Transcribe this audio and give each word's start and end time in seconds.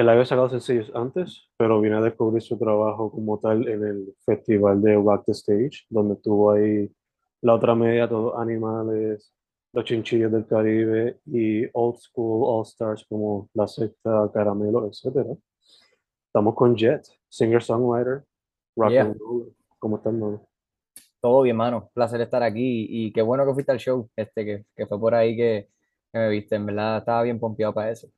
él 0.00 0.08
había 0.08 0.24
sacado 0.24 0.48
sencillos 0.48 0.90
antes, 0.94 1.48
pero 1.56 1.80
viene 1.80 1.96
a 1.96 2.00
descubrir 2.00 2.42
su 2.42 2.58
trabajo 2.58 3.10
como 3.10 3.38
tal 3.38 3.66
en 3.68 3.84
el 3.84 4.14
festival 4.24 4.80
de 4.82 4.94
Rock 4.94 5.24
the 5.26 5.32
Stage, 5.32 5.86
donde 5.88 6.16
tuvo 6.16 6.52
ahí 6.52 6.90
la 7.40 7.54
otra 7.54 7.74
media, 7.74 8.08
todos 8.08 8.34
animales, 8.38 9.32
los 9.72 9.84
chinchillos 9.84 10.30
del 10.32 10.46
Caribe 10.46 11.20
y 11.26 11.64
old 11.72 11.96
school 11.98 12.42
all 12.44 12.64
stars 12.64 13.04
como 13.08 13.48
la 13.54 13.66
secta 13.66 14.30
Caramelo, 14.32 14.86
etc. 14.86 15.36
Estamos 16.26 16.54
con 16.54 16.76
Jet, 16.76 17.06
singer-songwriter, 17.28 18.24
rock 18.76 18.90
Yeah. 18.90 19.02
and 19.06 19.18
roll. 19.18 19.54
¿Cómo 19.78 19.96
estás, 19.96 20.12
hermano? 20.12 20.46
Todo 21.20 21.42
bien, 21.42 21.56
mano. 21.56 21.90
Placer 21.94 22.20
estar 22.20 22.42
aquí 22.42 22.86
y 22.88 23.12
qué 23.12 23.22
bueno 23.22 23.44
que 23.46 23.54
fuiste 23.54 23.72
al 23.72 23.78
show, 23.78 24.08
este, 24.16 24.44
que, 24.44 24.64
que 24.76 24.86
fue 24.86 24.98
por 24.98 25.14
ahí 25.14 25.36
que, 25.36 25.68
que 26.12 26.18
me 26.18 26.28
viste. 26.28 26.56
En 26.56 26.66
verdad 26.66 26.98
estaba 26.98 27.22
bien 27.22 27.38
pompeado 27.38 27.74
para 27.74 27.90
eso. 27.90 28.08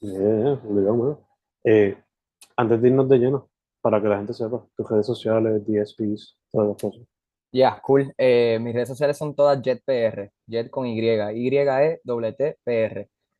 Yeah, 0.00 0.60
mano. 0.64 1.29
Eh, 1.64 1.96
antes 2.56 2.80
de 2.80 2.88
irnos 2.88 3.08
de 3.08 3.18
lleno, 3.18 3.48
para 3.80 4.00
que 4.00 4.08
la 4.08 4.18
gente 4.18 4.34
sepa, 4.34 4.66
tus 4.76 4.90
redes 4.90 5.06
sociales, 5.06 5.62
DSPs, 5.66 6.38
todas 6.50 6.68
las 6.68 6.82
cosas. 6.82 7.06
Ya, 7.52 7.80
cool. 7.82 8.12
Eh, 8.16 8.58
mis 8.60 8.74
redes 8.74 8.88
sociales 8.88 9.16
son 9.16 9.34
todas 9.34 9.60
JetPR, 9.60 10.30
Jet 10.46 10.70
con 10.70 10.86
Y, 10.86 11.00
Y-E-T-P-R. 11.00 11.90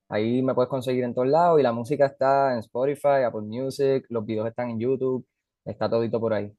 Ahí 0.08 0.42
me 0.42 0.54
puedes 0.54 0.68
conseguir 0.68 1.04
en 1.04 1.14
todos 1.14 1.28
lados 1.28 1.60
y 1.60 1.62
la 1.62 1.72
música 1.72 2.06
está 2.06 2.52
en 2.52 2.58
Spotify, 2.58 3.22
Apple 3.24 3.42
Music, 3.42 4.06
los 4.08 4.26
videos 4.26 4.48
están 4.48 4.70
en 4.70 4.80
YouTube, 4.80 5.24
está 5.64 5.88
todito 5.88 6.18
por 6.18 6.34
ahí. 6.34 6.52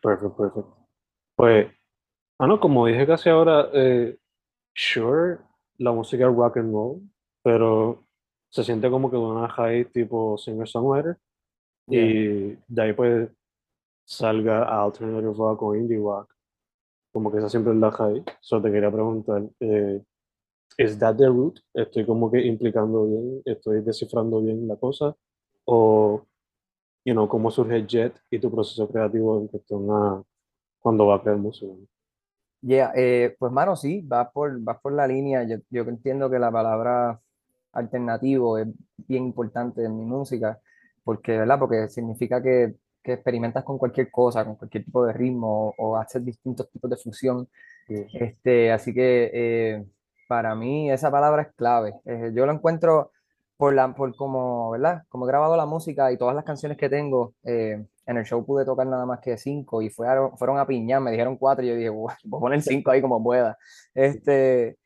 Perfecto, 0.00 0.34
perfecto. 0.34 0.88
Pues, 1.36 1.66
ah, 2.38 2.46
no, 2.46 2.58
como 2.58 2.86
dije 2.86 3.06
casi 3.06 3.28
ahora, 3.28 3.68
eh, 3.74 4.16
sure, 4.74 5.38
la 5.76 5.92
música 5.92 6.26
es 6.26 6.34
rock 6.34 6.56
and 6.56 6.72
roll, 6.72 7.02
pero 7.42 8.05
se 8.56 8.64
siente 8.64 8.88
como 8.88 9.10
que 9.10 9.18
una 9.18 9.48
high 9.50 9.84
tipo 9.92 10.38
singer-songwriter, 10.38 11.18
y 11.88 12.56
de 12.66 12.82
ahí 12.82 12.94
pues 12.94 13.30
salga 14.06 14.64
a 14.64 14.82
alternative 14.82 15.34
rock 15.36 15.62
o 15.62 15.74
indie 15.76 15.98
rock, 15.98 16.34
como 17.12 17.30
que 17.30 17.36
esa 17.36 17.50
siempre 17.50 17.74
es 17.74 17.78
la 17.78 17.90
high. 17.90 18.24
Solo 18.40 18.62
te 18.62 18.72
quería 18.72 18.90
preguntar, 18.90 19.42
eh, 19.60 20.02
¿is 20.78 20.98
that 20.98 21.16
the 21.16 21.26
root? 21.26 21.60
¿Estoy 21.74 22.06
como 22.06 22.30
que 22.30 22.40
implicando 22.46 23.06
bien, 23.06 23.42
estoy 23.44 23.82
descifrando 23.82 24.40
bien 24.40 24.66
la 24.66 24.76
cosa? 24.76 25.14
¿O, 25.66 26.24
you 27.04 27.12
know, 27.12 27.28
cómo 27.28 27.50
surge 27.50 27.86
Jet 27.86 28.18
y 28.30 28.38
tu 28.38 28.50
proceso 28.50 28.88
creativo 28.88 29.38
en 29.38 29.48
cuestión 29.48 29.86
a 29.90 30.22
cuando 30.80 31.06
va 31.06 31.16
a 31.16 31.20
crear 31.20 31.36
música? 31.36 31.74
Yeah, 32.62 32.90
eh, 32.96 33.36
pues 33.38 33.52
mano, 33.52 33.76
sí, 33.76 34.00
vas 34.02 34.32
por, 34.32 34.58
vas 34.60 34.80
por 34.80 34.92
la 34.94 35.06
línea. 35.06 35.44
Yo, 35.44 35.56
yo 35.68 35.82
entiendo 35.82 36.30
que 36.30 36.38
la 36.38 36.50
palabra 36.50 37.20
alternativo 37.76 38.58
es 38.58 38.68
bien 39.08 39.24
importante 39.24 39.84
en 39.84 39.96
mi 39.96 40.04
música, 40.04 40.58
porque, 41.04 41.38
¿verdad? 41.38 41.58
Porque 41.58 41.88
significa 41.88 42.42
que, 42.42 42.74
que 43.02 43.14
experimentas 43.14 43.64
con 43.64 43.78
cualquier 43.78 44.10
cosa, 44.10 44.44
con 44.44 44.56
cualquier 44.56 44.84
tipo 44.84 45.04
de 45.06 45.12
ritmo, 45.12 45.68
o, 45.68 45.74
o 45.78 45.96
haces 45.96 46.24
distintos 46.24 46.70
tipos 46.70 46.90
de 46.90 46.96
fusión. 46.96 47.48
Sí. 47.86 48.06
Este, 48.14 48.72
así 48.72 48.92
que 48.92 49.30
eh, 49.32 49.84
para 50.28 50.54
mí 50.54 50.90
esa 50.90 51.10
palabra 51.10 51.42
es 51.42 51.48
clave. 51.54 51.94
Eh, 52.04 52.32
yo 52.34 52.46
lo 52.46 52.52
encuentro 52.52 53.12
por 53.56 53.72
la, 53.74 53.94
por 53.94 54.14
como, 54.16 54.70
¿verdad? 54.70 55.04
Como 55.08 55.24
he 55.24 55.28
grabado 55.28 55.56
la 55.56 55.66
música 55.66 56.10
y 56.12 56.18
todas 56.18 56.34
las 56.34 56.44
canciones 56.44 56.76
que 56.76 56.88
tengo, 56.88 57.34
eh, 57.44 57.86
en 58.06 58.16
el 58.16 58.24
show 58.24 58.44
pude 58.44 58.64
tocar 58.64 58.86
nada 58.86 59.06
más 59.06 59.20
que 59.20 59.36
cinco 59.36 59.82
y 59.82 59.90
fueron, 59.90 60.36
fueron 60.36 60.58
a 60.58 60.66
piñar, 60.66 61.00
me 61.00 61.10
dijeron 61.10 61.36
cuatro 61.36 61.64
y 61.64 61.68
yo 61.68 61.74
dije, 61.74 61.88
"Bueno, 61.88 62.18
voy 62.24 62.38
a 62.38 62.40
poner 62.40 62.62
cinco 62.62 62.90
ahí 62.90 63.00
como 63.00 63.22
pueda. 63.22 63.56
Este, 63.94 64.76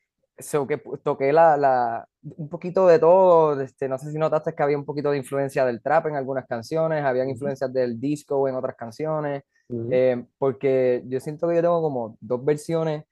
so 0.43 0.67
que 0.67 0.79
toqué 1.03 1.33
la, 1.33 1.57
la, 1.57 2.09
un 2.23 2.49
poquito 2.49 2.87
de 2.87 2.99
todo, 2.99 3.61
este, 3.61 3.89
no 3.89 3.99
sé 3.99 4.11
si 4.11 4.19
notaste 4.19 4.55
que 4.55 4.63
había 4.63 4.79
un 4.79 4.85
poquito 4.85 5.11
de 5.11 5.19
influencia 5.19 5.65
del 5.65 5.83
trap 5.83 6.07
en 6.07 6.17
algunas 6.17 6.47
canciones, 6.47 7.05
habían 7.05 7.27
Ujú. 7.27 7.33
influencias 7.33 7.73
del 7.73 8.01
disco 8.01 8.49
en 8.49 8.55
otras 8.55 8.77
canciones, 8.77 9.43
Ujú. 9.69 9.89
eh, 9.91 10.25
porque 10.39 11.03
yo 11.07 11.21
siento 11.21 11.49
que 11.49 11.57
yo 11.57 11.63
tengo 11.63 11.83
como 11.83 12.17
dos 12.21 12.45
versiones 12.45 13.05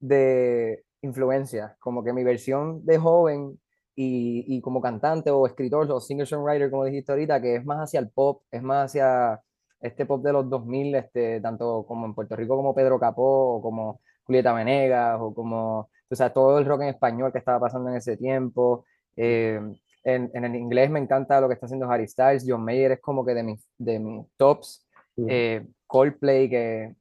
de 0.00 0.84
influencia, 1.02 1.76
como 1.80 2.02
que 2.02 2.12
mi 2.12 2.24
versión 2.24 2.84
de 2.84 2.98
joven 2.98 3.58
y, 3.94 4.44
y 4.46 4.60
como 4.60 4.80
cantante 4.80 5.30
o 5.30 5.46
escritor 5.46 5.90
o 5.90 6.00
singer-songwriter, 6.00 6.70
como 6.70 6.84
dijiste 6.84 7.12
ahorita, 7.12 7.40
que 7.40 7.56
es 7.56 7.64
más 7.64 7.78
hacia 7.78 8.00
el 8.00 8.10
pop, 8.10 8.42
es 8.50 8.62
más 8.62 8.86
hacia 8.86 9.40
este 9.80 10.06
pop 10.06 10.22
de 10.22 10.32
los 10.32 10.48
2000, 10.50 10.94
este, 10.94 11.40
tanto 11.40 11.84
como 11.86 12.06
en 12.06 12.14
Puerto 12.14 12.36
Rico 12.36 12.56
como 12.56 12.74
Pedro 12.74 12.98
Capó, 12.98 13.56
o 13.56 13.62
como 13.62 14.00
Julieta 14.24 14.52
Venegas, 14.52 15.18
o 15.20 15.34
como, 15.34 15.90
o 16.10 16.14
sea, 16.14 16.32
todo 16.32 16.58
el 16.58 16.64
rock 16.64 16.82
en 16.82 16.88
español 16.88 17.32
que 17.32 17.38
estaba 17.38 17.60
pasando 17.60 17.90
en 17.90 17.96
ese 17.96 18.16
tiempo. 18.16 18.84
Eh, 19.16 19.60
en, 20.04 20.30
en 20.34 20.44
el 20.44 20.54
inglés 20.54 20.88
me 20.90 21.00
encanta 21.00 21.40
lo 21.40 21.48
que 21.48 21.54
está 21.54 21.66
haciendo 21.66 21.90
Harry 21.90 22.06
Styles, 22.06 22.44
John 22.46 22.64
Mayer 22.64 22.92
es 22.92 23.00
como 23.00 23.24
que 23.24 23.34
de 23.34 23.42
mis, 23.42 23.66
de 23.78 23.98
mis 23.98 24.26
tops, 24.36 24.86
Ujú. 25.16 25.26
eh, 25.30 25.66
Coldplay, 25.86 26.48
que 26.48 26.94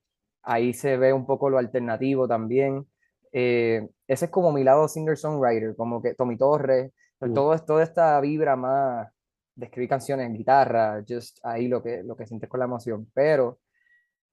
ahí 0.43 0.73
se 0.73 0.97
ve 0.97 1.13
un 1.13 1.25
poco 1.25 1.49
lo 1.49 1.57
alternativo 1.57 2.27
también. 2.27 2.85
Eh, 3.31 3.87
ese 4.07 4.25
es 4.25 4.31
como 4.31 4.51
mi 4.51 4.63
lado 4.63 4.87
singer-songwriter, 4.87 5.75
como 5.75 6.01
que 6.01 6.13
Tommy 6.15 6.37
Torres, 6.37 6.91
Mm. 7.21 7.33
todo 7.33 7.57
toda 7.59 7.83
esta 7.83 8.19
vibra 8.19 8.57
más 8.57 9.07
de 9.55 9.65
escribir 9.67 9.87
canciones 9.89 10.27
en 10.27 10.33
guitarra, 10.33 11.01
just 11.07 11.39
ahí 11.43 11.67
lo 11.69 11.81
que, 11.81 12.03
lo 12.03 12.15
que 12.17 12.27
sientes 12.27 12.49
con 12.49 12.59
la 12.59 12.65
emoción. 12.65 13.09
Pero 13.13 13.59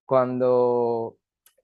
cuando 0.04 1.16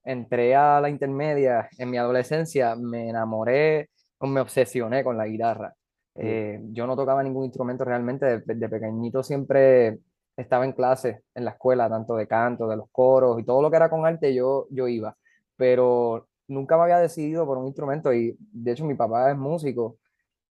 entré 0.04 0.54
a 0.54 0.80
la 0.80 0.88
intermedia 0.88 1.68
en 1.78 1.90
mi 1.90 1.98
adolescencia, 1.98 2.76
me 2.76 3.08
enamoré 3.08 3.90
me 4.26 4.40
obsesioné 4.40 5.04
con 5.04 5.16
la 5.16 5.26
guitarra. 5.26 5.74
Eh, 6.16 6.60
yo 6.72 6.86
no 6.86 6.96
tocaba 6.96 7.22
ningún 7.22 7.44
instrumento 7.44 7.84
realmente, 7.84 8.40
de, 8.40 8.54
de 8.54 8.68
pequeñito 8.68 9.22
siempre 9.22 10.00
estaba 10.36 10.64
en 10.64 10.72
clase 10.72 11.22
en 11.34 11.44
la 11.44 11.52
escuela, 11.52 11.88
tanto 11.88 12.16
de 12.16 12.26
canto, 12.26 12.68
de 12.68 12.76
los 12.76 12.90
coros 12.90 13.38
y 13.38 13.44
todo 13.44 13.62
lo 13.62 13.70
que 13.70 13.76
era 13.76 13.88
con 13.88 14.04
arte, 14.04 14.34
yo, 14.34 14.66
yo 14.70 14.88
iba, 14.88 15.16
pero 15.56 16.26
nunca 16.48 16.76
me 16.76 16.84
había 16.84 16.98
decidido 16.98 17.46
por 17.46 17.58
un 17.58 17.66
instrumento 17.66 18.12
y 18.12 18.36
de 18.38 18.72
hecho 18.72 18.84
mi 18.84 18.94
papá 18.94 19.30
es 19.30 19.36
músico, 19.36 19.98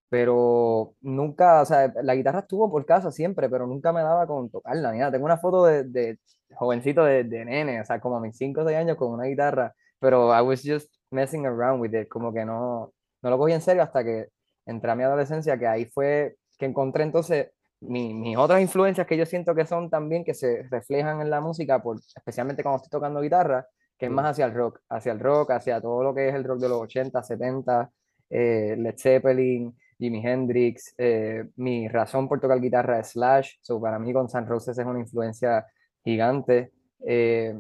pero 0.08 0.94
nunca, 1.00 1.62
o 1.62 1.64
sea, 1.66 1.92
la 2.02 2.14
guitarra 2.14 2.40
estuvo 2.40 2.70
por 2.70 2.84
casa 2.86 3.10
siempre, 3.10 3.48
pero 3.48 3.66
nunca 3.66 3.92
me 3.92 4.02
daba 4.02 4.26
con 4.26 4.50
tocarla, 4.50 4.92
ni 4.92 4.98
nada. 4.98 5.12
Tengo 5.12 5.24
una 5.26 5.38
foto 5.38 5.64
de, 5.64 5.84
de 5.84 6.18
jovencito 6.54 7.04
de, 7.04 7.24
de 7.24 7.44
nene, 7.44 7.80
o 7.80 7.84
sea, 7.84 8.00
como 8.00 8.16
a 8.16 8.20
mis 8.20 8.36
5 8.36 8.60
o 8.62 8.64
6 8.64 8.76
años 8.78 8.96
con 8.96 9.12
una 9.12 9.24
guitarra, 9.24 9.74
pero 9.98 10.36
I 10.36 10.42
was 10.42 10.62
just 10.64 10.92
messing 11.10 11.46
around 11.46 11.80
with 11.80 11.94
it, 11.94 12.08
como 12.08 12.32
que 12.32 12.44
no, 12.44 12.92
no 13.22 13.30
lo 13.30 13.38
cogí 13.38 13.52
en 13.52 13.60
serio 13.60 13.82
hasta 13.82 14.04
que 14.04 14.28
entré 14.66 14.90
a 14.90 14.94
mi 14.96 15.02
adolescencia, 15.04 15.58
que 15.58 15.66
ahí 15.66 15.86
fue 15.86 16.36
que 16.58 16.66
encontré 16.66 17.02
entonces 17.04 17.50
mi- 17.80 18.14
mis 18.14 18.36
otras 18.36 18.60
influencias 18.62 19.06
que 19.06 19.16
yo 19.16 19.26
siento 19.26 19.54
que 19.54 19.66
son 19.66 19.90
también 19.90 20.24
que 20.24 20.34
se 20.34 20.62
reflejan 20.70 21.20
en 21.20 21.30
la 21.30 21.40
música, 21.40 21.82
por, 21.82 21.98
especialmente 21.98 22.62
cuando 22.62 22.76
estoy 22.82 22.90
tocando 22.98 23.20
guitarra, 23.20 23.66
que 23.98 24.06
es 24.06 24.12
Mm. 24.12 24.14
más 24.14 24.26
hacia 24.30 24.46
el 24.46 24.54
rock, 24.54 24.80
hacia 24.88 25.12
el 25.12 25.20
rock, 25.20 25.50
hacia 25.52 25.80
todo 25.80 26.02
lo 26.02 26.14
que 26.14 26.28
es 26.28 26.34
el 26.34 26.44
rock 26.44 26.60
de 26.60 26.68
los 26.68 26.80
80, 26.80 27.22
70, 27.22 27.90
eh, 28.30 28.74
Led 28.78 28.94
Zeppelin, 28.98 29.76
Jimi 29.98 30.24
Hendrix. 30.24 30.94
eh, 30.98 31.44
mi 31.56 31.88
razón 31.88 32.28
por 32.28 32.40
tocar 32.40 32.60
guitarra 32.60 33.00
es 33.00 33.10
Slash, 33.10 33.56
so 33.60 33.80
para 33.80 33.98
mí 33.98 34.12
Guns 34.12 34.34
N' 34.34 34.46
Roses 34.46 34.76
es 34.78 34.86
una 34.86 35.00
influencia 35.00 35.66
gigante. 36.04 36.72
Eh, 37.06 37.54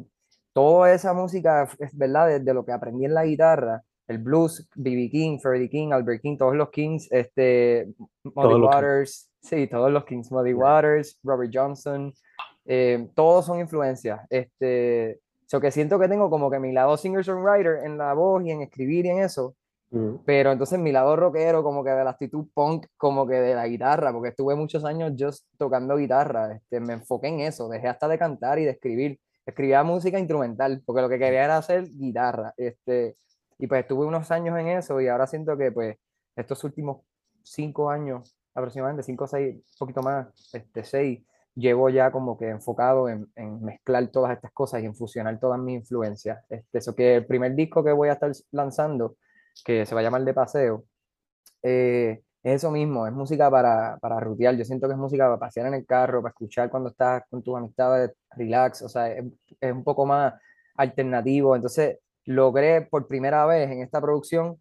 toda 0.52 0.92
esa 0.92 1.12
música 1.12 1.68
es 1.78 1.96
verdad, 1.96 2.28
desde 2.28 2.54
lo 2.54 2.64
que 2.64 2.72
aprendí 2.72 3.04
en 3.04 3.14
la 3.14 3.24
guitarra, 3.24 3.82
el 4.08 4.18
blues, 4.18 4.68
B.B. 4.74 5.08
King, 5.10 5.38
Freddie 5.40 5.68
King, 5.68 5.92
Albert 5.92 6.22
King, 6.22 6.36
todos 6.36 6.54
los 6.54 6.70
Kings, 6.70 7.08
este, 7.10 7.92
Muddy. 8.22 8.60
Waters, 8.60 9.30
sí, 9.40 9.66
todos 9.66 9.90
los 9.90 10.04
Kings, 10.04 10.30
Muddy 10.30 10.50
Yeah. 10.50 10.58
Waters, 10.58 11.18
Robert 11.24 11.50
Johnson, 11.52 12.12
eh, 12.64 13.08
todos 13.14 13.46
son 13.46 13.60
influencias. 13.60 14.20
Este, 14.30 15.20
so 15.46 15.60
que 15.60 15.70
siento 15.70 15.98
que 15.98 16.08
tengo 16.08 16.30
como 16.30 16.50
que 16.50 16.58
mi 16.58 16.72
lado 16.72 16.96
singer-songwriter 16.96 17.84
en 17.84 17.98
la 17.98 18.12
voz 18.14 18.44
y 18.44 18.50
en 18.50 18.62
escribir 18.62 19.06
y 19.06 19.10
en 19.10 19.18
eso, 19.20 19.56
Mm. 19.90 20.16
pero 20.24 20.50
entonces 20.50 20.80
mi 20.80 20.90
lado 20.90 21.14
rockero, 21.14 21.62
como 21.62 21.84
que 21.84 21.90
de 21.90 22.02
la 22.02 22.10
actitud 22.10 22.46
punk, 22.52 22.86
como 22.96 23.26
que 23.26 23.34
de 23.34 23.54
la 23.54 23.68
guitarra, 23.68 24.12
porque 24.12 24.30
estuve 24.30 24.56
muchos 24.56 24.84
años 24.84 25.12
just 25.16 25.46
tocando 25.56 25.96
guitarra, 25.96 26.56
este, 26.56 26.80
me 26.80 26.94
enfoqué 26.94 27.28
en 27.28 27.40
eso, 27.40 27.68
dejé 27.68 27.88
hasta 27.88 28.08
de 28.08 28.18
cantar 28.18 28.58
y 28.58 28.64
de 28.64 28.72
escribir, 28.72 29.20
escribía 29.44 29.84
música 29.84 30.18
instrumental, 30.18 30.82
porque 30.84 31.02
lo 31.02 31.08
que 31.08 31.18
quería 31.18 31.44
era 31.44 31.56
hacer 31.56 31.84
guitarra, 31.88 32.52
este, 32.56 33.16
y 33.58 33.66
pues 33.68 33.82
estuve 33.82 34.06
unos 34.06 34.30
años 34.30 34.58
en 34.58 34.68
eso 34.68 35.00
y 35.00 35.08
ahora 35.08 35.26
siento 35.26 35.56
que 35.56 35.70
pues 35.70 35.96
estos 36.34 36.62
últimos 36.64 37.02
cinco 37.42 37.88
años, 37.88 38.36
aproximadamente 38.54 39.04
cinco 39.04 39.24
o 39.24 39.28
seis, 39.28 39.54
un 39.54 39.78
poquito 39.78 40.02
más, 40.02 40.26
este, 40.52 40.82
seis, 40.84 41.24
llevo 41.54 41.88
ya 41.88 42.10
como 42.10 42.36
que 42.36 42.48
enfocado 42.48 43.08
en, 43.08 43.30
en 43.36 43.64
mezclar 43.64 44.08
todas 44.08 44.32
estas 44.32 44.52
cosas 44.52 44.82
y 44.82 44.86
en 44.86 44.94
fusionar 44.94 45.38
todas 45.40 45.58
mis 45.58 45.76
influencias. 45.76 46.44
Este, 46.50 46.78
eso 46.78 46.94
que 46.94 47.16
el 47.16 47.26
primer 47.26 47.54
disco 47.54 47.82
que 47.82 47.92
voy 47.92 48.08
a 48.10 48.14
estar 48.14 48.30
lanzando 48.50 49.16
que 49.64 49.86
se 49.86 49.94
va 49.94 50.00
a 50.00 50.04
llamar 50.04 50.24
De 50.24 50.34
Paseo, 50.34 50.84
eh, 51.62 52.22
es 52.42 52.54
eso 52.56 52.70
mismo, 52.70 53.06
es 53.06 53.12
música 53.12 53.50
para, 53.50 53.98
para 53.98 54.20
rutear. 54.20 54.56
Yo 54.56 54.64
siento 54.64 54.86
que 54.86 54.92
es 54.92 54.98
música 54.98 55.24
para 55.24 55.38
pasear 55.38 55.66
en 55.66 55.74
el 55.74 55.84
carro, 55.84 56.22
para 56.22 56.30
escuchar 56.30 56.70
cuando 56.70 56.90
estás 56.90 57.24
con 57.28 57.42
tus 57.42 57.56
amistades, 57.56 58.12
relax, 58.30 58.82
o 58.82 58.88
sea, 58.88 59.10
es, 59.10 59.24
es 59.60 59.72
un 59.72 59.82
poco 59.82 60.06
más 60.06 60.34
alternativo. 60.76 61.56
Entonces, 61.56 61.98
logré 62.24 62.82
por 62.82 63.08
primera 63.08 63.46
vez 63.46 63.70
en 63.70 63.82
esta 63.82 64.00
producción 64.00 64.60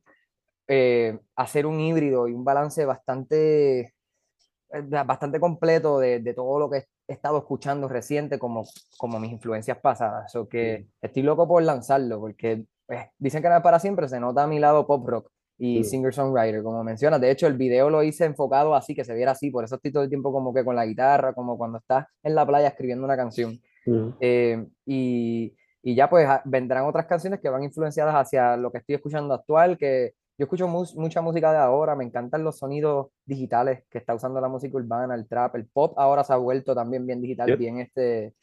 eh, 0.67 1.19
hacer 1.35 1.67
un 1.67 1.79
híbrido 1.79 2.27
y 2.27 2.33
un 2.33 2.43
balance 2.43 2.83
bastante, 2.85 3.81
eh, 3.81 4.81
bastante 5.05 5.39
completo 5.39 5.99
de, 5.99 6.19
de 6.21 6.33
todo 6.33 6.59
lo 6.59 6.69
que 6.71 6.85
he 7.07 7.13
estado 7.13 7.37
escuchando 7.37 7.87
reciente 7.87 8.39
como, 8.39 8.63
como 8.97 9.19
mis 9.19 9.31
influencias 9.31 9.77
pasadas. 9.77 10.35
O 10.35 10.49
que 10.49 10.87
estoy 11.01 11.21
loco 11.21 11.47
por 11.47 11.61
lanzarlo, 11.61 12.19
porque 12.19 12.65
pues, 12.87 13.05
dicen 13.17 13.41
que 13.41 13.49
no 13.49 13.57
es 13.57 13.63
para 13.63 13.79
siempre, 13.79 14.07
se 14.07 14.19
nota 14.19 14.43
a 14.43 14.47
mi 14.47 14.59
lado 14.59 14.85
pop 14.85 15.07
rock 15.07 15.29
y 15.57 15.83
Sí. 15.83 15.91
singer-songwriter, 15.91 16.61
como 16.63 16.83
mencionas. 16.83 17.21
De 17.21 17.31
hecho, 17.31 17.47
el 17.47 17.53
video 17.55 17.89
lo 17.89 18.03
hice 18.03 18.25
enfocado 18.25 18.75
así, 18.75 18.93
que 18.93 19.05
se 19.05 19.13
viera 19.13 19.31
así, 19.31 19.49
por 19.51 19.63
eso 19.63 19.75
estoy 19.75 19.91
todo 19.91 20.03
el 20.03 20.09
tiempo 20.09 20.31
como 20.31 20.53
que 20.53 20.63
con 20.65 20.75
la 20.75 20.85
guitarra, 20.85 21.33
como 21.33 21.57
cuando 21.57 21.77
estás 21.77 22.05
en 22.23 22.35
la 22.35 22.45
playa 22.45 22.67
escribiendo 22.67 23.05
una 23.05 23.15
canción. 23.15 23.59
Mm. 23.85 24.09
Eh, 24.19 24.65
y, 24.85 25.55
y 25.81 25.95
ya 25.95 26.09
pues 26.09 26.27
a- 26.27 26.41
vendrán 26.45 26.85
otras 26.85 27.05
canciones 27.05 27.39
que 27.39 27.49
van 27.49 27.63
influenciadas 27.63 28.15
hacia 28.15 28.57
lo 28.57 28.71
que 28.71 28.79
estoy 28.79 28.95
escuchando 28.95 29.33
actual, 29.33 29.77
que 29.77 30.13
yo 30.37 30.43
escucho 30.43 30.67
mus- 30.67 30.95
mucha 30.97 31.21
música 31.21 31.51
de 31.53 31.59
ahora, 31.59 31.95
me 31.95 32.03
encantan 32.03 32.43
los 32.43 32.57
sonidos 32.57 33.07
digitales 33.25 33.83
que 33.89 33.99
está 33.99 34.13
usando 34.13 34.41
la 34.41 34.49
música 34.49 34.75
urbana, 34.75 35.15
el 35.15 35.27
trap, 35.29 35.55
el 35.55 35.67
pop 35.67 35.93
ahora 35.97 36.25
se 36.25 36.33
ha 36.33 36.37
vuelto 36.37 36.75
también 36.75 37.05
bien 37.07 37.21
digital, 37.21 37.47
Yep. 37.47 37.57
bien 37.59 37.79
este, 37.79 38.33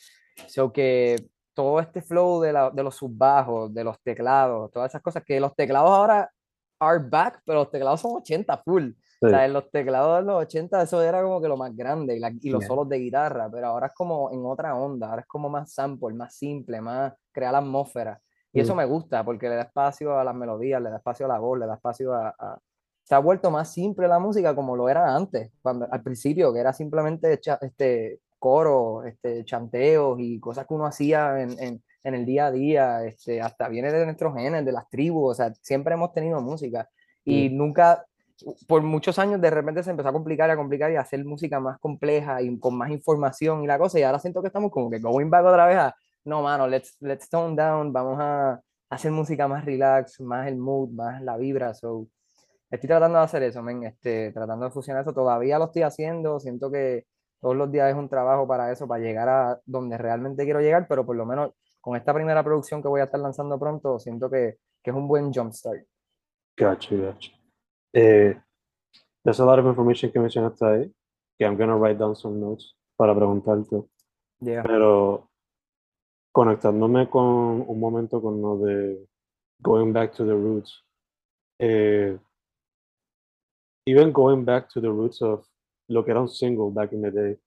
so 0.47 0.73
que 0.73 1.17
todo 1.55 1.81
este 1.81 2.03
flow 2.03 2.41
de, 2.41 2.53
la- 2.53 2.71
de 2.71 2.83
los 2.83 2.95
subbajos, 2.97 3.73
de 3.73 3.85
los 3.85 4.01
teclados, 4.03 4.71
todas 4.71 4.91
esas 4.91 5.03
cosas, 5.03 5.23
que 5.25 5.39
los 5.41 5.55
teclados 5.55 5.91
ahora 5.91 6.31
are 6.81 6.99
back, 6.99 7.41
pero 7.45 7.61
los 7.61 7.71
teclados 7.71 8.01
son 8.01 8.17
80 8.17 8.57
full. 8.59 8.91
O 8.91 9.27
Sí. 9.29 9.31
sea, 9.31 9.45
en 9.45 9.53
los 9.53 9.71
teclados 9.71 10.19
de 10.19 10.23
los 10.25 10.43
80 10.43 10.83
eso 10.83 11.01
era 11.01 11.23
como 11.23 11.41
que 11.41 11.47
lo 11.47 11.57
más 11.57 11.75
grande 11.77 12.17
y, 12.17 12.19
la- 12.19 12.33
y 12.41 12.51
los 12.51 12.65
solos 12.65 12.89
de 12.89 12.99
guitarra, 12.99 13.49
pero 13.53 13.69
ahora 13.69 13.87
es 13.87 13.93
como 13.95 14.33
en 14.33 14.45
otra 14.45 14.75
onda, 14.75 15.11
ahora 15.11 15.21
es 15.23 15.29
como 15.29 15.49
más 15.49 15.73
sample, 15.73 16.13
más 16.15 16.35
simple, 16.35 16.81
más 16.81 17.13
crear 17.31 17.53
la 17.53 17.59
atmósfera. 17.59 18.21
Y 18.53 18.61
eso 18.61 18.75
me 18.75 18.85
gusta 18.85 19.25
porque 19.25 19.49
le 19.49 19.55
da 19.55 19.63
espacio 19.63 20.19
a 20.19 20.25
las 20.25 20.35
melodías, 20.35 20.83
le 20.83 20.91
da 20.91 20.97
espacio 20.97 21.25
a 21.27 21.29
la 21.29 21.39
voz, 21.39 21.59
le 21.59 21.67
da 21.67 21.75
espacio 21.75 22.13
a, 22.13 22.35
a- 22.39 22.59
Se 23.05 23.15
ha 23.15 23.19
vuelto 23.19 23.51
más 23.51 23.73
simple 23.73 24.07
la 24.09 24.19
música 24.19 24.55
como 24.55 24.75
lo 24.77 24.89
era 24.89 25.15
antes, 25.15 25.51
cuando, 25.63 25.87
al 25.91 26.03
principio, 26.03 26.53
que 26.53 26.59
era 26.61 26.73
simplemente 26.73 27.39
cha- 27.41 27.59
este, 27.63 28.21
coro, 28.43 29.05
este, 29.05 29.45
chanteos 29.45 30.19
y 30.19 30.41
cosas 30.41 30.67
que 30.67 30.75
uno 30.75 30.85
hacía 30.87 31.41
en, 31.41 31.51
en- 31.63 31.83
en 32.05 32.15
el 32.17 32.27
día 32.27 32.47
a 32.47 32.51
día, 32.51 33.05
este, 33.05 33.41
hasta 33.41 33.69
viene 33.69 33.93
de 33.93 34.05
nuestros 34.05 34.35
genes, 34.35 34.65
de 34.65 34.73
las 34.73 34.89
tribus, 34.91 35.31
o 35.31 35.35
sea, 35.35 35.55
siempre 35.63 35.95
hemos 35.95 36.13
tenido 36.13 36.41
música 36.41 36.89
y 37.25 37.49
Mm. 37.51 37.57
nunca, 37.57 38.05
por 38.67 38.83
muchos 38.83 39.21
años 39.21 39.41
de 39.41 39.51
repente 39.51 39.85
se 39.85 39.91
empezó 39.93 40.09
a 40.09 40.13
complicar 40.13 40.49
y 40.49 40.53
a 40.53 40.57
complicar 40.57 40.91
y 40.91 40.97
a 40.97 41.03
hacer 41.03 41.25
música 41.25 41.61
más 41.61 41.79
compleja 41.79 42.43
y 42.43 42.59
con 42.59 42.77
más 42.77 42.91
información 42.91 43.63
y 43.63 43.69
la 43.69 43.79
cosa, 43.79 44.01
y 44.01 44.03
ahora 44.03 44.19
siento 44.19 44.41
que 44.43 44.49
estamos 44.49 44.73
como 44.73 44.91
que 44.91 44.99
going 44.99 45.31
back 45.31 45.45
otra 45.47 45.65
vez 45.67 45.77
a, 45.79 45.95
no, 46.25 46.43
mano, 46.43 46.67
let's, 46.67 46.97
let's 47.01 47.29
tone 47.29 47.55
down, 47.55 47.93
vamos 47.93 48.19
a 48.21 48.61
hacer 48.91 49.13
música 49.13 49.47
más 49.47 49.65
relax, 49.65 50.21
más 50.21 50.49
el 50.49 50.57
mood, 50.57 50.91
más 50.91 51.23
la 51.23 51.37
vibra, 51.37 51.73
so, 51.75 52.09
estoy 52.69 52.89
tratando 52.89 53.19
de 53.19 53.25
hacer 53.25 53.43
eso, 53.45 53.63
men, 53.63 53.85
este, 53.85 54.33
tratando 54.33 54.65
de 54.65 54.73
fusionar 54.73 55.03
eso, 55.03 55.13
todavía 55.13 55.61
lo 55.61 55.67
estoy 55.67 55.83
haciendo, 55.83 56.41
siento 56.41 56.69
que 56.73 57.05
todos 57.43 57.57
los 57.57 57.71
días 57.71 57.91
es 57.91 57.97
un 57.97 58.09
trabajo 58.09 58.47
para 58.47 58.73
eso, 58.73 58.89
para 58.89 59.03
llegar 59.03 59.29
a 59.29 59.61
donde 59.67 59.99
realmente 59.99 60.45
quiero 60.45 60.61
llegar, 60.61 60.87
pero 60.89 61.05
por 61.05 61.17
lo 61.17 61.27
menos 61.27 61.51
con 61.81 61.97
esta 61.97 62.15
primera 62.15 62.43
producción 62.43 62.81
que 62.81 62.89
voy 62.89 63.01
a 63.01 63.05
estar 63.05 63.21
lanzando 63.21 63.59
pronto, 63.59 63.99
siento 63.99 64.31
que, 64.31 64.59
que 64.83 64.91
es 64.91 64.97
un 64.97 65.09
buen 65.09 65.33
jumpstart. 65.33 65.85
Gotcha, 66.57 66.95
gotcha. 66.95 67.33
Eh, 67.93 68.41
there's 69.25 69.41
a 69.41 69.45
lot 69.45 69.59
of 69.59 69.67
information 69.67 70.11
que 70.11 70.21
mencionaste 70.21 70.65
ahí, 70.65 70.95
que 71.37 71.45
I'm 71.45 71.59
gonna 71.59 71.77
write 71.77 71.99
down 71.99 72.17
some 72.17 72.41
notes 72.41 72.75
para 72.97 73.15
preguntarte. 73.15 73.85
Yeah. 74.41 74.63
Pero 74.63 75.29
conectándome 76.33 77.11
con 77.11 77.65
un 77.67 77.81
momento 77.81 78.23
con 78.23 78.41
lo 78.41 78.59
de 78.59 79.07
going 79.61 79.93
back 79.93 80.15
to 80.15 80.25
the 80.25 80.33
roots. 80.33 80.83
eh, 81.63 82.19
even 83.87 84.13
going 84.13 84.45
back 84.45 84.69
to 84.71 84.81
the 84.81 84.91
roots 84.91 85.23
of 85.23 85.47
lo 85.93 86.05
que 86.05 86.11
era 86.11 86.21
un 86.21 86.29
single 86.29 86.71
back 86.73 86.93
in 86.93 87.03
the 87.03 87.11
day. 87.11 87.39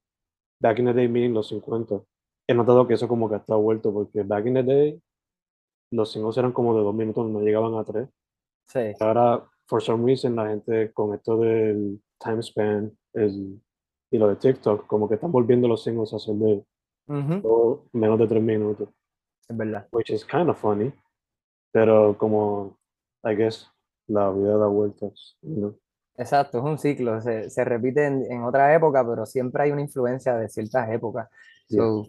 Back 0.61 0.79
in 0.79 0.85
the 0.85 0.93
day 0.93 1.07
meaning 1.07 1.33
los 1.33 1.47
50. 1.49 2.01
He 2.47 2.53
notado 2.53 2.87
que 2.87 2.93
eso 2.93 3.07
como 3.07 3.29
que 3.29 3.35
está 3.37 3.55
vuelto 3.55 3.91
porque 3.93 4.23
back 4.23 4.45
in 4.45 4.53
the 4.55 4.63
day 4.63 5.01
los 5.91 6.11
singles 6.11 6.37
eran 6.37 6.51
como 6.51 6.75
de 6.77 6.83
dos 6.83 6.93
minutos, 6.95 7.29
no 7.29 7.39
llegaban 7.41 7.73
a 7.75 7.83
tres. 7.83 8.09
Sí, 8.67 8.93
Ahora, 8.99 9.47
for 9.67 9.81
some 9.81 10.05
reason, 10.05 10.35
la 10.35 10.47
gente 10.49 10.91
con 10.93 11.13
esto 11.13 11.37
del 11.37 12.01
time 12.19 12.41
span 12.41 12.97
el, 13.13 13.61
y 14.11 14.17
lo 14.17 14.27
de 14.27 14.35
TikTok, 14.35 14.87
como 14.87 15.07
que 15.07 15.15
están 15.15 15.31
volviendo 15.31 15.67
los 15.67 15.83
singles 15.83 16.13
a 16.13 16.19
ser 16.19 16.35
de 16.35 16.65
Ujú, 17.07 17.41
todo 17.41 17.85
menos 17.93 18.17
de 18.19 18.27
tres 18.27 18.41
minutos, 18.43 18.89
es 19.47 19.55
verdad. 19.57 19.87
which 19.91 20.09
is 20.09 20.25
kind 20.25 20.49
of 20.49 20.57
funny, 20.57 20.91
pero 21.71 22.17
como, 22.17 22.77
I 23.23 23.35
guess, 23.35 23.69
la 24.07 24.31
vida 24.31 24.57
da 24.57 24.67
vueltas, 24.67 25.37
you 25.41 25.55
know? 25.55 25.79
Exacto, 26.17 26.59
es 26.59 26.63
un 26.63 26.77
ciclo, 26.77 27.19
se, 27.21 27.49
se 27.49 27.65
repite 27.65 28.05
en, 28.05 28.23
en 28.31 28.43
otra 28.43 28.73
época, 28.73 29.05
pero 29.05 29.25
siempre 29.25 29.63
hay 29.63 29.71
una 29.71 29.81
influencia 29.81 30.35
de 30.35 30.47
ciertas 30.49 30.89
épocas. 30.89 31.29
Yeah. 31.67 31.81
So, 31.81 32.05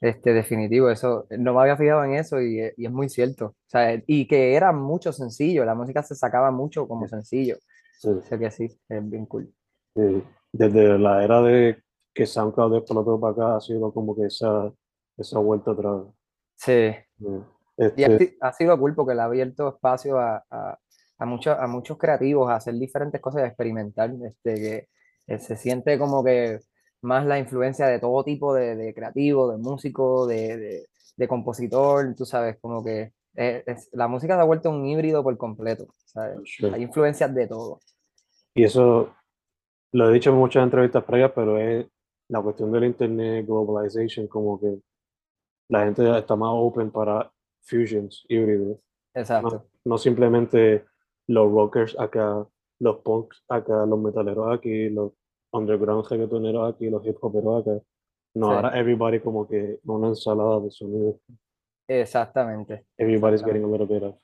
este, 0.00 0.32
definitivo, 0.32 0.90
eso, 0.90 1.26
no 1.38 1.54
me 1.54 1.60
había 1.60 1.76
fijado 1.76 2.02
en 2.04 2.14
eso 2.14 2.40
y, 2.40 2.60
y 2.76 2.86
es 2.86 2.90
muy 2.90 3.08
cierto. 3.08 3.46
O 3.46 3.54
sea, 3.68 4.00
y 4.06 4.26
que 4.26 4.54
era 4.54 4.72
mucho 4.72 5.12
sencillo, 5.12 5.64
la 5.64 5.74
música 5.74 6.02
se 6.02 6.14
sacaba 6.14 6.50
mucho 6.50 6.88
como 6.88 7.06
sencillo. 7.06 7.56
Sí, 7.98 8.08
O 8.08 8.20
sea 8.22 8.38
que 8.38 8.50
sí, 8.50 8.64
es 8.88 9.10
bien 9.10 9.26
cool. 9.26 9.52
sí. 9.94 10.24
Desde 10.54 10.98
la 10.98 11.24
era 11.24 11.40
de 11.42 11.82
que 12.12 12.26
SoundCloud 12.26 12.76
explotó 12.76 13.18
para 13.18 13.32
acá, 13.32 13.56
ha 13.56 13.60
sido 13.60 13.90
como 13.92 14.14
que 14.14 14.26
esa, 14.26 14.70
esa 15.16 15.38
vuelta 15.38 15.70
otra 15.70 15.92
vez. 15.92 16.06
Sí, 16.56 16.94
Yeah. 17.18 17.46
y 17.96 18.04
Este, 18.04 18.04
ha, 18.04 18.18
si- 18.18 18.36
ha 18.40 18.52
sido 18.52 18.78
cool 18.78 18.94
porque 18.94 19.14
le 19.14 19.22
ha 19.22 19.24
abierto 19.24 19.68
espacio 19.68 20.18
a, 20.18 20.44
a, 20.50 20.78
a, 21.22 21.26
muchos, 21.26 21.56
a 21.58 21.66
muchos 21.66 21.98
creativos 21.98 22.50
a 22.50 22.56
hacer 22.56 22.74
diferentes 22.74 23.20
cosas 23.20 23.42
a 23.42 23.46
experimentar. 23.46 24.10
Este, 24.24 24.54
que 24.54 24.88
eh, 25.26 25.38
se 25.38 25.56
siente 25.56 25.98
como 25.98 26.22
que 26.24 26.58
más 27.02 27.24
la 27.26 27.38
influencia 27.38 27.86
de 27.86 27.98
todo 27.98 28.22
tipo 28.24 28.54
de, 28.54 28.76
de 28.76 28.94
creativo, 28.94 29.50
de 29.50 29.58
músico, 29.58 30.26
de, 30.26 30.56
de, 30.56 30.86
de 31.16 31.28
compositor, 31.28 32.14
tú 32.16 32.24
sabes, 32.24 32.58
como 32.60 32.82
que 32.84 33.12
eh, 33.36 33.62
es- 33.66 33.88
la 33.92 34.08
música 34.08 34.34
se 34.36 34.40
ha 34.40 34.44
vuelto 34.44 34.70
un 34.70 34.84
híbrido 34.86 35.22
por 35.22 35.36
completo, 35.36 35.86
¿sabes? 36.04 36.38
sure. 36.44 36.74
Hay 36.74 36.82
influencias 36.82 37.34
de 37.34 37.46
todo. 37.46 37.78
Y 38.54 38.64
eso 38.64 39.14
lo 39.92 40.10
he 40.10 40.12
dicho 40.12 40.30
en 40.30 40.36
muchas 40.36 40.62
entrevistas 40.64 41.04
previas, 41.04 41.32
pero 41.34 41.58
es 41.58 41.86
la 42.28 42.40
cuestión 42.42 42.70
del 42.72 42.84
internet, 42.84 43.46
globalization, 43.46 44.26
como 44.26 44.60
que 44.60 44.78
la 45.68 45.84
gente 45.84 46.18
está 46.18 46.36
más 46.36 46.50
open 46.52 46.90
para 46.90 47.30
fusions, 47.62 48.24
híbridos. 48.28 48.78
Exacto. 49.14 49.50
No, 49.50 49.64
no 49.92 49.98
simplemente 49.98 50.84
los 51.32 51.50
rockers 51.50 51.98
acá, 51.98 52.46
los 52.78 52.96
punks 52.98 53.42
acá, 53.48 53.86
los 53.86 53.98
metaleros 53.98 54.52
aquí, 54.56 54.90
los, 54.90 55.12
underground 55.52 56.06
reggaetoneros 56.08 56.74
aquí, 56.74 56.88
los 56.88 57.04
hip 57.06 57.16
hoperos 57.20 57.62
acá. 57.62 57.80
No, 58.34 58.48
Sí. 58.48 58.54
ahora 58.54 58.78
everybody 58.78 59.20
como 59.20 59.46
que 59.46 59.80
una 59.84 60.08
ensalada 60.08 60.60
de 60.60 60.70
sonido. 60.70 61.18
Exactamente. 61.88 62.86
Everybody's 62.96 63.40
Exactamente. 63.42 63.44
getting 63.44 63.64
a 63.64 63.68
little 63.68 63.86
bit 63.86 64.02
of. 64.02 64.14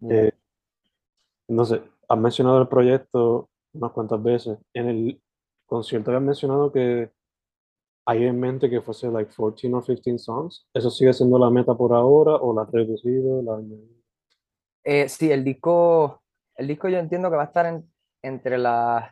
Yeah. 0.00 0.26
Eh, 0.28 0.32
no 1.48 1.64
sé, 1.64 1.82
has 2.08 2.18
mencionado 2.18 2.60
el 2.62 2.68
proyecto 2.68 3.48
unas 3.72 3.92
cuantas 3.92 4.22
veces. 4.22 4.58
En 4.74 4.88
el 4.88 5.22
concierto 5.66 6.10
habías 6.10 6.22
mencionado 6.22 6.70
que 6.70 7.10
hay 8.06 8.24
en 8.24 8.38
mente 8.38 8.70
que 8.70 8.80
fuese 8.80 9.08
like 9.08 9.30
14 9.34 9.72
o 9.72 9.82
15 9.82 10.18
songs. 10.18 10.66
¿Eso 10.72 10.90
sigue 10.90 11.12
siendo 11.12 11.38
la 11.38 11.50
meta 11.50 11.74
por 11.74 11.92
ahora 11.92 12.36
o 12.36 12.54
la 12.54 12.62
has 12.62 12.70
reducido? 12.70 13.42
La? 13.42 13.60
Eh, 14.84 15.08
sí, 15.08 15.30
el 15.30 15.44
disco, 15.44 16.19
el 16.60 16.68
disco 16.68 16.88
yo 16.88 16.98
entiendo 16.98 17.30
que 17.30 17.36
va 17.36 17.42
a 17.44 17.46
estar 17.46 17.66
en- 17.66 17.84
entre 18.22 18.58
las 18.58 19.10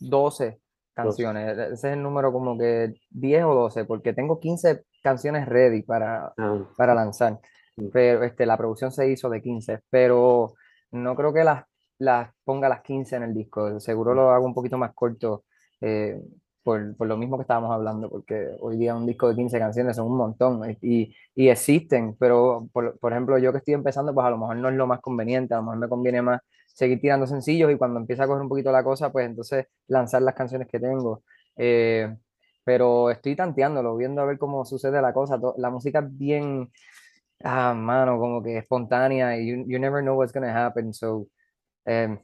12 0.00 0.60
canciones. 0.94 1.56
Ese 1.58 1.72
es 1.72 1.84
el 1.84 2.02
número 2.02 2.32
como 2.32 2.56
que 2.58 2.94
10 3.10 3.44
o 3.44 3.54
12, 3.54 3.84
porque 3.84 4.12
tengo 4.12 4.38
15 4.38 4.84
canciones 5.02 5.46
ready 5.48 5.82
para, 5.82 6.32
Ah, 6.38 6.58
para 6.76 6.94
lanzar. 6.94 7.40
Mm. 7.76 7.88
Pero 7.92 8.22
este, 8.24 8.46
la 8.46 8.56
producción 8.56 8.92
se 8.92 9.08
hizo 9.10 9.28
de 9.30 9.42
15, 9.42 9.80
pero 9.90 10.54
no 10.92 11.16
creo 11.16 11.32
que 11.32 11.42
las, 11.42 11.64
las 11.98 12.30
ponga 12.44 12.68
las 12.68 12.82
15 12.82 13.16
en 13.16 13.24
el 13.24 13.34
disco. 13.34 13.80
Seguro 13.80 14.14
lo 14.14 14.30
hago 14.30 14.44
un 14.46 14.54
poquito 14.54 14.78
más 14.78 14.92
corto 14.94 15.44
eh, 15.80 16.20
por, 16.62 16.96
por 16.96 17.06
lo 17.08 17.16
mismo 17.16 17.36
que 17.36 17.42
estábamos 17.42 17.72
hablando, 17.72 18.08
porque 18.08 18.48
hoy 18.60 18.76
día 18.78 18.94
un 18.94 19.06
disco 19.06 19.28
de 19.28 19.34
15 19.34 19.58
canciones 19.58 19.96
son 19.96 20.06
un 20.06 20.16
montón 20.16 20.62
y, 20.80 21.14
y 21.34 21.48
existen, 21.48 22.16
pero 22.18 22.68
por, 22.72 22.98
por 22.98 23.12
ejemplo 23.12 23.36
yo 23.38 23.52
que 23.52 23.58
estoy 23.58 23.74
empezando, 23.74 24.14
pues 24.14 24.26
a 24.26 24.30
lo 24.30 24.38
mejor 24.38 24.56
no 24.56 24.68
es 24.68 24.74
lo 24.76 24.86
más 24.86 25.00
conveniente, 25.00 25.52
a 25.54 25.58
lo 25.58 25.64
mejor 25.64 25.78
me 25.78 25.88
conviene 25.88 26.22
más 26.22 26.40
seguir 26.74 27.00
tirando 27.00 27.26
sencillos 27.26 27.72
y 27.72 27.76
cuando 27.76 28.00
empieza 28.00 28.24
a 28.24 28.26
coger 28.26 28.42
un 28.42 28.48
poquito 28.48 28.72
la 28.72 28.84
cosa, 28.84 29.10
pues 29.12 29.26
entonces 29.26 29.66
lanzar 29.86 30.22
las 30.22 30.34
canciones 30.34 30.68
que 30.68 30.80
tengo. 30.80 31.22
Eh, 31.56 32.14
pero 32.64 33.10
estoy 33.10 33.36
tanteándolo, 33.36 33.96
viendo 33.96 34.20
a 34.20 34.24
ver 34.24 34.38
cómo 34.38 34.64
sucede 34.64 35.00
la 35.00 35.12
cosa. 35.12 35.38
La 35.56 35.70
música 35.70 36.00
es 36.00 36.18
bien, 36.18 36.70
ah, 37.44 37.74
mano, 37.74 38.18
como 38.18 38.42
que 38.42 38.58
espontánea 38.58 39.38
y 39.38 39.46
you, 39.46 39.64
you 39.68 39.78
never 39.78 40.02
know 40.02 40.16
what's 40.18 40.32
gonna 40.32 40.66
happen. 40.66 40.92
So, 40.92 41.28
em, 41.84 42.18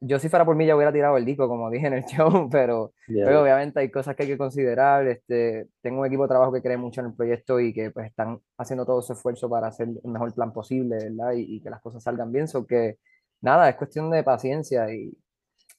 yo 0.00 0.18
si 0.18 0.28
fuera 0.28 0.44
por 0.44 0.54
mí 0.54 0.66
ya 0.66 0.76
hubiera 0.76 0.92
tirado 0.92 1.16
el 1.16 1.24
disco, 1.24 1.48
como 1.48 1.70
dije 1.70 1.86
en 1.86 1.94
el 1.94 2.04
show, 2.04 2.48
pero, 2.50 2.92
yeah, 3.08 3.24
pero 3.24 3.42
obviamente 3.42 3.80
hay 3.80 3.90
cosas 3.90 4.14
que 4.14 4.24
hay 4.24 4.28
que 4.28 4.38
considerar. 4.38 5.06
Este, 5.06 5.68
tengo 5.80 6.00
un 6.00 6.06
equipo 6.06 6.24
de 6.24 6.28
trabajo 6.28 6.52
que 6.52 6.60
cree 6.60 6.76
mucho 6.76 7.00
en 7.00 7.06
el 7.06 7.14
proyecto 7.14 7.58
y 7.58 7.72
que 7.72 7.90
pues 7.90 8.08
están 8.08 8.38
haciendo 8.58 8.84
todo 8.84 9.00
su 9.00 9.14
esfuerzo 9.14 9.48
para 9.48 9.68
hacer 9.68 9.88
el 9.88 10.10
mejor 10.10 10.34
plan 10.34 10.52
posible, 10.52 10.96
¿verdad? 10.96 11.32
Y, 11.32 11.56
y 11.56 11.60
que 11.62 11.70
las 11.70 11.80
cosas 11.80 12.02
salgan 12.02 12.30
bien. 12.32 12.48
So 12.48 12.66
que 12.66 12.98
nada, 13.44 13.68
es 13.68 13.76
cuestión 13.76 14.10
de 14.10 14.22
paciencia 14.24 14.92
y 14.92 15.16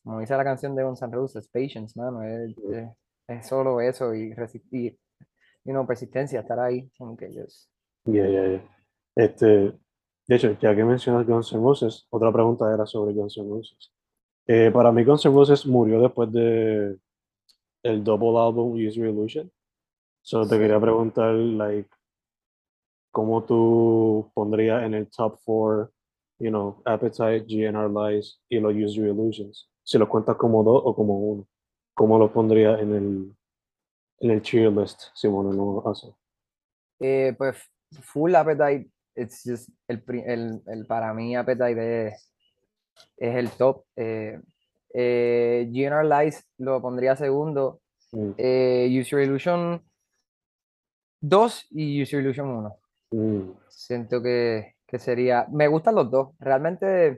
como 0.04 0.20
dice 0.20 0.38
la 0.38 0.44
canción 0.44 0.76
de 0.76 0.84
Guns 0.84 1.02
N' 1.02 1.12
Roses, 1.14 1.48
patience, 1.50 2.00
mano, 2.00 2.22
es, 2.24 2.56
es, 2.72 2.90
es 3.28 3.48
solo 3.48 3.82
eso 3.82 4.14
y 4.14 4.34
resistir, 4.34 4.98
you 5.64 5.72
know, 5.74 5.86
persistencia, 5.86 6.42
estar 6.42 6.60
ahí, 6.60 6.90
como 6.98 7.18
que 7.18 7.28
just- 7.28 7.70
yeah, 8.06 8.28
yeah, 8.28 8.48
yeah. 8.48 8.70
Este, 9.16 9.46
de 10.28 10.36
hecho, 10.36 10.52
ya 10.60 10.76
que 10.76 10.84
mencionas 10.84 11.26
Guns 11.26 11.52
N' 11.54 11.62
Roses, 11.64 12.06
otra 12.12 12.32
pregunta 12.32 12.72
era 12.74 12.86
sobre 12.86 13.14
Guns 13.14 13.38
N' 13.38 13.50
Roses. 13.50 13.92
Eh, 14.48 14.70
para 14.72 14.92
mí 14.92 15.04
Guns 15.04 15.26
N' 15.26 15.34
Roses 15.34 15.66
murió 15.66 16.00
después 16.02 16.32
de 16.32 17.00
el 17.84 18.04
double 18.04 18.38
album 18.40 18.74
Use 18.74 18.96
Your 19.00 19.08
Illusion. 19.08 19.52
Solo 20.22 20.48
te 20.48 20.56
Sí. 20.56 20.62
quería 20.62 20.80
preguntar, 20.80 21.34
like, 21.34 21.90
¿cómo 23.12 23.44
tú 23.44 24.30
pondrías 24.36 24.84
en 24.84 24.94
el 24.94 25.10
top 25.10 25.38
four, 25.40 25.92
you 26.40 26.50
know, 26.50 26.82
Appetite, 26.86 27.46
GNR 27.48 27.90
Lies 27.90 28.42
y 28.50 28.60
los 28.60 28.74
Use 28.74 28.96
Your 28.96 29.08
Illusions? 29.10 29.70
Si 29.84 29.98
los 29.98 30.10
cuentas 30.10 30.36
como 30.38 30.64
dos 30.64 30.82
o 30.86 30.96
como 30.96 31.18
uno. 31.20 31.48
¿Cómo 31.94 32.18
los 32.20 32.32
pondrías 32.32 32.80
en 32.82 32.94
el, 32.94 33.36
en 34.20 34.32
el 34.32 34.42
cheer 34.42 34.72
list, 34.72 35.04
si 35.14 35.28
uno 35.28 35.52
no 35.54 35.82
lo 35.84 35.90
hace? 35.90 36.08
Eh, 37.00 37.34
pues 37.38 37.58
Full 38.02 38.36
Appetite, 38.36 38.90
it's 39.16 39.44
just 39.46 39.70
el, 39.88 40.04
el, 40.26 40.62
el- 40.68 40.86
para 40.88 41.14
mí 41.14 41.36
Appetite 41.36 42.08
es, 42.08 42.34
es 43.18 43.36
el 43.36 43.50
top. 43.52 43.84
Eh, 43.96 44.40
eh, 44.94 45.70
GNR 45.72 46.04
Lies 46.06 46.46
lo 46.58 46.82
pondría 46.82 47.16
segundo. 47.16 47.80
Mm, 48.12 48.32
Eh, 48.38 48.88
Use 49.00 49.10
Your 49.12 49.22
Illusion 49.22 49.82
2 51.22 51.68
y 51.72 52.02
Use 52.02 52.12
Your 52.12 52.22
Illusion 52.24 52.48
1. 52.50 52.78
mm, 53.12 53.52
Siento 53.70 54.22
que, 54.22 54.75
que 54.88 55.00
sería. 55.00 55.48
Me 55.52 55.68
gustan 55.68 55.96
los 55.96 56.10
dos. 56.12 56.30
Realmente, 56.40 57.12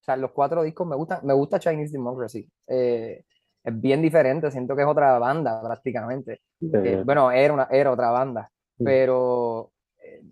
o 0.00 0.04
sea, 0.04 0.16
los 0.16 0.32
cuatro 0.32 0.62
discos 0.62 0.86
me 0.86 0.96
gustan. 0.96 1.20
Me 1.24 1.34
gusta 1.34 1.58
Chinese 1.58 1.92
Democracy. 1.92 2.48
Eh, 2.66 3.24
es 3.64 3.80
bien 3.80 4.02
diferente. 4.02 4.50
Siento 4.50 4.74
que 4.76 4.82
es 4.82 4.88
otra 4.88 5.18
banda 5.18 5.62
prácticamente. 5.62 6.40
Eh, 6.60 7.02
bueno, 7.04 7.30
era, 7.30 7.54
una, 7.54 7.68
era 7.70 7.90
otra 7.92 8.10
banda. 8.10 8.50
Mm. 8.78 8.84
Pero 8.84 9.72
eh, 10.02 10.22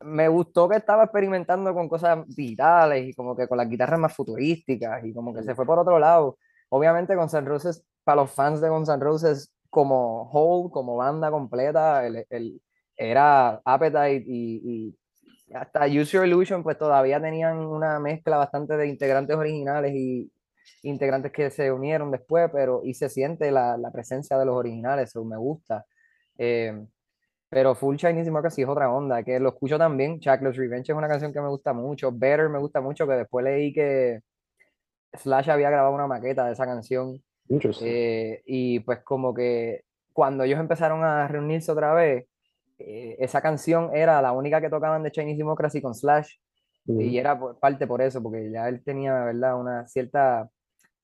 me 0.00 0.28
gustó 0.28 0.68
que 0.68 0.76
estaba 0.76 1.04
experimentando 1.04 1.72
con 1.74 1.88
cosas 1.88 2.26
digitales 2.28 3.08
y 3.08 3.14
como 3.14 3.34
que 3.36 3.48
con 3.48 3.58
las 3.58 3.68
guitarras 3.68 3.98
más 3.98 4.14
futurísticas 4.14 5.04
y 5.04 5.14
como 5.14 5.32
que 5.34 5.42
se 5.42 5.54
fue 5.54 5.66
por 5.66 5.78
otro 5.78 5.98
lado. 5.98 6.38
Obviamente 6.68 7.14
Guns 7.16 7.34
N' 7.34 7.46
Roses, 7.48 7.84
para 8.04 8.22
los 8.22 8.30
fans 8.30 8.60
de 8.60 8.68
Guns 8.68 8.88
N' 8.88 9.02
Roses, 9.02 9.52
como 9.70 10.30
whole, 10.30 10.70
como 10.70 10.96
banda 10.96 11.30
completa, 11.30 12.06
el, 12.06 12.24
el- 12.30 12.60
era 12.96 13.60
Appetite 13.64 14.24
y, 14.28 14.60
y 14.88 14.98
hasta 15.54 15.86
Use 15.86 16.16
Your 16.16 16.26
Illusion, 16.26 16.62
pues 16.62 16.78
todavía 16.78 17.20
tenían 17.20 17.58
una 17.58 17.98
mezcla 18.00 18.36
bastante 18.36 18.76
de 18.76 18.88
integrantes 18.88 19.36
originales 19.36 19.92
y 19.94 20.30
integrantes 20.82 21.32
que 21.32 21.50
se 21.50 21.70
unieron 21.72 22.10
después, 22.10 22.50
pero 22.52 22.82
y 22.84 22.94
se 22.94 23.08
siente 23.08 23.50
la, 23.50 23.76
la 23.76 23.90
presencia 23.90 24.38
de 24.38 24.46
los 24.46 24.56
originales, 24.56 25.10
eso 25.10 25.24
me 25.24 25.36
gusta. 25.36 25.86
Eh, 26.38 26.84
pero 27.48 27.74
Full 27.74 27.96
Chinese 27.96 28.24
Democracy 28.24 28.62
es 28.62 28.68
otra 28.68 28.92
onda, 28.92 29.22
que 29.22 29.38
lo 29.38 29.50
escucho 29.50 29.78
también. 29.78 30.18
Chackless 30.18 30.56
Revenge 30.56 30.90
es 30.90 30.96
una 30.98 31.08
canción 31.08 31.32
que 31.32 31.40
me 31.40 31.48
gusta 31.48 31.72
mucho. 31.72 32.10
Better 32.12 32.48
me 32.48 32.58
gusta 32.58 32.80
mucho, 32.80 33.06
que 33.06 33.14
después 33.14 33.44
leí 33.44 33.72
que 33.72 34.22
Slash 35.12 35.50
había 35.50 35.70
grabado 35.70 35.94
una 35.94 36.06
maqueta 36.08 36.46
de 36.46 36.52
esa 36.52 36.66
canción. 36.66 37.22
Eh, 37.80 38.42
y 38.46 38.80
pues 38.80 39.00
como 39.04 39.32
que 39.34 39.84
cuando 40.12 40.44
ellos 40.44 40.58
empezaron 40.58 41.04
a 41.04 41.28
reunirse 41.28 41.70
otra 41.70 41.94
vez, 41.94 42.26
eh, 42.86 43.16
esa 43.18 43.40
canción 43.40 43.90
era 43.94 44.20
la 44.22 44.32
única 44.32 44.60
que 44.60 44.70
tocaban 44.70 45.02
de 45.02 45.10
Chinese 45.10 45.38
Democracy 45.38 45.80
con 45.82 45.94
Slash. 45.94 46.36
Y 46.86 47.16
era 47.18 47.38
por- 47.38 47.58
parte 47.58 47.86
por 47.86 48.02
eso, 48.02 48.22
porque 48.22 48.50
ya 48.50 48.68
él 48.68 48.82
tenía, 48.84 49.14
¿verdad?, 49.24 49.58
una 49.58 49.86
cierta 49.88 50.48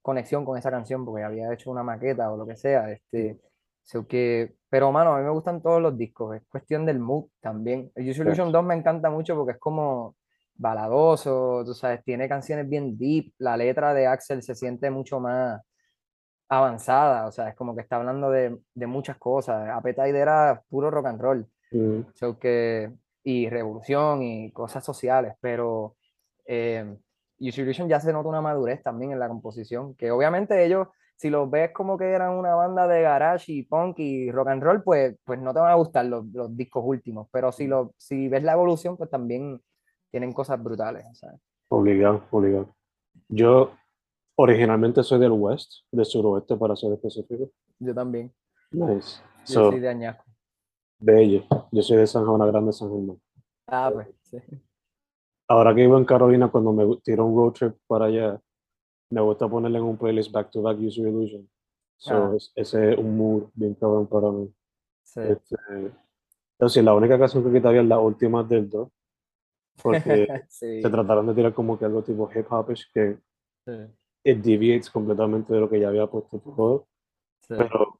conexión 0.02 0.44
con 0.44 0.58
esa 0.58 0.70
canción, 0.70 1.04
porque 1.04 1.22
había 1.24 1.52
hecho 1.52 1.70
una 1.70 1.82
maqueta 1.82 2.30
o 2.32 2.36
lo 2.36 2.46
que 2.46 2.56
sea. 2.56 2.90
Este, 2.92 3.38
so 3.82 4.06
que, 4.06 4.54
pero, 4.68 4.92
mano, 4.92 5.14
a 5.14 5.18
mí 5.18 5.24
me 5.24 5.30
gustan 5.30 5.62
todos 5.62 5.80
los 5.80 5.96
discos, 5.96 6.36
es 6.36 6.42
cuestión 6.50 6.84
del 6.86 6.98
mood 7.00 7.26
también. 7.40 7.90
El 7.94 8.10
Use 8.10 8.22
Illusion 8.22 8.52
2 8.52 8.64
me 8.64 8.74
encanta 8.74 9.08
mucho 9.10 9.34
porque 9.36 9.52
es 9.52 9.58
como 9.58 10.16
baladoso, 10.54 11.62
tú 11.64 11.72
sabes, 11.74 12.04
tiene 12.04 12.28
canciones 12.28 12.68
bien 12.68 12.98
deep, 12.98 13.32
la 13.38 13.56
letra 13.56 13.94
de 13.94 14.06
Axel 14.06 14.42
se 14.42 14.54
siente 14.54 14.90
mucho 14.90 15.18
más 15.20 15.60
avanzada, 16.48 17.26
o 17.26 17.32
sea, 17.32 17.48
es 17.48 17.54
como 17.54 17.74
que 17.74 17.82
está 17.82 17.96
hablando 17.96 18.30
de, 18.30 18.58
de 18.74 18.86
muchas 18.86 19.16
cosas. 19.18 19.68
Appetite 19.70 20.18
era 20.18 20.62
puro 20.68 20.90
rock 20.90 21.06
and 21.06 21.20
roll. 21.20 21.46
Mm, 21.70 22.00
So 22.14 22.38
que, 22.38 22.92
y 23.22 23.48
revolución 23.48 24.22
y 24.22 24.50
cosas 24.52 24.84
sociales, 24.84 25.34
pero 25.40 25.96
eh, 26.46 26.96
Illusion 27.38 27.88
ya 27.88 28.00
se 28.00 28.12
nota 28.12 28.28
una 28.28 28.40
madurez 28.40 28.82
también 28.82 29.12
en 29.12 29.18
la 29.18 29.28
composición, 29.28 29.94
que 29.94 30.10
obviamente 30.10 30.64
ellos, 30.64 30.88
si 31.16 31.30
los 31.30 31.50
ves 31.50 31.70
como 31.72 31.96
que 31.98 32.10
eran 32.10 32.32
una 32.32 32.54
banda 32.54 32.86
de 32.86 33.02
garage 33.02 33.52
y 33.52 33.62
punk 33.62 33.98
y 33.98 34.30
rock 34.30 34.48
and 34.48 34.62
roll, 34.62 34.82
pues, 34.82 35.16
pues 35.24 35.38
no 35.40 35.52
te 35.52 35.60
van 35.60 35.70
a 35.70 35.74
gustar 35.74 36.06
los, 36.06 36.24
los 36.32 36.56
discos 36.56 36.82
últimos, 36.86 37.28
pero 37.30 37.52
si, 37.52 37.66
lo, 37.66 37.94
si 37.98 38.28
ves 38.28 38.42
la 38.42 38.52
evolución, 38.52 38.96
pues 38.96 39.10
también 39.10 39.60
tienen 40.10 40.32
cosas 40.32 40.62
brutales. 40.62 41.04
Obligado, 41.68 42.24
obligado. 42.30 42.74
Yo 43.28 43.72
originalmente 44.34 45.02
soy 45.02 45.20
del 45.20 45.32
West, 45.32 45.84
del 45.92 46.04
suroeste 46.04 46.56
para 46.56 46.74
ser 46.74 46.92
específico. 46.94 47.50
Yo 47.78 47.94
también, 47.94 48.32
Nice. 48.70 49.20
yo 49.46 49.54
So, 49.54 49.70
soy 49.70 49.80
de 49.80 49.88
Añasco. 49.88 50.24
Bello. 51.00 51.44
Yo 51.72 51.82
soy 51.82 51.96
de 51.98 52.06
San 52.06 52.24
Juan 52.26 52.46
Grande, 52.50 52.72
San 52.72 52.90
Germán. 52.90 53.20
Ah, 53.66 53.90
pues, 53.92 54.08
sí. 54.22 54.38
Ahora 55.48 55.74
que 55.74 55.82
iba 55.84 55.98
en 55.98 56.04
Carolina, 56.04 56.48
cuando 56.50 56.72
me 56.72 56.96
tiro 57.02 57.24
un 57.26 57.36
road 57.36 57.52
trip 57.52 57.76
para 57.86 58.06
allá, 58.06 58.40
me 59.10 59.20
gusta 59.20 59.48
ponerle 59.48 59.78
en 59.78 59.84
un 59.84 59.96
playlist 59.96 60.30
back 60.30 60.50
to 60.50 60.62
back 60.62 60.78
Use 60.78 60.96
Your 61.00 61.08
Illusion. 61.08 61.48
So, 61.96 62.14
Ah. 62.14 62.32
es- 62.36 62.52
ese 62.54 62.92
es 62.92 62.98
un 62.98 63.16
mood 63.16 63.44
bien 63.54 63.74
cabrón 63.74 64.06
para 64.06 64.30
mí. 64.30 64.52
sí. 65.02 65.20
Este, 65.22 65.56
entonces, 66.56 66.84
la 66.84 66.94
única 66.94 67.18
canción 67.18 67.42
que 67.42 67.52
quitaría 67.52 67.80
es 67.80 67.88
la 67.88 67.98
última 67.98 68.44
del 68.44 68.70
2, 68.70 68.88
porque 69.82 70.28
Sí, 70.48 70.80
se 70.82 70.88
trataron 70.90 71.26
de 71.26 71.34
tirar 71.34 71.52
como 71.52 71.76
que 71.78 71.84
algo 71.84 72.02
tipo 72.02 72.30
hip 72.32 72.46
hopish 72.50 72.90
que 72.92 73.18
sí, 73.64 73.72
it 74.24 74.38
deviates 74.38 74.88
completamente 74.90 75.52
de 75.52 75.60
lo 75.60 75.68
que 75.68 75.80
ya 75.80 75.88
había 75.88 76.06
puesto 76.06 76.38
todo. 76.38 76.86
sí. 77.40 77.54
Pero, 77.58 77.98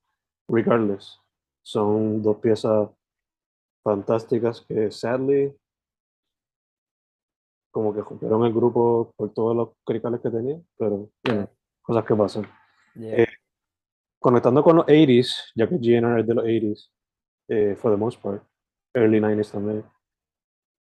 regardless, 0.48 1.20
son 1.70 2.20
dos 2.20 2.38
piezas 2.38 2.90
fantásticas 3.84 4.60
que, 4.62 4.90
sadly, 4.90 5.54
como 7.70 7.94
que 7.94 8.02
rompieron 8.02 8.44
el 8.44 8.52
grupo 8.52 9.12
por 9.16 9.32
todos 9.32 9.56
los 9.56 9.68
cricales 9.86 10.20
que 10.20 10.30
tenía, 10.30 10.60
pero, 10.76 11.10
know, 11.22 11.48
cosas 11.82 12.04
que 12.04 12.16
pasan. 12.16 12.46
Yeah. 12.94 13.22
eh, 13.22 13.28
conectando 14.18 14.64
con 14.64 14.76
los 14.76 14.86
80s, 14.86 15.52
ya 15.54 15.68
que 15.68 15.76
GNR 15.76 16.20
es 16.20 16.26
de 16.26 16.34
los 16.34 16.44
80s, 16.44 16.90
eh, 17.48 17.76
for 17.76 17.92
the 17.92 17.96
most 17.96 18.20
part, 18.20 18.42
early 18.92 19.20
90s 19.20 19.52
también. 19.52 19.84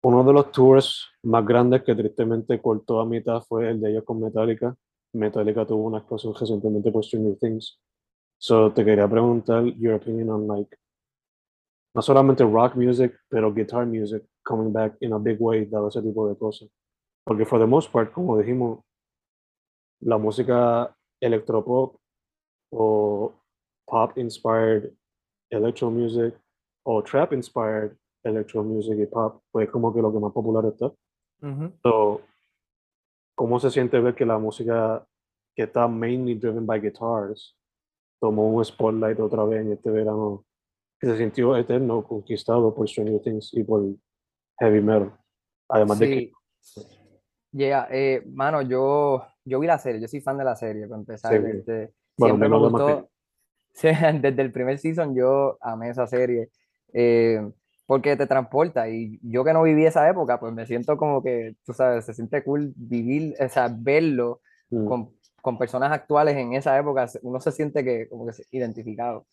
Uno 0.04 0.24
de 0.24 0.34
los 0.34 0.51
tours 0.51 1.10
más 1.24 1.44
grandes 1.44 1.82
que 1.82 1.96
tristemente 1.96 2.62
cortó 2.62 3.00
a 3.00 3.08
mitad 3.08 3.42
fue 3.42 3.72
el 3.72 3.82
de 3.82 3.89
ellos 3.89 4.04
con 4.04 4.22
Metallica. 4.22 4.75
Metallica 5.13 5.65
tuvo 5.65 5.86
una 5.86 5.98
explosión 5.98 6.36
recientemente 6.39 6.92
por 6.92 7.04
Stranger 7.04 7.38
Things. 7.39 7.80
So 8.38 8.72
te 8.72 8.84
quería 8.84 9.08
preguntar 9.08 9.65
your 9.77 9.96
opinion 9.96 10.30
on 10.30 10.48
like 10.48 10.77
no 11.96 12.01
solamente 12.01 12.44
rock 12.44 12.75
music, 12.75 13.18
pero 13.30 13.54
guitar 13.54 13.86
music 13.86 14.24
coming 14.44 14.72
back 14.72 14.96
in 15.00 15.13
a 15.13 15.18
big 15.18 15.39
way, 15.39 15.65
dado 15.65 15.88
ese 15.88 16.01
tipo 16.01 16.27
de 16.27 16.36
cosas. 16.36 16.70
Porque 17.24 17.46
for 17.46 17.58
the 17.58 17.65
most 17.65 17.92
part, 17.92 18.12
como 18.12 18.38
dijimos, 18.38 18.80
la 20.01 20.18
música 20.18 20.94
electropop 21.22 21.96
o 22.72 23.34
pop 23.88 24.18
inspired 24.18 24.92
electro 25.50 25.89
music 25.89 26.36
o 26.84 27.01
trap 27.01 27.34
inspired 27.34 27.96
electro 28.24 28.63
music 28.63 29.00
y 29.00 29.06
pop, 29.06 29.42
pues 29.51 29.70
como 29.70 29.94
que 29.94 30.01
lo 30.01 30.12
que 30.12 30.20
más 30.20 30.34
popular 30.34 30.65
está. 30.65 30.92
So, 31.82 32.22
¿Cómo 33.36 33.60
se 33.60 33.70
siente 33.70 34.00
ver 34.00 34.15
que 34.15 34.25
la 34.25 34.38
música 34.38 35.06
que 35.56 35.63
está 35.63 35.88
mainly 35.88 36.36
driven 36.36 36.65
by 36.65 36.80
guitars 36.80 37.56
tomó 38.19 38.50
un 38.50 38.63
spotlight 38.63 39.19
otra 39.19 39.43
vez 39.45 39.62
en 39.62 39.74
este 39.74 39.89
verano 39.89 40.45
que 41.00 41.07
se 41.07 41.17
sintió 41.17 41.55
eterno, 41.57 42.03
conquistado 42.03 42.74
por 42.74 42.88
Stranger 42.88 43.22
Things 43.22 43.53
y 43.53 43.63
por 43.63 43.84
heavy 44.60 44.81
metal? 44.81 45.17
Además 45.69 46.00
de 46.00 46.07
que... 46.07 46.31
Yeah, 47.51 47.88
eh, 47.89 48.24
mano, 48.27 48.62
yo, 48.62 49.25
yo 49.45 49.60
vi 49.60 49.67
la 49.67 49.77
serie, 49.77 50.01
yo 50.01 50.07
soy 50.07 50.19
fan 50.19 50.38
de 50.38 50.43
la 50.43 50.55
serie, 50.55 50.88
para 50.88 51.00
empezar. 51.00 51.31
Sí, 51.31 51.57
este, 51.57 51.93
bueno, 52.17 52.36
siempre 52.36 52.50
me 52.50 52.57
gustó. 52.57 53.10
Sí, 53.74 53.88
desde 54.22 54.41
el 54.41 54.51
primer 54.51 54.77
season 54.77 55.15
yo 55.15 55.57
amé 55.62 55.89
esa 55.89 56.07
serie. 56.07 56.50
eh, 56.93 57.41
porque 57.88 58.17
te 58.17 58.25
transporta 58.25 58.89
y 58.89 59.19
yo 59.22 59.43
que 59.43 59.53
no 59.53 59.62
viví 59.62 59.86
esa 59.86 60.10
época, 60.10 60.39
pues 60.39 60.51
me 60.51 60.65
siento 60.65 60.98
como 60.98 61.22
que, 61.22 61.55
tú 61.63 61.72
sabes, 61.72 62.03
se 62.03 62.15
siente 62.15 62.43
cool 62.43 62.74
vivir, 62.75 63.36
o 63.39 63.48
sea, 63.48 63.72
verlo 63.72 64.41
Mm, 64.69 64.88
con, 64.88 65.14
con 65.45 65.57
personas 65.59 65.91
actuales 65.91 66.35
en 66.37 66.53
esa 66.53 66.77
época, 66.79 67.07
uno 67.23 67.39
se 67.39 67.51
siente 67.51 67.83
que 67.83 68.09
como 68.09 68.25
que 68.25 68.33
identificado. 68.51 69.27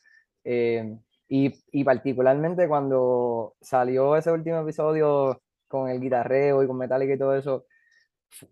Eh, 0.45 0.97
y, 1.29 1.53
y 1.73 1.85
particularmente 1.85 2.69
cuando 2.69 3.55
salió 3.61 4.17
ese 4.17 4.31
último 4.33 4.61
episodio 4.61 5.41
con 5.69 5.89
el 5.89 6.01
guitarreo 6.01 6.63
y 6.63 6.67
con 6.67 6.77
Metallica 6.79 7.15
y 7.15 7.19
todo 7.19 7.35
eso, 7.37 7.67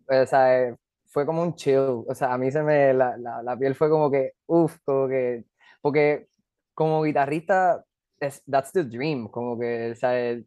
o 0.09 0.27
sea, 0.27 0.61
eh, 0.69 0.77
fue 1.07 1.27
como 1.27 1.43
un 1.43 1.55
chill, 1.55 1.79
o 2.09 2.15
sea, 2.15 2.33
a 2.35 2.39
mí 2.39 2.51
se 2.51 2.63
me, 2.63 2.93
la, 2.95 3.17
la, 3.17 3.43
la 3.43 3.57
piel 3.59 3.75
fue 3.75 3.91
como 3.91 4.11
que, 4.11 4.33
uff, 4.47 4.79
como 4.85 5.09
que, 5.09 5.45
porque 5.81 6.29
como 6.75 7.03
guitarrista, 7.03 7.85
es, 8.21 8.43
that's 8.51 8.73
the 8.73 8.85
dream, 8.85 9.29
como 9.29 9.59
que, 9.59 9.93
o 9.93 9.95
sea, 9.97 10.19
es- 10.31 10.45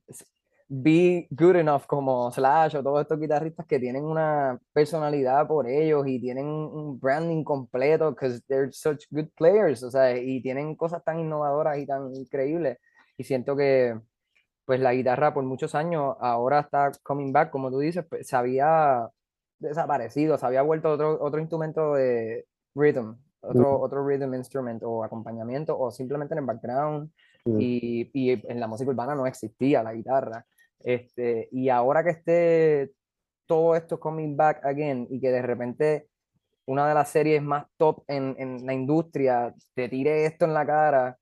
be 0.75 1.27
good 1.29 1.55
enough 1.55 1.85
como 1.85 2.31
Slash 2.31 2.75
o 2.75 2.81
todos 2.81 3.01
estos 3.01 3.19
guitarristas 3.19 3.67
que 3.67 3.79
tienen 3.79 4.03
una 4.05 4.59
personalidad 4.73 5.47
por 5.47 5.67
ellos 5.67 6.07
y 6.07 6.19
tienen 6.19 6.47
un 6.47 6.99
branding 6.99 7.43
completo, 7.43 8.09
because 8.09 8.41
they're 8.47 8.71
such 8.71 9.05
good 9.11 9.27
players, 9.37 9.83
o 9.83 9.91
sea, 9.91 10.17
y 10.17 10.41
tienen 10.41 10.75
cosas 10.75 11.03
tan 11.03 11.19
innovadoras 11.19 11.77
y 11.77 11.85
tan 11.85 12.11
increíbles, 12.15 12.79
y 13.17 13.23
siento 13.23 13.55
que, 13.55 13.99
pues 14.65 14.79
la 14.79 14.93
guitarra 14.93 15.31
por 15.31 15.43
muchos 15.43 15.75
años 15.75 16.15
ahora 16.19 16.61
está 16.61 16.91
coming 17.03 17.31
back, 17.31 17.51
como 17.51 17.69
tú 17.69 17.77
dices, 17.77 18.03
pues, 18.09 18.27
se 18.27 18.35
había 18.35 19.07
desaparecido, 19.59 20.39
se 20.39 20.45
había 20.47 20.63
vuelto 20.63 20.91
otro, 20.91 21.21
otro 21.21 21.39
instrumento 21.39 21.93
de 21.93 22.47
rhythm, 22.73 23.13
otro, 23.41 23.79
otro 23.79 24.07
rhythm 24.07 24.33
instrument 24.33 24.81
o 24.83 25.03
acompañamiento 25.03 25.77
o 25.77 25.91
simplemente 25.91 26.33
en 26.33 26.39
el 26.39 26.45
background 26.45 27.11
y, 27.45 28.09
y 28.13 28.31
en 28.49 28.59
la 28.59 28.67
música 28.67 28.89
urbana 28.89 29.13
no 29.13 29.27
existía 29.27 29.83
la 29.83 29.93
guitarra. 29.93 30.43
Este, 30.83 31.49
y 31.51 31.69
ahora 31.69 32.03
que 32.03 32.11
esté 32.11 32.91
todo 33.47 33.75
esto 33.75 33.99
coming 33.99 34.35
back 34.37 34.65
again 34.65 35.07
y 35.09 35.19
que 35.21 35.31
de 35.31 35.41
repente 35.41 36.07
una 36.65 36.87
de 36.87 36.93
las 36.95 37.09
series 37.09 37.41
más 37.43 37.65
top 37.77 38.03
en, 38.07 38.35
en 38.39 38.65
la 38.65 38.73
industria 38.73 39.53
te 39.75 39.89
tire 39.89 40.25
esto 40.25 40.45
en 40.45 40.53
la 40.53 40.65
cara, 40.65 41.17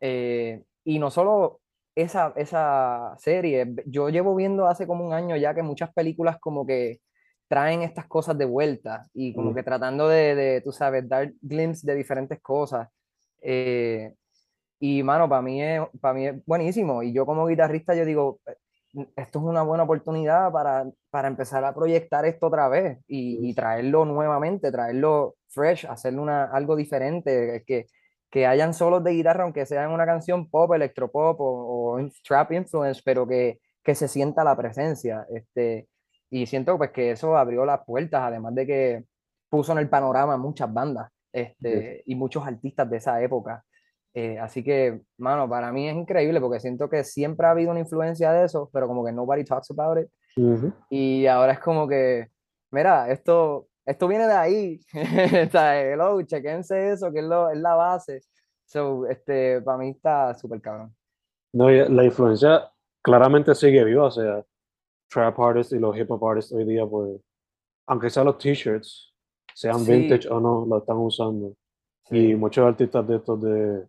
eh, 0.00 0.62
y 0.84 0.98
no 0.98 1.10
solo 1.10 1.60
esa, 1.96 2.32
esa 2.36 3.14
serie, 3.18 3.74
yo 3.86 4.08
llevo 4.10 4.34
viendo 4.34 4.66
hace 4.66 4.86
como 4.86 5.06
un 5.06 5.12
año 5.14 5.36
ya 5.36 5.54
que 5.54 5.62
muchas 5.62 5.92
películas 5.94 6.38
como 6.40 6.66
que 6.66 7.00
traen 7.48 7.82
estas 7.82 8.06
cosas 8.06 8.36
de 8.38 8.44
vuelta 8.46 9.02
y 9.14 9.34
como 9.34 9.52
Mm. 9.52 9.54
que 9.54 9.62
tratando 9.62 10.08
de, 10.08 10.34
de, 10.34 10.60
tú 10.62 10.72
sabes, 10.72 11.08
dar 11.08 11.32
glimpse 11.42 11.86
de 11.86 11.94
diferentes 11.96 12.40
cosas. 12.42 12.88
Eh, 13.42 14.14
y 14.80 15.02
mano, 15.02 15.28
para 15.28 15.42
mí, 15.42 15.62
es, 15.62 15.80
para 16.00 16.14
mí 16.14 16.26
es 16.26 16.44
buenísimo. 16.46 17.02
Y 17.02 17.12
yo 17.12 17.26
como 17.26 17.46
guitarrista, 17.46 17.94
yo 17.94 18.04
digo, 18.04 18.40
"Eh, 18.46 18.54
esto 19.16 19.38
es 19.38 19.44
una 19.44 19.62
buena 19.62 19.84
oportunidad 19.84 20.52
para, 20.52 20.86
para 21.10 21.28
empezar 21.28 21.64
a 21.64 21.74
proyectar 21.74 22.24
esto 22.24 22.46
otra 22.46 22.68
vez 22.68 22.98
y, 23.06 23.48
y 23.48 23.54
traerlo 23.54 24.04
nuevamente, 24.04 24.70
traerlo 24.70 25.36
fresh, 25.48 25.86
hacerle 25.86 26.20
una, 26.20 26.44
algo 26.44 26.76
diferente, 26.76 27.62
que, 27.66 27.86
que 28.30 28.46
hayan 28.46 28.74
solos 28.74 29.02
de 29.04 29.12
guitarra, 29.12 29.44
aunque 29.44 29.66
sea 29.66 29.84
en 29.84 29.90
una 29.90 30.06
canción 30.06 30.48
pop, 30.48 30.72
electropop 30.74 31.40
o, 31.40 31.94
o 31.96 32.10
trap 32.26 32.52
influence, 32.52 33.00
pero 33.04 33.26
que, 33.26 33.60
que 33.82 33.94
se 33.94 34.08
sienta 34.08 34.44
la 34.44 34.56
presencia. 34.56 35.26
Este, 35.30 35.88
y 36.30 36.46
siento 36.46 36.76
pues 36.76 36.90
que 36.90 37.12
eso 37.12 37.36
abrió 37.36 37.64
las 37.64 37.84
puertas, 37.84 38.22
además 38.22 38.54
de 38.54 38.66
que 38.66 39.04
puso 39.48 39.72
en 39.72 39.78
el 39.78 39.88
panorama 39.88 40.36
muchas 40.36 40.72
bandas 40.72 41.10
este, 41.32 42.02
y 42.06 42.14
muchos 42.14 42.44
artistas 42.46 42.90
de 42.90 42.96
esa 42.96 43.22
época. 43.22 43.64
Eh, 44.14 44.38
así 44.38 44.62
que, 44.62 45.00
mano, 45.18 45.48
para 45.48 45.72
mí 45.72 45.88
es 45.88 45.96
increíble 45.96 46.40
porque 46.40 46.60
siento 46.60 46.88
que 46.88 47.02
siempre 47.02 47.46
ha 47.46 47.50
habido 47.50 47.72
una 47.72 47.80
influencia 47.80 48.32
de 48.32 48.44
eso, 48.44 48.70
pero 48.72 48.86
como 48.86 49.04
que 49.04 49.10
nobody 49.12 49.44
talks 49.44 49.70
about 49.72 49.98
it. 49.98 50.08
ujú. 50.36 50.72
Y 50.88 51.26
ahora 51.26 51.52
es 51.54 51.58
como 51.58 51.88
que, 51.88 52.28
mira, 52.70 53.10
esto, 53.10 53.66
esto 53.84 54.06
viene 54.06 54.26
de 54.28 54.32
ahí. 54.34 54.80
o 55.48 55.50
sea, 55.50 55.80
hello, 55.82 56.22
chequense 56.22 56.90
eso, 56.92 57.12
que 57.12 57.18
es, 57.18 57.24
lo, 57.24 57.50
es 57.50 57.58
la 57.58 57.74
base. 57.74 58.20
So, 58.66 59.06
este, 59.08 59.60
para 59.62 59.78
mí 59.78 59.90
está 59.90 60.32
súper 60.34 60.60
cabrón. 60.60 60.94
No, 61.52 61.70
y 61.70 61.88
la 61.88 62.04
influencia 62.04 62.70
claramente 63.02 63.54
sigue 63.54 63.84
viva, 63.84 64.04
o 64.06 64.10
sea, 64.10 64.44
trap 65.10 65.38
artists 65.38 65.72
y 65.72 65.78
los 65.78 65.96
hip 65.96 66.10
hop 66.10 66.24
artists 66.24 66.52
hoy 66.52 66.64
día, 66.64 66.86
pues, 66.86 67.20
aunque 67.86 68.10
sean 68.10 68.26
los 68.26 68.38
t-shirts, 68.38 69.12
sean 69.54 69.80
Sí. 69.80 69.92
vintage 69.92 70.28
o 70.28 70.40
no, 70.40 70.64
lo 70.66 70.78
están 70.78 70.96
usando. 70.96 71.54
Y 72.10 72.28
Sí, 72.30 72.34
muchos 72.34 72.66
artistas 72.66 73.06
de 73.06 73.16
estos 73.16 73.40
de 73.42 73.86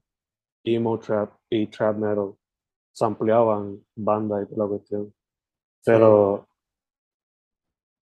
emo 0.66 1.00
trap 1.00 1.34
y 1.50 1.68
trap 1.68 1.98
metal 1.98 2.36
sampleaban 2.92 3.86
bandas 3.96 4.44
y 4.44 4.54
toda 4.54 4.66
la 4.66 4.70
cuestión. 4.70 5.14
Pero 5.84 6.48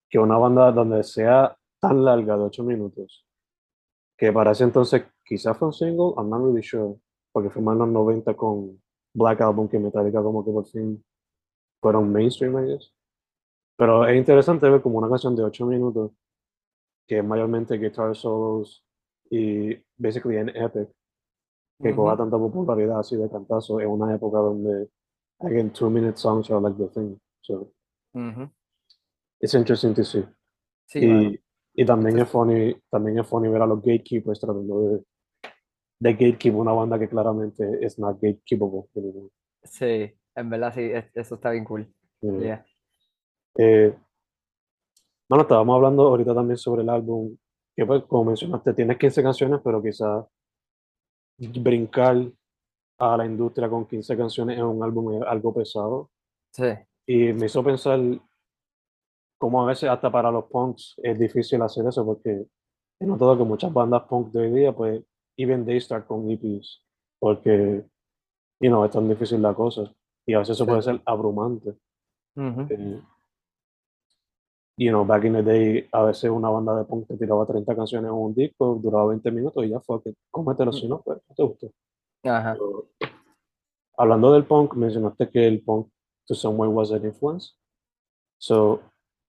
que 0.10 0.20
una 0.20 0.38
banda 0.38 0.72
donde 0.72 1.04
sea 1.04 1.58
tan 1.80 2.06
larga 2.06 2.38
de 2.38 2.44
8 2.44 2.64
minutos, 2.64 3.26
que 4.18 4.32
para 4.32 4.52
ese 4.52 4.64
entonces 4.64 5.06
quizás 5.26 5.58
fue 5.58 5.68
un 5.70 5.74
single, 5.74 6.14
I'm 6.16 6.30
not 6.30 6.42
really 6.42 6.64
sure, 6.64 6.96
porque 7.32 7.50
fue 7.50 7.62
más 7.62 7.74
en 7.74 7.80
los 7.80 7.90
90 7.90 8.36
con 8.36 8.82
Black 9.14 9.42
Album 9.42 9.68
que 9.68 9.80
Metallica 9.80 10.22
como 10.22 10.46
que 10.46 10.52
por 10.52 10.66
fin 10.68 11.04
fueron 11.82 12.12
mainstream, 12.12 12.58
I 12.64 12.72
guess. 12.72 12.94
Pero 13.76 14.08
es 14.08 14.16
interesante 14.16 14.70
ver 14.70 14.82
como 14.82 15.00
una 15.00 15.10
canción 15.10 15.36
de 15.36 15.44
8 15.44 15.66
minutos, 15.66 16.12
que 17.08 17.18
es 17.18 17.26
mayormente 17.26 17.78
guitar 17.78 18.16
solos 18.16 18.86
y 19.30 19.76
basically 19.98 20.38
en 20.38 20.50
epic, 20.50 20.90
que 21.84 21.96
coja 21.96 22.14
Ujú. 22.14 22.24
tanta 22.24 22.38
popularidad 22.38 23.00
así 23.00 23.16
de 23.18 23.30
cantazo 23.30 23.80
en 23.82 23.90
una 23.90 24.16
época 24.16 24.38
donde, 24.40 24.90
again, 25.40 25.72
two 25.72 25.90
minute 25.90 26.18
songs 26.18 26.50
are 26.50 26.62
like 26.62 26.78
the 26.78 26.88
thing. 26.90 27.18
So, 27.42 27.72
Ujú. 28.14 28.50
it's 29.42 29.54
interesting 29.54 29.94
to 29.94 30.04
see. 30.04 30.24
Sí, 30.86 31.00
y, 31.06 31.40
y 31.76 31.86
también 31.86 32.16
Eso 32.16 32.24
es 32.26 32.30
funny, 32.32 32.76
también 32.90 33.20
es 33.20 33.28
funny 33.28 33.50
ver 33.50 33.62
a 33.62 33.66
los 33.68 33.80
gatekeepers 33.82 34.40
tratando 34.40 34.80
de, 34.82 35.04
de 36.00 36.14
gatekeep 36.14 36.56
una 36.56 36.72
banda 36.72 36.98
que 36.98 37.10
claramente 37.10 37.86
es 37.86 38.00
not 38.00 38.16
gatekeepable. 38.22 38.84
anymore, 38.96 39.30
Sí, 39.64 40.14
en 40.36 40.50
verdad 40.50 40.74
sí, 40.74 40.82
es- 40.82 41.12
eso 41.16 41.36
está 41.36 41.52
bien 41.52 41.66
cool. 41.66 41.88
know. 42.22 42.40
Yeah. 42.42 42.66
Eh, 43.58 43.96
bueno, 45.30 45.44
estábamos 45.44 45.76
hablando 45.76 46.04
ahorita 46.08 46.34
también 46.36 46.58
sobre 46.58 46.84
el 46.84 46.90
álbum, 46.90 47.36
que 47.76 47.86
pues, 47.86 48.04
como 48.04 48.26
mencionaste, 48.26 48.74
tienes 48.74 48.98
15 48.98 49.24
canciones, 49.24 49.60
pero 49.64 49.82
quizás 49.82 50.26
brincar 51.38 52.18
a 53.00 53.18
la 53.18 53.26
industria 53.26 53.70
con 53.70 53.86
15 53.86 54.16
canciones 54.18 54.58
en 54.58 54.64
un 54.66 54.84
álbum 54.84 55.14
es 55.16 55.22
algo 55.28 55.54
pesado. 55.54 56.10
Sí, 56.52 56.66
Y 57.08 57.34
me 57.34 57.48
hizo 57.48 57.64
pensar 57.64 58.00
cómo 59.40 59.62
a 59.64 59.66
veces 59.66 59.90
hasta 59.90 60.12
para 60.12 60.32
los 60.32 60.46
punks 60.46 60.96
es 61.04 61.18
difícil 61.20 61.62
hacer 61.62 61.86
eso, 61.88 62.06
porque 62.06 62.46
he 63.00 63.06
notado 63.06 63.38
que 63.38 63.44
muchas 63.44 63.74
bandas 63.74 64.04
punk 64.04 64.32
de 64.32 64.40
hoy 64.42 64.52
día, 64.52 64.72
pues, 64.74 65.04
even 65.38 65.66
they 65.66 65.82
start 65.82 66.06
con 66.08 66.30
EPs, 66.30 66.82
porque, 67.20 67.84
you 68.62 68.70
know, 68.70 68.86
es 68.86 68.92
tan 68.92 69.10
difícil 69.10 69.42
la 69.42 69.54
cosa. 69.54 69.92
Y 70.26 70.34
a 70.34 70.40
veces 70.40 70.56
eso 70.56 70.64
Sí. 70.64 70.70
puede 70.70 70.82
ser 70.84 71.02
abrumante. 71.06 71.74
Eh, 72.38 73.02
you 74.78 74.90
know, 74.90 75.06
back 75.06 75.24
in 75.26 75.34
the 75.34 75.44
day, 75.44 75.88
a 75.92 76.04
veces 76.04 76.30
una 76.30 76.50
banda 76.50 76.76
de 76.76 76.86
punk 76.86 77.08
te 77.08 77.18
tiraba 77.18 77.46
30 77.46 77.76
canciones 77.76 78.10
en 78.10 78.16
un 78.16 78.34
disco, 78.34 78.80
duraba 78.82 79.08
20 79.08 79.32
minutos 79.32 79.64
y 79.66 79.70
ya 79.70 79.80
fue, 79.80 80.02
que 80.02 80.14
cómetelo 80.32 80.72
si 80.72 80.88
no, 80.88 81.02
pues 81.02 81.20
no 81.28 81.36
te 81.36 81.44
gustó. 81.44 81.72
Ajá. 82.24 82.54
Pero, 82.54 82.88
hablando 83.98 84.34
del 84.34 84.46
punk, 84.46 84.74
mencionaste 84.76 85.30
que 85.30 85.48
el 85.48 85.62
punk 85.62 85.88
to 86.26 86.36
some 86.36 86.58
way 86.58 86.70
was 86.70 86.92
an 86.92 87.06
influence. 87.06 87.54
So, 88.38 88.82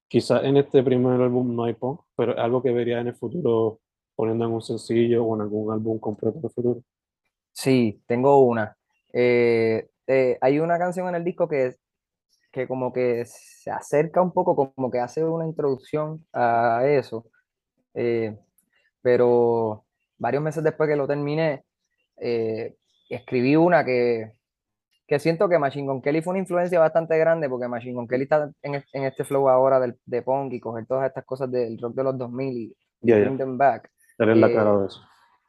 quizás 0.09 0.45
en 0.45 0.57
este 0.57 0.83
primer 0.83 1.21
álbum 1.21 1.55
no 1.55 1.65
hay 1.65 1.75
punk, 1.75 2.01
pero 2.17 2.33
es 2.33 2.39
algo 2.39 2.63
que 2.63 2.73
vería 2.73 3.01
en 3.01 3.09
el 3.09 3.15
futuro 3.15 3.81
poniendo 4.17 4.45
en 4.45 4.53
un 4.53 4.63
sencillo 4.63 5.25
o 5.25 5.35
en 5.35 5.43
algún 5.43 5.73
álbum 5.73 5.99
completo 5.99 6.39
en 6.39 6.45
el 6.45 6.51
futuro. 6.51 6.83
Sí, 7.53 8.03
tengo 8.07 8.41
una. 8.45 8.77
Eh, 9.13 9.89
eh, 10.07 10.39
hay 10.41 10.59
una 10.59 10.79
canción 10.79 11.09
en 11.09 11.17
el 11.17 11.25
disco 11.25 11.49
que, 11.49 11.77
que 12.55 12.69
como 12.69 12.93
que 12.93 13.25
se 13.27 13.71
acerca 13.71 14.23
un 14.23 14.33
poco, 14.33 14.55
como 14.55 14.91
que 14.91 15.01
hace 15.01 15.25
una 15.25 15.45
introducción 15.45 16.25
a 16.33 16.83
eso. 16.87 17.27
Eh, 17.95 18.39
pero 19.03 19.85
varios 20.19 20.43
meses 20.43 20.63
después 20.63 20.89
que 20.89 20.97
lo 20.97 21.09
terminé, 21.09 21.65
eh, 22.17 22.77
escribí 23.11 23.57
una 23.57 23.85
que, 23.85 24.33
que 25.07 25.19
siento 25.19 25.49
que 25.49 25.59
Machine 25.59 25.89
Gun 25.89 26.01
Kelly 26.01 26.23
fue 26.23 26.31
una 26.31 26.41
influencia 26.41 26.79
bastante 26.79 27.19
grande 27.19 27.49
porque 27.49 27.67
Machine 27.67 27.95
Gun 27.95 28.07
Kelly 28.07 28.23
está 28.23 28.51
en, 28.63 28.83
en 28.93 29.05
este 29.05 29.25
flow 29.25 29.49
ahora 29.49 29.81
del, 29.81 29.99
de 30.07 30.23
punk 30.23 30.53
y 30.53 30.61
coger 30.61 30.87
todas 30.87 31.09
estas 31.09 31.25
cosas 31.25 31.51
del 31.51 31.77
rock 31.79 31.95
de 31.97 32.05
los 32.05 32.17
2000 32.17 32.57
y 32.57 32.77
Yeah, 33.03 33.19
bring 33.19 33.37
yeah. 33.37 33.45
them 33.45 33.59
back. 33.59 33.91
Eres 34.19 34.37
la 34.39 34.49
Eh, 34.49 34.55
cara 34.55 34.79
de 34.79 34.87
eso. 34.87 35.01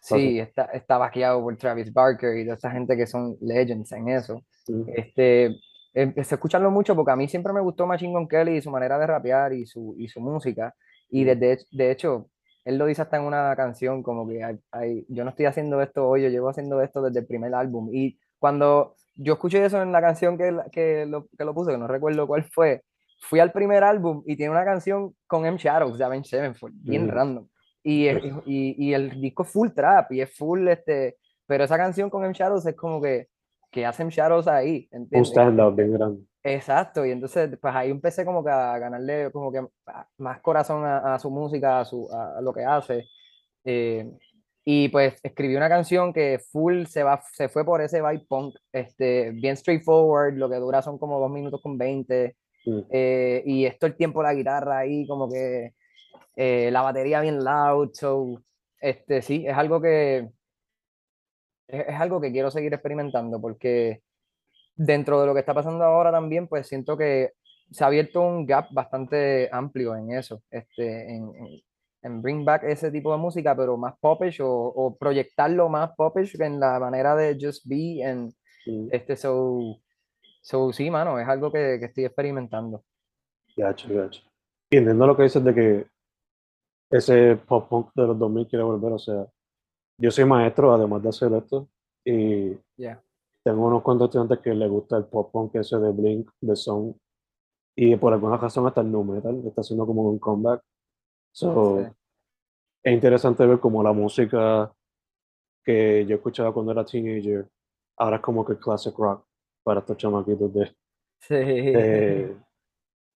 Sí, 0.01 0.39
está, 0.39 0.65
está 0.65 0.97
vaqueado 0.97 1.41
por 1.41 1.55
Travis 1.57 1.91
Barker 1.91 2.37
y 2.37 2.43
toda 2.43 2.55
esta 2.55 2.69
gente 2.69 2.97
que 2.97 3.07
son 3.07 3.37
legends 3.41 3.91
en 3.93 4.09
eso. 4.09 4.41
Mm. 4.67 4.83
Este, 4.93 5.55
empecé 5.95 6.35
a 6.35 6.37
escucharlo 6.37 6.69
mucho 6.69 6.95
porque 6.95 7.11
a 7.11 7.15
mí 7.15 7.27
siempre 7.27 7.53
me 7.53 7.61
gustó 7.61 7.87
Machine 7.87 8.13
Gun 8.13 8.27
Kelly 8.27 8.57
y 8.57 8.61
su 8.61 8.69
manera 8.69 8.99
de 8.99 9.07
rapear 9.07 9.53
y 9.53 9.65
su, 9.65 9.95
y 9.97 10.07
su 10.07 10.19
música. 10.21 10.75
Y 11.09 11.23
Mm. 11.23 11.27
desde, 11.27 11.65
de 11.71 11.91
hecho, 11.91 12.29
él 12.65 12.77
lo 12.77 12.85
dice 12.85 13.01
hasta 13.01 13.17
en 13.17 13.23
una 13.23 13.55
canción, 13.55 14.03
como 14.03 14.27
que 14.27 14.43
hay- 14.43 14.59
hay- 14.71 15.05
yo 15.09 15.23
no 15.23 15.29
estoy 15.31 15.45
haciendo 15.45 15.81
esto 15.81 16.07
hoy, 16.07 16.23
yo 16.23 16.29
llevo 16.29 16.49
haciendo 16.49 16.81
esto 16.81 17.01
desde 17.01 17.19
el 17.19 17.25
primer 17.27 17.53
álbum. 17.55 17.89
Y 17.93 18.19
cuando 18.39 18.95
yo 19.15 19.33
escuché 19.33 19.63
eso 19.63 19.81
en 19.81 19.91
la 19.91 20.01
canción 20.01 20.37
que, 20.37 20.55
que, 20.71 21.05
lo, 21.05 21.27
que 21.37 21.45
lo 21.45 21.53
puse, 21.53 21.71
que 21.71 21.77
no 21.77 21.87
recuerdo 21.87 22.27
cuál 22.27 22.43
fue, 22.43 22.83
fui 23.21 23.39
al 23.39 23.51
primer 23.51 23.83
álbum 23.83 24.23
y 24.25 24.35
tiene 24.35 24.51
una 24.51 24.65
canción 24.65 25.15
con 25.27 25.45
M 25.45 25.57
Shadows 25.57 25.97
de 25.97 26.03
Avenged 26.05 26.29
Sevenfold, 26.29 26.75
bien 26.83 27.03
Ujú. 27.03 27.11
random. 27.11 27.47
Y, 27.83 28.07
y, 28.09 28.75
y 28.77 28.93
el 28.93 29.21
disco 29.21 29.43
es 29.43 29.49
full 29.49 29.69
trap 29.69 30.11
y 30.11 30.21
es 30.21 30.35
full, 30.35 30.67
este, 30.67 31.17
pero 31.45 31.63
esa 31.63 31.77
canción 31.77 32.09
con 32.09 32.25
M 32.25 32.33
Shadows 32.33 32.65
es 32.65 32.75
como 32.75 32.99
que, 33.01 33.27
que 33.75 33.85
hacen 33.85 34.07
Shadows 34.07 34.47
ahí, 34.47 34.87
Un 34.93 35.01
¿entiendes? 35.01 35.29
stand-up 35.31 35.75
bien 35.75 35.91
grande. 35.91 36.23
Exacto, 36.41 37.05
y 37.05 37.11
entonces 37.11 37.49
pues 37.61 37.75
ahí 37.75 37.91
empecé 37.91 38.23
como 38.23 38.41
que 38.43 38.49
a 38.51 38.77
ganarle 38.79 39.31
como 39.31 39.51
que 39.51 39.65
más 40.17 40.39
corazón 40.41 40.85
a, 40.85 41.15
a 41.15 41.19
su 41.19 41.29
música, 41.29 41.81
a, 41.81 41.85
su, 41.85 42.07
a 42.09 42.39
lo 42.41 42.53
que 42.53 42.63
hace. 42.63 43.03
eh, 43.65 44.09
y 44.67 44.89
pues 44.89 45.19
escribí 45.21 45.55
una 45.55 45.69
canción 45.69 46.11
que 46.11 46.39
full 46.39 46.85
se, 46.85 47.03
va, 47.03 47.21
se 47.33 47.49
fue 47.49 47.63
por 47.63 47.81
ese 47.81 48.01
vibe 48.01 48.25
punk, 48.27 48.55
este, 48.73 49.29
bien 49.31 49.55
straightforward, 49.57 50.33
lo 50.37 50.49
que 50.49 50.55
dura 50.55 50.81
son 50.81 50.97
como 50.97 51.19
dos 51.19 51.29
minutos 51.29 51.61
con 51.61 51.77
20, 51.77 52.35
Mm. 52.67 52.79
eh, 52.89 53.43
y 53.45 53.65
esto 53.65 53.85
el 53.85 53.95
tiempo 53.95 54.23
la 54.23 54.33
guitarra 54.33 54.79
ahí 54.79 55.05
como 55.05 55.29
que 55.29 55.73
eh, 56.35 56.69
la 56.71 56.81
batería 56.81 57.21
bien 57.21 57.43
loud, 57.43 57.91
so, 57.93 58.41
este, 58.81 59.21
sí, 59.21 59.45
es 59.45 59.55
algo 59.55 59.79
que 59.79 60.29
es, 61.67 61.87
es 61.87 61.99
algo 61.99 62.19
que 62.21 62.31
quiero 62.31 62.51
seguir 62.51 62.73
experimentando 62.73 63.39
porque 63.41 64.01
dentro 64.75 65.21
de 65.21 65.27
lo 65.27 65.33
que 65.33 65.39
está 65.41 65.53
pasando 65.53 65.83
ahora 65.83 66.11
también, 66.11 66.47
pues 66.47 66.67
siento 66.67 66.97
que 66.97 67.31
se 67.71 67.83
ha 67.83 67.87
abierto 67.87 68.21
un 68.21 68.45
gap 68.45 68.67
bastante 68.71 69.49
amplio 69.51 69.95
en 69.95 70.11
eso, 70.11 70.41
este, 70.51 71.15
en, 71.15 71.35
en, 71.35 71.61
en 72.03 72.21
bring 72.21 72.45
back 72.45 72.63
ese 72.63 72.91
tipo 72.91 73.11
de 73.11 73.17
música, 73.17 73.55
pero 73.55 73.77
más 73.77 73.95
popish 73.99 74.41
o, 74.41 74.49
o 74.49 74.95
proyectarlo 74.95 75.69
más 75.69 75.91
popish 75.95 76.39
en 76.39 76.59
la 76.59 76.79
manera 76.79 77.15
de 77.15 77.37
just 77.39 77.65
be 77.67 78.01
en 78.01 78.33
Mm. 78.67 78.87
este 78.91 79.15
so, 79.15 79.77
so 80.41 80.73
sí, 80.73 80.89
mano, 80.89 81.19
es 81.19 81.27
algo 81.27 81.51
que, 81.51 81.77
que 81.79 81.85
estoy 81.85 82.05
experimentando. 82.05 82.83
Gacho, 83.55 83.87
gacho. 83.93 84.23
Y 84.71 84.77
entiendo 84.77 85.05
lo 85.07 85.15
que 85.15 85.23
dices 85.23 85.43
de 85.43 85.53
que 85.53 85.85
ese 86.89 87.35
pop 87.35 87.69
punk 87.69 87.91
de 87.95 88.07
los 88.07 88.17
2000 88.17 88.47
quiere 88.47 88.63
volver. 88.63 88.93
O 88.93 88.99
sea, 88.99 89.25
yo 89.97 90.11
soy 90.11 90.25
maestro, 90.25 90.73
además 90.73 91.01
de 91.03 91.09
hacer 91.09 91.33
esto, 91.33 91.67
y 92.05 92.57
Yeah. 92.77 93.01
tengo 93.43 93.65
unos 93.67 93.81
cuantos 93.83 94.07
estudiantes 94.07 94.39
que 94.39 94.53
les 94.53 94.69
gusta 94.69 94.97
el 94.97 95.05
pop 95.05 95.31
punk 95.31 95.55
ese 95.55 95.77
de 95.77 95.91
Blink, 95.91 96.29
de 96.41 96.55
Song, 96.55 96.93
y 97.75 97.95
por 97.95 98.13
alguna 98.13 98.37
razón 98.37 98.65
hasta 98.67 98.81
el 98.81 98.91
nu 98.91 99.03
metal 99.03 99.41
está 99.45 99.61
haciendo 99.61 99.85
como 99.85 100.03
un 100.03 100.19
comeback. 100.19 100.61
So, 101.33 101.79
Sí. 101.83 101.91
es 102.83 102.93
interesante 102.93 103.45
ver 103.45 103.59
como 103.59 103.83
la 103.83 103.91
música 103.93 104.73
que 105.63 106.05
yo 106.05 106.15
escuchaba 106.17 106.53
cuando 106.53 106.71
era 106.71 106.85
teenager, 106.85 107.49
ahora 107.97 108.17
es 108.17 108.21
como 108.21 108.45
que 108.45 108.57
classic 108.57 108.95
rock 108.97 109.25
para 109.63 109.79
estos 109.79 109.97
chamaquitos 109.97 110.53
de, 110.53 110.75
Sí. 111.21 111.33
de 111.35 112.37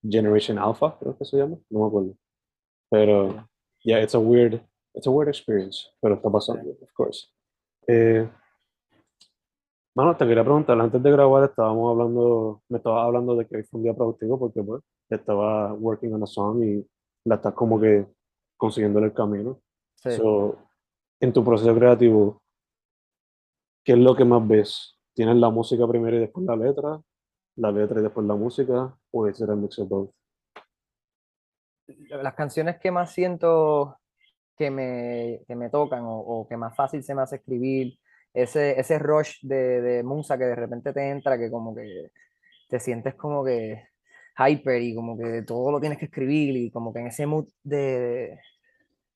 Generation 0.03 0.59
Alpha, 0.59 0.97
creo 0.99 1.17
que 1.19 1.25
se 1.25 1.37
llama, 1.39 1.57
no 1.71 1.81
me 1.81 1.87
acuerdo. 1.87 2.15
Pero, 2.91 3.27
Yeah. 3.33 3.49
yeah, 3.85 4.03
it's 4.03 4.15
a 4.15 4.19
weird, 4.19 4.61
it's 4.97 5.07
a 5.07 5.11
weird 5.11 5.29
experience, 5.29 5.91
pero 6.01 6.15
está 6.15 6.31
pasando, 6.31 6.71
of 6.71 6.93
course. 6.95 7.29
Eh, 7.87 8.29
mano, 9.95 10.17
te 10.17 10.27
quería 10.27 10.43
preguntar, 10.43 10.81
antes 10.81 11.03
de 11.03 11.11
grabar 11.11 11.45
estábamos 11.45 11.93
hablando, 11.93 12.63
me 12.69 12.79
estabas 12.79 13.05
hablando 13.05 13.37
de 13.37 13.47
que 13.47 13.59
hoy 13.59 13.63
fue 13.65 13.79
un 13.79 13.85
día 13.85 13.95
productivo 13.95 14.39
porque 14.39 14.63
pues 14.63 14.83
estaba 15.11 15.73
working 15.75 16.15
on 16.15 16.23
a 16.23 16.27
song 16.27 16.63
y 16.65 16.87
la 17.25 17.37
estás 17.37 17.55
como 17.55 17.79
que 17.79 18.07
consiguiendo 18.57 18.99
el 19.01 19.13
camino. 19.13 19.61
Sí. 19.97 20.13
So, 20.13 20.59
en 21.21 21.33
tu 21.33 21.45
proceso 21.45 21.75
creativo, 21.75 22.43
¿qué 23.85 23.93
es 23.93 23.99
lo 23.99 24.17
que 24.17 24.25
más 24.25 24.47
ves? 24.47 24.99
¿Tienes 25.15 25.37
la 25.37 25.51
música 25.51 25.87
primero 25.87 26.17
y 26.17 26.21
después 26.21 26.45
la 26.47 26.57
letra? 26.57 27.01
¿La 27.57 27.71
letra 27.71 28.01
y 28.01 28.03
después 28.03 28.27
la 28.27 28.35
música? 28.35 28.99
¿O 29.13 29.27
es 29.27 29.41
el 29.41 29.57
mix 29.57 29.79
of 29.79 29.89
both? 29.89 30.11
las 32.09 32.35
canciones 32.35 32.79
que 32.79 32.91
más 32.91 33.13
siento 33.13 33.97
que 34.57 34.71
me, 34.71 35.41
que 35.47 35.55
me 35.55 35.71
tocan 35.71 36.05
o, 36.05 36.19
o 36.19 36.49
que 36.49 36.57
más 36.57 36.75
fácil 36.75 37.03
se 37.03 37.15
me 37.15 37.23
hace 37.23 37.37
escribir, 37.37 37.99
ese, 38.35 38.79
ese 38.79 38.99
rush 38.99 39.39
de, 39.43 39.81
de 39.81 40.03
musa 40.03 40.37
que 40.37 40.45
de 40.45 40.55
repente 40.55 40.93
te 40.93 41.09
entra, 41.09 41.39
que 41.39 41.51
como 41.51 41.75
que 41.75 42.11
te 42.69 42.81
sientes 42.81 43.15
como 43.15 43.45
que 43.45 43.89
hyper 44.39 44.83
y 44.83 44.95
como 44.95 45.17
que 45.17 45.43
todo 45.43 45.73
lo 45.73 45.81
tienes 45.81 45.99
que 45.99 46.07
escribir 46.07 46.57
y 46.57 46.71
como 46.71 46.93
que 46.93 47.01
en 47.01 47.07
ese 47.07 47.27
mood 47.27 47.49
de 47.63 48.39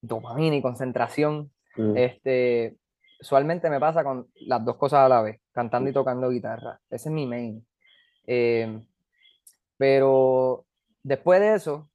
dopamina 0.00 0.56
y 0.56 0.62
concentración, 0.62 1.50
Mm, 1.76 1.96
este, 1.96 2.76
usualmente 3.20 3.70
me 3.70 3.80
pasa 3.80 4.02
con 4.04 4.28
las 4.46 4.64
dos 4.64 4.76
cosas 4.76 5.00
a 5.00 5.08
la 5.08 5.22
vez, 5.22 5.40
cantando 5.52 5.90
y 5.90 5.92
tocando 5.92 6.30
guitarra. 6.30 6.80
Ese 6.90 7.08
es 7.08 7.14
mi 7.14 7.26
main. 7.26 7.64
Eh, 8.26 8.80
pero 9.76 10.66
después 11.02 11.40
de 11.40 11.54
eso, 11.54 11.89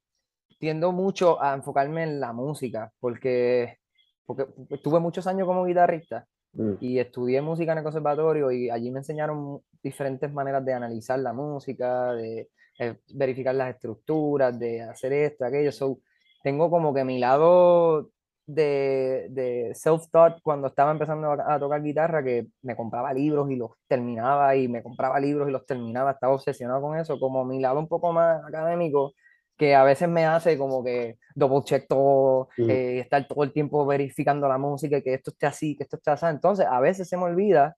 tiendo 0.58 0.92
mucho 0.92 1.42
a 1.42 1.54
enfocarme 1.54 2.02
en 2.02 2.20
la 2.20 2.32
música, 2.32 2.92
porque, 3.00 3.78
porque 4.24 4.46
tuve 4.82 5.00
muchos 5.00 5.26
años 5.26 5.46
como 5.46 5.64
guitarrista 5.64 6.26
mm, 6.52 6.74
y 6.80 6.98
estudié 6.98 7.42
música 7.42 7.72
en 7.72 7.78
el 7.78 7.84
conservatorio 7.84 8.50
y 8.50 8.70
allí 8.70 8.90
me 8.90 9.00
enseñaron 9.00 9.60
diferentes 9.82 10.32
maneras 10.32 10.64
de 10.64 10.72
analizar 10.72 11.18
la 11.18 11.32
música, 11.32 12.12
de 12.14 12.48
eh, 12.78 12.96
verificar 13.14 13.54
las 13.54 13.74
estructuras, 13.74 14.58
de 14.58 14.82
hacer 14.82 15.12
esto, 15.12 15.44
aquello. 15.44 15.72
So, 15.72 15.98
tengo 16.42 16.70
como 16.70 16.94
que 16.94 17.04
mi 17.04 17.18
lado 17.18 18.10
de, 18.46 19.26
de 19.30 19.72
self-taught 19.74 20.40
cuando 20.42 20.68
estaba 20.68 20.92
empezando 20.92 21.32
a, 21.32 21.54
a 21.54 21.58
tocar 21.58 21.82
guitarra, 21.82 22.22
que 22.22 22.46
me 22.62 22.76
compraba 22.76 23.12
libros 23.12 23.50
y 23.50 23.56
los 23.56 23.72
terminaba 23.88 24.56
y 24.56 24.68
me 24.68 24.82
compraba 24.82 25.18
libros 25.20 25.48
y 25.48 25.52
los 25.52 25.66
terminaba, 25.66 26.12
estaba 26.12 26.34
obsesionado 26.34 26.80
con 26.80 26.98
eso, 26.98 27.18
como 27.18 27.44
mi 27.44 27.60
lado 27.60 27.78
un 27.78 27.88
poco 27.88 28.12
más 28.12 28.42
académico 28.44 29.14
que 29.56 29.74
a 29.74 29.84
veces 29.84 30.08
me 30.08 30.24
hace 30.26 30.58
como 30.58 30.84
que 30.84 31.18
double 31.34 31.64
check 31.64 31.86
todo, 31.88 32.48
eh, 32.58 33.00
estar 33.00 33.26
todo 33.26 33.42
el 33.42 33.52
tiempo 33.52 33.86
verificando 33.86 34.48
la 34.48 34.58
música, 34.58 35.00
que 35.00 35.14
esto 35.14 35.30
esté 35.30 35.46
así, 35.46 35.76
que 35.76 35.84
esto 35.84 35.96
esté 35.96 36.10
así. 36.10 36.26
Entonces, 36.26 36.66
a 36.68 36.80
veces 36.80 37.08
se 37.08 37.16
me 37.16 37.24
olvida, 37.24 37.76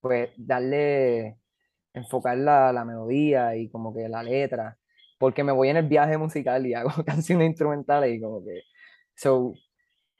pues, 0.00 0.30
darle, 0.36 1.36
enfocar 1.92 2.38
la, 2.38 2.72
la 2.72 2.84
melodía 2.84 3.56
y 3.56 3.68
como 3.68 3.94
que 3.94 4.08
la 4.08 4.22
letra, 4.22 4.78
porque 5.18 5.44
me 5.44 5.52
voy 5.52 5.68
en 5.68 5.76
el 5.76 5.88
viaje 5.88 6.16
musical 6.16 6.66
y 6.66 6.74
hago 6.74 6.90
canciones 7.04 7.48
instrumentales 7.48 8.14
y 8.14 8.20
como 8.20 8.42
que, 8.44 8.62
so, 9.14 9.52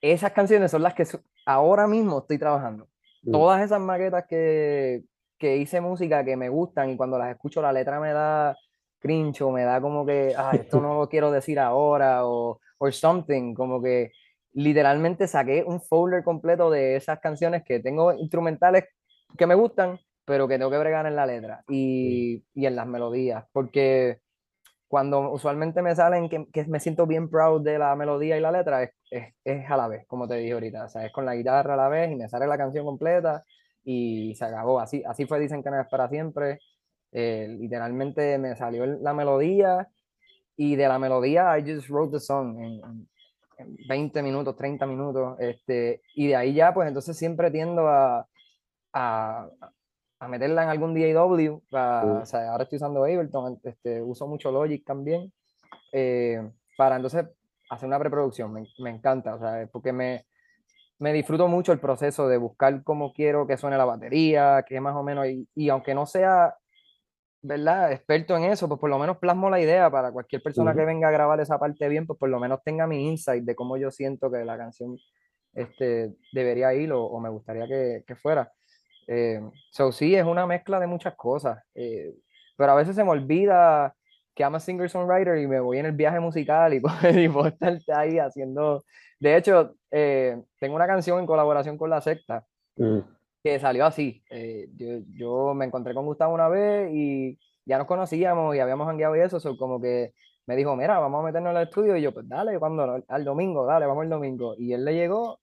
esas 0.00 0.32
canciones 0.32 0.70
son 0.70 0.82
las 0.82 0.94
que 0.94 1.06
ahora 1.46 1.86
mismo 1.86 2.18
estoy 2.18 2.38
trabajando. 2.38 2.88
Todas 3.30 3.62
esas 3.62 3.80
maquetas 3.80 4.24
que, 4.28 5.04
que 5.38 5.56
hice 5.56 5.80
música 5.80 6.24
que 6.24 6.36
me 6.36 6.48
gustan 6.48 6.90
y 6.90 6.96
cuando 6.96 7.18
las 7.18 7.30
escucho 7.30 7.62
la 7.62 7.72
letra 7.72 8.00
me 8.00 8.12
da 8.12 8.56
cringe 9.02 9.42
o 9.42 9.50
me 9.50 9.64
da 9.64 9.80
como 9.80 10.06
que, 10.06 10.34
ah, 10.36 10.52
esto 10.54 10.80
no 10.80 10.94
lo 11.00 11.08
quiero 11.08 11.30
decir 11.30 11.58
ahora 11.58 12.26
o 12.26 12.60
or 12.78 12.92
something, 12.92 13.54
como 13.54 13.82
que 13.82 14.12
literalmente 14.54 15.28
saqué 15.28 15.64
un 15.66 15.80
folder 15.80 16.24
completo 16.24 16.70
de 16.70 16.96
esas 16.96 17.20
canciones 17.20 17.62
que 17.64 17.80
tengo 17.80 18.12
instrumentales 18.12 18.84
que 19.36 19.46
me 19.46 19.54
gustan, 19.54 19.98
pero 20.24 20.48
que 20.48 20.58
tengo 20.58 20.70
que 20.70 20.78
bregar 20.78 21.06
en 21.06 21.16
la 21.16 21.26
letra 21.26 21.64
y, 21.68 22.44
y 22.54 22.66
en 22.66 22.76
las 22.76 22.86
melodías, 22.86 23.44
porque 23.52 24.20
cuando 24.92 25.30
usualmente 25.32 25.80
me 25.80 25.96
salen 25.96 26.28
que, 26.28 26.46
que, 26.52 26.66
me 26.66 26.78
siento 26.78 27.06
bien 27.06 27.30
proud 27.30 27.62
de 27.62 27.78
la 27.78 27.96
melodía 27.96 28.36
y 28.36 28.40
la 28.42 28.52
letra, 28.52 28.82
es, 28.82 28.90
es, 29.10 29.34
es, 29.42 29.70
a 29.70 29.76
la 29.78 29.88
vez, 29.88 30.06
como 30.06 30.28
te 30.28 30.34
dije 30.34 30.52
ahorita. 30.52 30.84
O 30.84 30.88
sea, 30.90 31.06
es 31.06 31.12
con 31.12 31.24
la 31.24 31.34
guitarra 31.34 31.72
a 31.72 31.76
la 31.78 31.88
vez 31.88 32.12
y 32.12 32.14
me 32.14 32.28
sale 32.28 32.46
la 32.46 32.58
canción 32.58 32.84
completa 32.84 33.42
y 33.82 34.34
se 34.34 34.44
acabó. 34.44 34.80
Así, 34.80 35.02
así 35.06 35.24
fue 35.24 35.40
Dicen 35.40 35.62
que 35.62 35.70
no 35.70 35.80
es 35.80 35.88
para 35.88 36.10
siempre. 36.10 36.58
Eh, 37.12 37.46
literalmente 37.60 38.38
me 38.38 38.56
salió 38.56 38.86
la 38.86 39.12
melodía 39.12 39.88
y 40.56 40.76
de 40.76 40.88
la 40.88 40.98
melodía 40.98 41.58
I 41.58 41.62
just 41.62 41.88
wrote 41.90 42.12
the 42.12 42.20
song 42.20 42.58
en, 42.58 43.06
en 43.58 43.76
20 43.88 44.22
minutos, 44.22 44.56
30 44.56 44.86
minutos. 44.86 45.36
Este, 45.38 46.02
y 46.14 46.28
de 46.28 46.36
ahí 46.36 46.54
ya, 46.54 46.72
pues 46.72 46.88
entonces 46.88 47.16
siempre 47.16 47.50
tiendo 47.50 47.86
a, 47.88 48.26
a, 48.92 49.48
a 50.18 50.28
meterla 50.28 50.62
en 50.62 50.68
algún 50.68 50.94
DAW. 50.94 51.62
o 51.70 52.26
sea, 52.26 52.50
ahora 52.50 52.64
estoy 52.64 52.76
usando 52.76 53.04
Ableton, 53.04 53.60
este, 53.64 54.00
uso 54.02 54.26
mucho 54.26 54.50
Logic 54.50 54.84
también. 54.84 55.32
Eh, 55.92 56.40
para 56.76 56.96
entonces 56.96 57.26
hacer 57.70 57.86
una 57.86 57.98
preproducción. 57.98 58.52
Me, 58.52 58.66
me, 58.78 58.90
encanta, 58.90 59.34
o 59.34 59.38
sea, 59.38 59.68
porque 59.70 59.92
me, 59.92 60.26
me 60.98 61.12
disfruto 61.12 61.48
mucho 61.48 61.72
el 61.72 61.80
proceso 61.80 62.28
de 62.28 62.36
buscar 62.36 62.82
cómo 62.82 63.12
quiero 63.12 63.46
que 63.46 63.56
suene 63.56 63.76
la 63.76 63.84
batería, 63.84 64.64
que 64.66 64.80
más 64.80 64.94
o 64.94 65.02
menos, 65.02 65.26
y, 65.26 65.48
y 65.54 65.68
aunque 65.68 65.94
no 65.94 66.06
sea 66.06 66.54
¿verdad? 67.42 67.92
Experto 67.92 68.36
en 68.36 68.44
eso, 68.44 68.68
pues 68.68 68.80
por 68.80 68.88
lo 68.88 68.98
menos 68.98 69.18
plasmo 69.18 69.50
la 69.50 69.60
idea 69.60 69.90
para 69.90 70.12
cualquier 70.12 70.42
persona 70.42 70.74
que 70.74 70.84
venga 70.84 71.08
a 71.08 71.10
grabar 71.10 71.40
esa 71.40 71.58
parte 71.58 71.88
bien, 71.88 72.06
pues 72.06 72.18
por 72.18 72.28
lo 72.28 72.38
menos 72.38 72.62
tenga 72.64 72.86
mi 72.86 73.08
insight 73.08 73.44
de 73.44 73.56
cómo 73.56 73.76
yo 73.76 73.90
siento 73.90 74.30
que 74.30 74.44
la 74.44 74.56
canción 74.56 74.96
este, 75.52 76.14
debería 76.32 76.72
ir 76.74 76.92
o, 76.92 77.18
me 77.18 77.28
gustaría 77.28 77.66
que, 77.66 78.04
que 78.06 78.14
fuera. 78.14 78.52
Eh, 79.08 79.40
so 79.72 79.90
sí, 79.90 80.14
es 80.14 80.24
una 80.24 80.46
mezcla 80.46 80.78
de 80.78 80.86
muchas 80.86 81.14
cosas, 81.16 81.58
eh, 81.74 82.14
pero 82.56 82.72
a 82.72 82.76
veces 82.76 82.94
se 82.94 83.02
me 83.02 83.10
olvida 83.10 83.94
que 84.34 84.44
I'm 84.44 84.54
a 84.54 84.60
singer-songwriter 84.60 85.42
y 85.42 85.46
me 85.46 85.60
voy 85.60 85.78
en 85.78 85.86
el 85.86 85.92
viaje 85.92 86.20
musical 86.20 86.72
y, 86.72 86.76
y 87.24 87.28
puedo 87.28 87.48
estar 87.48 87.78
ahí 87.94 88.18
haciendo... 88.18 88.84
De 89.18 89.36
hecho, 89.36 89.74
eh, 89.90 90.40
tengo 90.58 90.76
una 90.76 90.86
canción 90.86 91.18
en 91.20 91.26
colaboración 91.26 91.76
con 91.76 91.90
La 91.90 92.00
Secta, 92.00 92.44
mm 92.76 93.00
que 93.42 93.58
salió 93.58 93.86
así. 93.86 94.22
Eh, 94.30 94.68
yo, 94.76 94.98
yo, 95.14 95.54
me 95.54 95.64
encontré 95.64 95.94
con 95.94 96.06
Gustavo 96.06 96.34
una 96.34 96.48
vez 96.48 96.90
y 96.92 97.38
ya 97.64 97.78
nos 97.78 97.86
conocíamos 97.86 98.54
y 98.54 98.60
habíamos 98.60 98.88
hangueado 98.88 99.16
y 99.16 99.20
eso, 99.20 99.40
so, 99.40 99.56
como 99.56 99.80
que 99.80 100.14
me 100.46 100.56
dijo, 100.56 100.74
mira, 100.76 100.98
vamos 100.98 101.20
a 101.20 101.26
meternos 101.26 101.54
al 101.54 101.64
estudio 101.64 101.96
y 101.96 102.02
yo, 102.02 102.12
pues 102.12 102.28
dale, 102.28 102.58
cuando 102.58 103.02
al 103.06 103.24
domingo, 103.24 103.64
dale, 103.66 103.86
vamos 103.86 104.04
el 104.04 104.10
domingo. 104.10 104.54
Y 104.58 104.72
él 104.72 104.84
le 104.84 104.94
llegó 104.94 105.40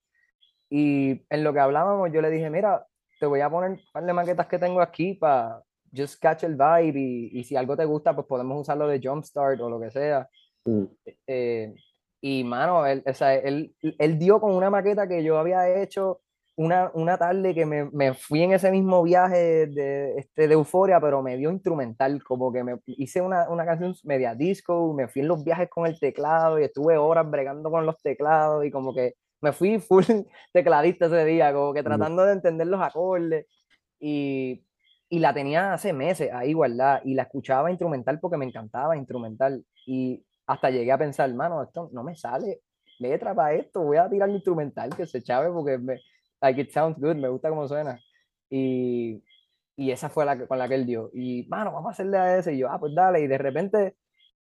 y 0.70 1.26
en 1.30 1.44
lo 1.44 1.54
que 1.54 1.60
hablábamos 1.60 2.12
yo 2.12 2.22
le 2.22 2.30
dije, 2.30 2.50
mira, 2.50 2.86
te 3.20 3.26
voy 3.26 3.42
a 3.42 3.50
poner 3.50 3.72
un 3.72 3.82
par 3.92 4.06
de 4.06 4.14
maquetas 4.14 4.48
que 4.48 4.60
tengo 4.60 4.82
aquí 4.82 5.14
para 5.14 5.62
just 5.96 6.22
catch 6.22 6.44
el 6.44 6.56
vibe 6.56 7.00
y, 7.00 7.40
y, 7.40 7.44
si 7.44 7.56
algo 7.56 7.76
te 7.76 7.86
gusta, 7.86 8.14
pues 8.16 8.28
podemos 8.28 8.62
usarlo 8.62 8.88
de 8.88 9.02
Jumpstart 9.04 9.60
o 9.60 9.70
lo 9.70 9.80
que 9.80 9.92
sea. 9.92 10.30
Mm. 10.66 10.84
Eh, 11.28 11.74
y 12.22 12.44
mano, 12.44 12.86
él, 12.86 13.04
o 13.06 13.14
sea, 13.14 13.36
él, 13.36 13.74
él 13.82 14.20
dio 14.20 14.40
con 14.40 14.54
una 14.54 14.70
maqueta 14.70 15.08
que 15.08 15.24
yo 15.24 15.38
había 15.38 15.82
hecho 15.82 16.22
una, 16.60 16.92
una 16.94 17.18
tarde 17.18 17.56
que 17.56 17.66
me, 17.66 17.86
me, 17.92 18.14
fui 18.14 18.44
en 18.44 18.52
ese 18.52 18.70
mismo 18.70 19.02
viaje 19.02 19.68
de, 19.68 20.16
este, 20.18 20.46
de 20.46 20.54
euforia, 20.54 21.00
pero 21.00 21.22
me 21.22 21.38
dio 21.38 21.50
instrumental, 21.52 22.22
como 22.22 22.52
que 22.52 22.66
me 22.66 22.78
hice 22.86 23.22
una, 23.22 23.50
una, 23.50 23.66
canción 23.66 23.96
media 24.04 24.36
disco, 24.36 24.94
me 24.94 25.08
fui 25.08 25.22
en 25.22 25.30
los 25.30 25.42
viajes 25.42 25.70
con 25.70 25.88
el 25.88 25.98
teclado 25.98 26.60
y 26.60 26.66
estuve 26.66 26.98
horas 26.98 27.32
bregando 27.32 27.72
con 27.72 27.86
los 27.86 27.98
teclados 28.02 28.66
y 28.66 28.72
como 28.72 28.94
que 28.94 29.14
me 29.40 29.54
fui 29.54 29.80
full 29.80 30.04
tecladista 30.52 31.06
ese 31.06 31.24
día, 31.24 31.54
como 31.54 31.74
que 31.74 31.82
tratando 31.82 32.26
de 32.26 32.34
entender 32.34 32.68
los 32.68 32.82
acordes 32.82 33.46
y, 33.98 34.62
y 35.08 35.20
la 35.20 35.34
tenía 35.34 35.72
hace 35.72 35.94
meses 35.94 36.30
ahí 36.34 36.52
guardada 36.52 37.02
y 37.06 37.14
la 37.14 37.24
escuchaba 37.24 37.70
instrumental 37.70 38.20
porque 38.20 38.36
me 38.36 38.44
encantaba 38.44 38.98
instrumental 38.98 39.64
y 39.86 40.26
hasta 40.46 40.70
llegué 40.70 40.92
a 40.92 40.98
pensar, 40.98 41.30
hermano, 41.30 41.64
esto 41.64 41.90
no 41.94 42.04
me 42.04 42.18
sale 42.18 42.60
letra 43.00 43.34
para 43.34 43.54
esto, 43.54 43.82
voy 43.82 43.96
a 43.96 44.10
tirar 44.10 44.28
el 44.28 44.36
instrumental 44.36 44.94
que 44.94 45.08
se 45.08 45.24
chave 45.24 45.50
porque 45.54 45.78
me, 45.78 46.02
like 46.42 46.62
it 46.62 46.72
sounds 46.72 46.98
good, 47.00 47.16
me 47.16 47.30
gusta 47.30 47.50
cómo 47.50 47.68
suena. 47.68 48.00
Y, 48.50 49.24
y 49.76 49.92
esa 49.92 50.10
fue 50.10 50.26
la 50.26 50.48
con 50.48 50.58
la 50.58 50.68
que 50.68 50.76
él 50.76 50.86
dio. 50.86 51.10
Y, 51.14 51.48
mano, 51.48 51.72
vamos 51.72 51.90
a 51.90 51.92
hacerle 51.92 52.18
a 52.18 52.38
ese. 52.38 52.54
Y 52.54 52.60
yo, 52.60 52.70
ah, 52.70 52.80
pues 52.80 52.94
dale. 52.96 53.22
Y 53.22 53.28
de 53.28 53.38
repente 53.38 53.96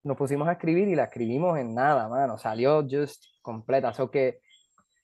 nos 0.03 0.17
pusimos 0.17 0.47
a 0.47 0.53
escribir 0.53 0.87
y 0.87 0.95
la 0.95 1.05
escribimos 1.05 1.57
en 1.57 1.75
nada, 1.75 2.07
mano. 2.07 2.37
Salió 2.37 2.85
just 2.89 3.25
completa. 3.41 3.93
So 3.93 4.09
que 4.09 4.39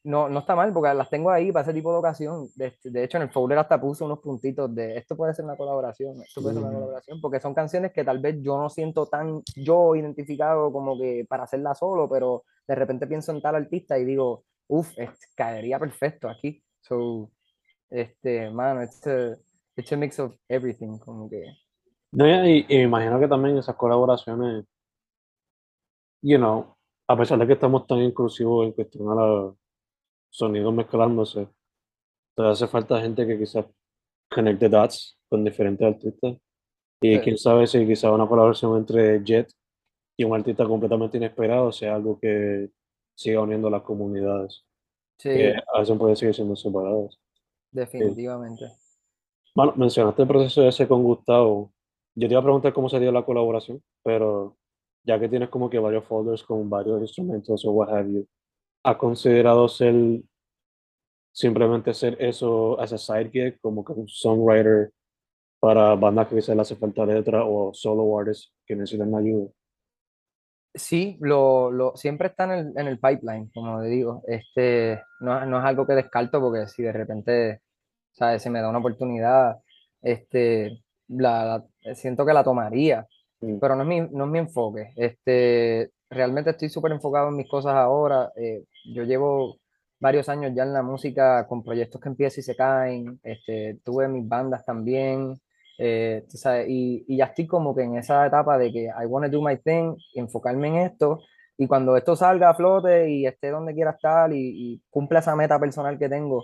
no, 0.05 0.29
no 0.29 0.39
está 0.39 0.55
mal 0.55 0.71
porque 0.71 0.93
las 0.93 1.09
tengo 1.09 1.31
ahí 1.31 1.51
para 1.51 1.63
ese 1.63 1.73
tipo 1.73 1.91
de 1.91 1.97
ocasión. 1.97 2.47
De, 2.55 2.73
de, 2.83 3.03
hecho, 3.03 3.17
en 3.17 3.23
el 3.23 3.31
folder 3.31 3.57
hasta 3.57 3.81
puse 3.81 4.03
unos 4.03 4.19
puntitos 4.19 4.73
de 4.73 4.97
esto 4.97 5.17
puede 5.17 5.33
ser 5.33 5.45
una 5.45 5.57
colaboración, 5.57 6.21
esto 6.21 6.41
puede 6.41 6.55
ser 6.55 6.63
una 6.63 6.73
colaboración, 6.73 7.19
porque 7.21 7.39
son 7.39 7.55
canciones 7.55 7.91
que 7.91 8.03
tal 8.03 8.19
vez 8.19 8.37
yo 8.41 8.57
no 8.57 8.69
siento 8.69 9.07
tan 9.07 9.41
yo 9.55 9.95
identificado 9.95 10.71
como 10.71 10.97
que 10.97 11.25
para 11.27 11.43
hacerla 11.43 11.73
solo, 11.73 12.07
pero 12.07 12.43
de 12.67 12.75
repente 12.75 13.07
pienso 13.07 13.31
en 13.31 13.41
tal 13.41 13.55
artista 13.55 13.97
y 13.97 14.05
digo, 14.05 14.43
uff, 14.67 14.91
caería 15.35 15.79
perfecto 15.79 16.29
aquí. 16.29 16.63
So, 16.87 17.31
este, 17.89 18.49
mano, 18.51 18.83
it's 18.83 19.05
a, 19.07 19.37
it's 19.75 19.91
a 19.91 19.97
mix 19.97 20.19
of 20.19 20.35
everything, 20.47 20.99
como 20.99 21.27
que. 21.29 21.57
No, 22.11 22.27
y, 22.27 22.65
y, 22.69 22.77
me 22.77 22.83
imagino 22.83 23.19
que 23.19 23.27
también 23.27 23.57
esas 23.57 23.75
colaboraciones, 23.75 24.65
you 26.21 26.37
know, 26.37 26.75
a 27.07 27.17
pesar 27.17 27.39
de 27.39 27.47
que 27.47 27.53
estamos 27.53 27.87
tan 27.87 27.99
inclusivos 27.99 28.67
en 28.67 28.71
cuestión 28.73 29.09
a 29.09 29.15
los 29.15 29.55
sonidos 30.29 30.73
mezclándose, 30.73 31.47
todavía 32.35 32.53
hace 32.53 32.67
falta 32.67 33.01
gente 33.01 33.25
que 33.25 33.37
quizás 33.37 33.65
conecte 34.29 34.69
dots 34.69 35.17
con 35.27 35.43
diferentes 35.43 35.87
artistas. 35.87 36.37
Y 37.01 37.19
quién 37.19 37.37
sabe 37.37 37.67
si 37.67 37.85
quizás 37.85 38.11
una 38.11 38.27
colaboración 38.27 38.77
entre 38.77 39.23
Jet 39.23 39.51
y 40.17 40.23
un 40.23 40.35
artista 40.35 40.65
completamente 40.65 41.17
inesperado 41.17 41.71
sea 41.71 41.95
algo 41.95 42.19
que 42.19 42.69
siga 43.15 43.41
uniendo 43.41 43.69
las 43.69 43.81
comunidades. 43.81 44.63
Sí. 45.17 45.29
Que 45.29 45.55
a 45.73 45.79
veces 45.79 45.97
puede 45.97 46.15
seguir 46.15 46.35
siendo 46.35 46.55
separados. 46.55 47.19
Definitivamente. 47.71 48.65
Bueno, 49.55 49.73
mencionaste 49.75 50.21
el 50.21 50.27
proceso 50.27 50.67
ese 50.67 50.87
con 50.87 51.03
Gustavo. 51.03 51.71
Yo 52.15 52.27
te 52.27 52.33
iba 52.33 52.39
a 52.39 52.43
preguntar 52.43 52.73
cómo 52.73 52.89
sería 52.89 53.11
la 53.11 53.25
colaboración, 53.25 53.81
pero 54.03 54.57
ya 55.03 55.19
que 55.19 55.29
tienes 55.29 55.49
como 55.49 55.69
que 55.69 55.79
varios 55.79 56.05
folders 56.05 56.43
con 56.43 56.69
varios 56.69 57.01
instrumentos 57.01 57.63
o 57.65 57.71
what 57.71 57.89
have 57.89 58.11
you, 58.11 58.27
¿has 58.83 58.97
considerado 58.97 59.67
ser 59.67 59.93
simplemente 61.31 61.93
ser 61.93 62.17
eso 62.21 62.79
as 62.79 62.93
a 62.93 62.97
side 62.97 63.29
gig, 63.31 63.59
como 63.61 63.83
que 63.83 63.93
un 63.93 64.07
songwriter 64.07 64.91
para 65.59 65.95
bandas 65.95 66.27
que 66.27 66.35
quizás 66.35 66.55
le 66.55 66.61
hace 66.61 66.75
falta 66.75 67.05
letra 67.05 67.45
o 67.45 67.73
solo 67.73 68.17
artists 68.17 68.53
que 68.65 68.75
necesitan 68.75 69.13
ayuda? 69.15 69.49
Sí, 70.75 71.17
lo, 71.21 71.71
lo, 71.71 71.95
siempre 71.95 72.27
está 72.27 72.43
en 72.45 72.51
el, 72.51 72.73
en 72.77 72.87
el 72.87 72.99
pipeline, 72.99 73.49
como 73.53 73.81
te 73.81 73.87
digo. 73.87 74.21
Este, 74.27 75.01
no, 75.21 75.45
no, 75.45 75.59
es 75.59 75.65
algo 75.65 75.87
que 75.87 75.93
descarto 75.93 76.41
porque 76.41 76.67
si 76.67 76.83
de 76.83 76.91
repente 76.91 77.61
¿sabes? 78.11 78.41
se 78.43 78.49
me 78.49 78.61
da 78.61 78.69
una 78.69 78.79
oportunidad, 78.79 79.57
este, 80.01 80.83
la, 81.07 81.63
siento 81.95 82.25
que 82.25 82.33
la 82.33 82.43
tomaría, 82.43 83.07
pero 83.61 83.75
no 83.75 83.83
es, 83.83 83.87
mi, 83.87 84.01
no 84.01 84.25
es 84.25 84.31
mi 84.31 84.39
enfoque. 84.39 84.93
Este, 84.95 85.91
realmente 86.09 86.51
estoy 86.51 86.69
súper 86.69 86.91
enfocado 86.91 87.29
en 87.29 87.37
mis 87.37 87.49
cosas 87.49 87.75
ahora. 87.75 88.31
Eh, 88.35 88.63
yo 88.93 89.03
llevo 89.03 89.57
varios 89.99 90.29
años 90.29 90.53
ya 90.55 90.63
en 90.63 90.73
la 90.73 90.83
música 90.83 91.47
con 91.47 91.63
proyectos 91.63 92.01
que 92.01 92.09
empiezan 92.09 92.39
y 92.41 92.43
se 92.43 92.55
caen. 92.55 93.19
Este, 93.23 93.79
tuve 93.83 94.07
mis 94.07 94.27
bandas 94.27 94.65
también. 94.65 95.39
Eh, 95.77 96.25
y, 96.67 97.17
ya 97.17 97.25
estoy 97.25 97.47
como 97.47 97.75
que 97.75 97.83
en 97.83 97.97
esa 97.97 98.25
etapa 98.25 98.57
de 98.57 98.71
que 98.71 98.85
I 98.85 99.05
want 99.07 99.25
to 99.25 99.31
do 99.31 99.41
my 99.41 99.57
thing, 99.57 99.95
enfocarme 100.13 100.67
en 100.69 100.75
esto, 100.77 101.19
y 101.57 101.67
cuando 101.67 101.95
esto 101.97 102.15
salga 102.15 102.49
a 102.49 102.53
flote 102.53 103.09
y 103.09 103.25
esté 103.25 103.49
donde 103.49 103.73
quiera 103.73 103.91
estar 103.91 104.31
y, 104.33 104.73
y 104.73 104.81
cumpla 104.89 105.19
esa 105.19 105.35
meta 105.35 105.59
personal 105.59 105.97
que 105.97 106.09
tengo, 106.09 106.43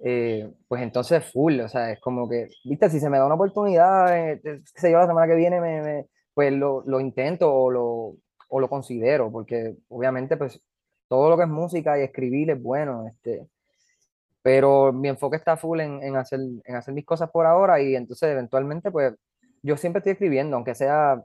eh, 0.00 0.48
pues 0.68 0.82
entonces 0.82 1.24
full, 1.32 1.60
o 1.60 1.68
sea, 1.68 1.90
es 1.90 2.00
como 2.00 2.28
que, 2.28 2.48
viste, 2.64 2.88
si 2.88 3.00
se 3.00 3.10
me 3.10 3.18
da 3.18 3.26
una 3.26 3.34
oportunidad, 3.34 4.16
eh, 4.16 4.40
qué 4.42 4.80
sé 4.80 4.92
yo, 4.92 4.98
la 4.98 5.06
semana 5.06 5.26
que 5.26 5.34
viene, 5.34 5.60
me, 5.60 6.06
pues 6.34 6.52
lo, 6.52 6.84
lo, 6.86 7.00
intento 7.00 7.52
o 7.52 7.70
lo, 7.70 8.14
o 8.48 8.60
lo 8.60 8.68
considero, 8.68 9.30
porque 9.32 9.76
obviamente 9.88 10.36
pues 10.36 10.62
todo 11.08 11.28
lo 11.30 11.36
que 11.36 11.44
es 11.44 11.48
música 11.48 11.98
y 11.98 12.02
escribir 12.02 12.50
es 12.50 12.62
bueno, 12.62 13.08
este, 13.08 13.48
pero 14.48 14.94
mi 14.94 15.08
enfoque 15.08 15.36
está 15.36 15.58
full 15.58 15.78
en, 15.78 16.02
en, 16.02 16.16
hacer, 16.16 16.40
en 16.40 16.74
hacer 16.74 16.94
mis 16.94 17.04
cosas 17.04 17.30
por 17.30 17.44
ahora 17.44 17.82
y 17.82 17.94
entonces 17.94 18.30
eventualmente 18.30 18.90
pues 18.90 19.12
yo 19.62 19.76
siempre 19.76 19.98
estoy 19.98 20.12
escribiendo, 20.12 20.56
aunque 20.56 20.74
sea 20.74 21.22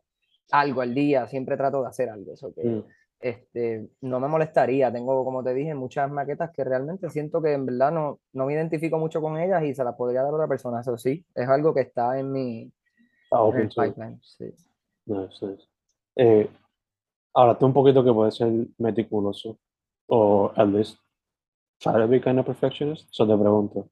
algo 0.51 0.81
al 0.81 0.93
día, 0.93 1.25
siempre 1.27 1.55
trato 1.55 1.81
de 1.81 1.87
hacer 1.87 2.09
algo. 2.09 2.33
Eso 2.33 2.53
que, 2.53 2.65
mm. 2.65 2.83
este, 3.21 3.87
no 4.01 4.19
me 4.19 4.27
molestaría. 4.27 4.91
Tengo, 4.91 5.23
como 5.23 5.41
te 5.41 5.53
dije, 5.53 5.73
muchas 5.73 6.11
maquetas 6.11 6.51
que 6.51 6.65
realmente 6.65 7.09
siento 7.09 7.41
que 7.41 7.53
en 7.53 7.65
verdad 7.65 7.93
no, 7.93 8.19
no 8.33 8.45
me 8.45 8.55
identifico 8.55 8.99
mucho 8.99 9.21
con 9.21 9.37
ellas 9.37 9.63
y 9.63 9.73
se 9.73 9.85
las 9.85 9.95
podría 9.95 10.23
dar 10.23 10.33
a 10.33 10.35
otra 10.35 10.47
persona. 10.49 10.81
Eso 10.81 10.97
sí, 10.97 11.25
es 11.33 11.47
algo 11.47 11.73
que 11.73 11.79
está 11.79 12.19
en 12.19 12.29
mi 12.29 12.73
ah, 13.31 13.49
en 13.53 13.57
el 13.57 13.69
pipeline. 13.69 14.19
Sí. 14.21 14.53
Eh, 16.17 16.49
ahora, 17.33 17.57
tú 17.57 17.67
un 17.67 17.73
poquito 17.73 18.03
que 18.03 18.11
puede 18.11 18.31
ser 18.31 18.51
meticuloso 18.79 19.57
o 20.07 20.51
at 20.57 20.67
least 20.67 20.97
try 21.83 21.93
to 21.93 22.07
be 22.07 22.21
kind 22.21 22.39
of 22.39 22.45
perfectionist. 22.45 23.09
Eso 23.11 23.27
te 23.27 23.37
pregunto. 23.37 23.89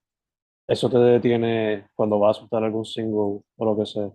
¿Eso 0.67 0.89
te 0.89 0.97
detiene 0.97 1.89
cuando 1.93 2.17
vas 2.19 2.37
a 2.37 2.39
soltar 2.41 2.63
algún 2.63 2.85
single 2.85 3.41
o 3.57 3.65
lo 3.65 3.75
que 3.77 3.85
sea? 3.85 4.09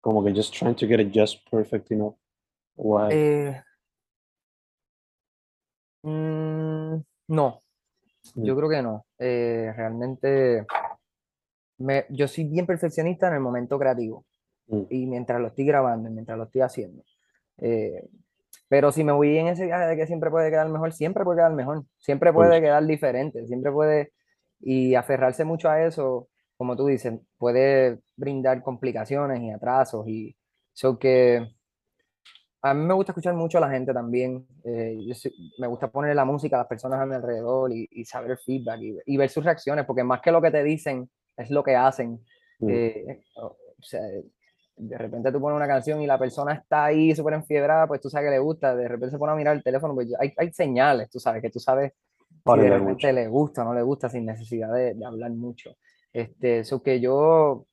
Como 0.00 0.24
que 0.24 0.32
just 0.34 0.52
trying 0.52 0.74
to 0.74 0.86
get 0.86 0.98
it 1.00 1.12
just 1.14 1.48
perfect 1.48 1.90
enough. 1.92 2.16
Why? 2.74 3.08
Eh, 3.12 3.62
mm, 6.02 6.96
no, 7.28 7.62
Mm. 8.34 8.44
yo 8.44 8.56
creo 8.56 8.68
que 8.68 8.82
no. 8.82 9.06
Eh, 9.18 9.72
realmente 9.76 10.66
me, 11.78 12.06
yo 12.10 12.26
soy 12.28 12.44
bien 12.44 12.66
perfeccionista 12.66 13.28
en 13.28 13.34
el 13.34 13.40
momento 13.40 13.78
creativo 13.78 14.24
Mm. 14.66 14.82
y 14.90 15.06
mientras 15.06 15.40
lo 15.40 15.48
estoy 15.48 15.64
grabando, 15.66 16.08
y 16.08 16.12
mientras 16.12 16.36
lo 16.38 16.44
estoy 16.44 16.60
haciendo. 16.62 17.02
Eh, 17.58 18.08
pero 18.70 18.92
si 18.92 19.02
me 19.02 19.10
voy 19.10 19.36
en 19.36 19.48
ese 19.48 19.66
viaje 19.66 19.84
de 19.84 19.96
que 19.96 20.06
siempre 20.06 20.30
puede 20.30 20.48
quedar 20.48 20.68
mejor, 20.68 20.92
siempre 20.92 21.24
puede 21.24 21.38
quedar 21.38 21.52
mejor, 21.52 21.84
siempre 21.98 22.32
puede 22.32 22.60
quedar 22.60 22.86
diferente, 22.86 23.44
siempre 23.48 23.72
puede, 23.72 24.12
y 24.60 24.94
aferrarse 24.94 25.44
mucho 25.44 25.68
a 25.68 25.84
eso, 25.84 26.28
como 26.56 26.76
tú 26.76 26.86
dices, 26.86 27.18
puede 27.36 27.98
brindar 28.14 28.62
complicaciones 28.62 29.40
y 29.40 29.50
atrasos, 29.50 30.06
y 30.06 30.36
eso 30.72 30.96
que 31.00 31.44
a 32.62 32.72
mí 32.72 32.84
me 32.84 32.94
gusta 32.94 33.10
escuchar 33.10 33.34
mucho 33.34 33.58
a 33.58 33.62
la 33.62 33.70
gente 33.70 33.92
también, 33.92 34.46
eh, 34.62 34.96
yo 35.04 35.14
me 35.58 35.66
gusta 35.66 35.90
ponerle 35.90 36.14
la 36.14 36.24
música 36.24 36.54
a 36.54 36.60
las 36.60 36.68
personas 36.68 37.00
a 37.00 37.06
mi 37.06 37.16
alrededor 37.16 37.72
y, 37.72 37.88
y 37.90 38.04
saber 38.04 38.30
el 38.30 38.38
feedback 38.38 38.80
y, 38.82 38.96
y 39.04 39.16
ver 39.16 39.30
sus 39.30 39.44
reacciones, 39.44 39.84
porque 39.84 40.04
más 40.04 40.20
que 40.20 40.30
lo 40.30 40.40
que 40.40 40.52
te 40.52 40.62
dicen, 40.62 41.10
es 41.36 41.50
lo 41.50 41.64
que 41.64 41.74
hacen. 41.74 42.24
Mm. 42.60 42.70
Eh, 42.70 43.24
o 43.34 43.56
sea, 43.82 44.00
de 44.80 44.98
repente 44.98 45.32
tú 45.32 45.40
pones 45.40 45.56
una 45.56 45.66
canción 45.68 46.00
y 46.02 46.06
la 46.06 46.18
persona 46.18 46.54
está 46.54 46.84
ahí 46.86 47.14
súper 47.14 47.34
enfiebrada, 47.34 47.86
pues 47.86 48.00
tú 48.00 48.10
sabes 48.10 48.26
que 48.28 48.30
le 48.32 48.38
gusta, 48.38 48.74
de 48.76 48.88
repente 48.88 49.12
se 49.12 49.18
pone 49.18 49.32
a 49.32 49.36
mirar 49.36 49.56
el 49.56 49.62
teléfono, 49.62 49.94
pues 49.94 50.08
hay, 50.18 50.32
hay 50.36 50.52
señales, 50.52 51.10
tú 51.10 51.20
sabes, 51.20 51.42
que 51.42 51.50
tú 51.50 51.60
sabes 51.60 51.92
si 51.92 52.34
Body 52.44 52.62
de 52.62 52.70
repente 52.70 53.12
le 53.12 53.28
gusta 53.28 53.62
o 53.62 53.64
no 53.66 53.74
le 53.74 53.82
gusta 53.82 54.08
sin 54.08 54.26
necesidad 54.26 54.72
de, 54.72 54.94
de 54.94 55.04
hablar 55.04 55.30
mucho. 55.32 55.76
Este, 56.12 56.60
eso 56.60 56.82
que 56.82 57.00
yo 57.00 57.66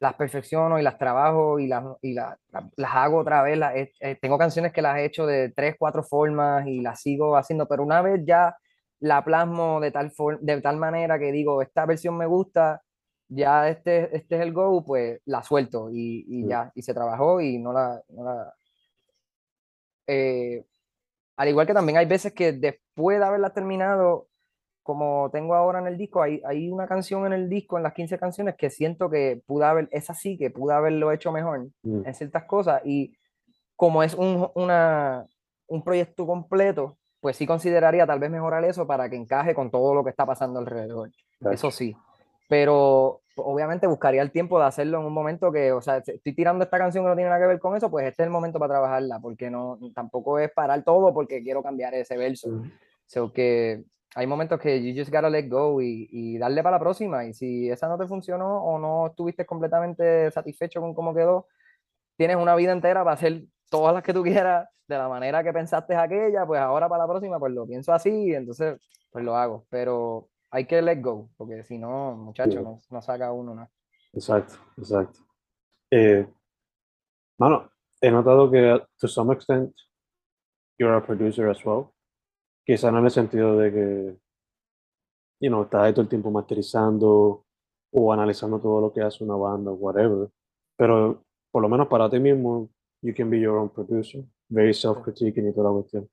las 0.00 0.14
perfecciono 0.14 0.78
y 0.78 0.82
las 0.82 0.98
trabajo 0.98 1.58
y 1.58 1.66
las, 1.66 1.84
y 2.02 2.12
la- 2.14 2.38
la- 2.52 2.70
las 2.76 2.90
hago 2.94 3.18
otra 3.18 3.42
vez. 3.42 3.58
las 3.58 3.74
eh, 3.76 4.18
tengo 4.20 4.38
canciones 4.38 4.72
que 4.72 4.82
las 4.82 4.96
he 4.98 5.04
hecho 5.04 5.26
de 5.26 5.50
tres, 5.50 5.74
cuatro 5.78 6.02
formas 6.04 6.66
y 6.66 6.80
las 6.80 7.00
sigo 7.02 7.36
haciendo, 7.36 7.66
pero 7.66 7.82
una 7.82 8.00
vez 8.02 8.22
ya 8.24 8.56
la 9.00 9.24
plasmo 9.24 9.80
de 9.80 9.90
tal, 9.90 10.10
for- 10.12 10.40
de 10.40 10.60
tal 10.60 10.76
manera 10.76 11.18
que 11.18 11.32
digo, 11.32 11.62
esta 11.62 11.84
versión 11.86 12.16
me 12.16 12.26
gusta, 12.26 12.82
ya 13.28 13.68
este, 13.68 14.16
este 14.16 14.36
es 14.36 14.42
el 14.42 14.52
go, 14.52 14.82
pues 14.84 15.20
la 15.26 15.42
suelto 15.42 15.90
y, 15.90 16.24
y 16.28 16.44
Mm. 16.44 16.48
ya, 16.48 16.72
y 16.74 16.82
se 16.82 16.94
trabajó 16.94 17.40
y 17.40 17.58
no 17.58 17.72
la... 17.72 18.02
no 18.08 18.24
la- 18.24 18.54
eh, 20.06 20.64
al 21.36 21.48
igual 21.48 21.66
que 21.66 21.74
también 21.74 21.98
hay 21.98 22.06
veces 22.06 22.32
que 22.32 22.52
después 22.52 23.18
de 23.18 23.24
haberla 23.24 23.50
terminado, 23.50 24.26
como 24.82 25.28
tengo 25.30 25.54
ahora 25.54 25.78
en 25.80 25.86
el 25.86 25.96
disco, 25.98 26.22
hay, 26.22 26.40
hay 26.44 26.70
una 26.70 26.88
canción 26.88 27.26
en 27.26 27.32
el 27.34 27.48
disco, 27.48 27.76
en 27.76 27.82
las 27.84 27.92
15 27.92 28.18
canciones, 28.18 28.56
que 28.56 28.70
siento 28.70 29.08
que 29.10 29.40
pude 29.46 29.64
haber, 29.66 29.88
es 29.92 30.08
así, 30.10 30.36
que 30.38 30.50
pude 30.50 30.74
haberlo 30.74 31.12
hecho 31.12 31.30
mejor 31.30 31.68
Mm. 31.82 32.06
en 32.06 32.14
ciertas 32.14 32.44
cosas. 32.44 32.80
Y 32.84 33.14
como 33.76 34.02
es 34.02 34.14
un, 34.14 34.50
una, 34.54 35.26
un 35.68 35.84
proyecto 35.84 36.26
completo, 36.26 36.96
pues 37.20 37.36
sí 37.36 37.46
consideraría 37.46 38.06
tal 38.06 38.18
vez 38.18 38.30
mejorar 38.30 38.64
eso 38.64 38.86
para 38.86 39.08
que 39.10 39.16
encaje 39.16 39.54
con 39.54 39.70
todo 39.70 39.94
lo 39.94 40.02
que 40.02 40.10
está 40.10 40.24
pasando 40.26 40.58
alrededor. 40.58 41.10
Eso 41.52 41.68
Gotcha. 41.68 41.70
sí. 41.70 41.96
Pero 42.48 43.20
obviamente 43.36 43.86
buscaría 43.86 44.22
el 44.22 44.32
tiempo 44.32 44.58
de 44.58 44.66
hacerlo 44.66 44.98
en 44.98 45.06
un 45.06 45.12
momento 45.12 45.52
que, 45.52 45.72
o 45.72 45.80
sea, 45.80 45.98
estoy 45.98 46.34
tirando 46.34 46.64
esta 46.64 46.78
canción 46.78 47.04
que 47.04 47.10
no 47.10 47.14
tiene 47.14 47.30
nada 47.30 47.40
que 47.40 47.46
ver 47.46 47.60
con 47.60 47.76
eso, 47.76 47.90
pues 47.90 48.06
este 48.06 48.22
es 48.22 48.26
el 48.26 48.32
momento 48.32 48.58
para 48.58 48.74
trabajarla, 48.74 49.20
porque 49.20 49.50
no, 49.50 49.78
tampoco 49.94 50.38
es 50.38 50.50
parar 50.50 50.82
todo 50.82 51.14
porque 51.14 51.42
quiero 51.42 51.62
cambiar 51.62 51.94
ese 51.94 52.16
verso. 52.16 52.48
Mm. 52.48 52.72
So 53.06 53.32
que 53.32 53.84
hay 54.14 54.26
momentos 54.26 54.58
que 54.58 54.82
you 54.82 54.98
just 54.98 55.12
gotta 55.12 55.30
let 55.30 55.48
go 55.48 55.80
y, 55.80 56.08
y 56.10 56.38
darle 56.38 56.62
para 56.62 56.76
la 56.76 56.80
próxima. 56.80 57.24
Y 57.26 57.34
si 57.34 57.70
esa 57.70 57.88
no 57.88 57.98
te 57.98 58.06
funcionó 58.06 58.64
o 58.64 58.78
no 58.78 59.08
estuviste 59.08 59.46
completamente 59.46 60.30
satisfecho 60.30 60.80
con 60.80 60.94
cómo 60.94 61.14
quedó, 61.14 61.46
tienes 62.16 62.36
una 62.36 62.56
vida 62.56 62.72
entera 62.72 63.04
para 63.04 63.14
hacer 63.14 63.44
todas 63.70 63.94
las 63.94 64.02
que 64.02 64.12
tú 64.12 64.22
quieras 64.22 64.68
de 64.88 64.96
la 64.96 65.08
manera 65.08 65.44
que 65.44 65.52
pensaste 65.52 65.94
aquella, 65.94 66.46
pues 66.46 66.60
ahora 66.60 66.88
para 66.88 67.04
la 67.04 67.08
próxima, 67.08 67.38
pues 67.38 67.52
lo 67.52 67.66
pienso 67.66 67.92
así 67.92 68.10
y 68.10 68.34
entonces 68.34 68.80
pues 69.10 69.24
lo 69.24 69.36
hago. 69.36 69.66
Pero 69.68 70.28
hay 70.50 70.66
que 70.66 70.80
let 70.82 71.00
go, 71.02 71.28
porque 71.36 71.62
si 71.64 71.78
no, 71.78 72.14
muchacho, 72.16 72.58
Sí. 72.58 72.62
no, 72.64 72.80
no 72.90 73.02
saca 73.02 73.32
uno 73.32 73.54
nada. 73.54 73.70
Exacto, 74.12 74.54
exacto. 74.76 75.20
Eh, 75.90 76.26
mano, 77.38 77.70
he 78.00 78.10
notado 78.10 78.50
que 78.50 78.82
to 78.98 79.08
some 79.08 79.32
extent 79.34 79.74
you're 80.78 80.96
a 80.96 81.04
producer 81.04 81.48
as 81.48 81.64
well. 81.64 81.90
Quizá 82.66 82.90
no 82.90 82.98
en 82.98 83.04
el 83.06 83.10
sentido 83.10 83.56
de 83.58 83.72
que, 83.72 84.18
you 85.40 85.48
know, 85.50 85.62
estás 85.64 85.82
ahí 85.82 85.92
todo 85.92 86.02
el 86.02 86.08
tiempo 86.08 86.30
masterizando 86.30 87.44
o 87.92 88.12
analizando 88.12 88.60
todo 88.60 88.80
lo 88.80 88.92
que 88.92 89.00
hace 89.02 89.24
una 89.24 89.36
banda 89.36 89.70
o 89.70 89.74
whatever. 89.74 90.28
Pero 90.76 91.24
por 91.50 91.62
lo 91.62 91.68
menos 91.68 91.88
para 91.88 92.08
ti 92.10 92.18
mismo, 92.20 92.68
you 93.02 93.14
can 93.14 93.30
be 93.30 93.40
your 93.40 93.56
own 93.56 93.70
producer. 93.70 94.22
Very 94.50 94.72
self-critiquing 94.74 95.48
y 95.48 95.52
toda 95.54 95.70
la 95.70 95.74
cuestión. 95.76 96.08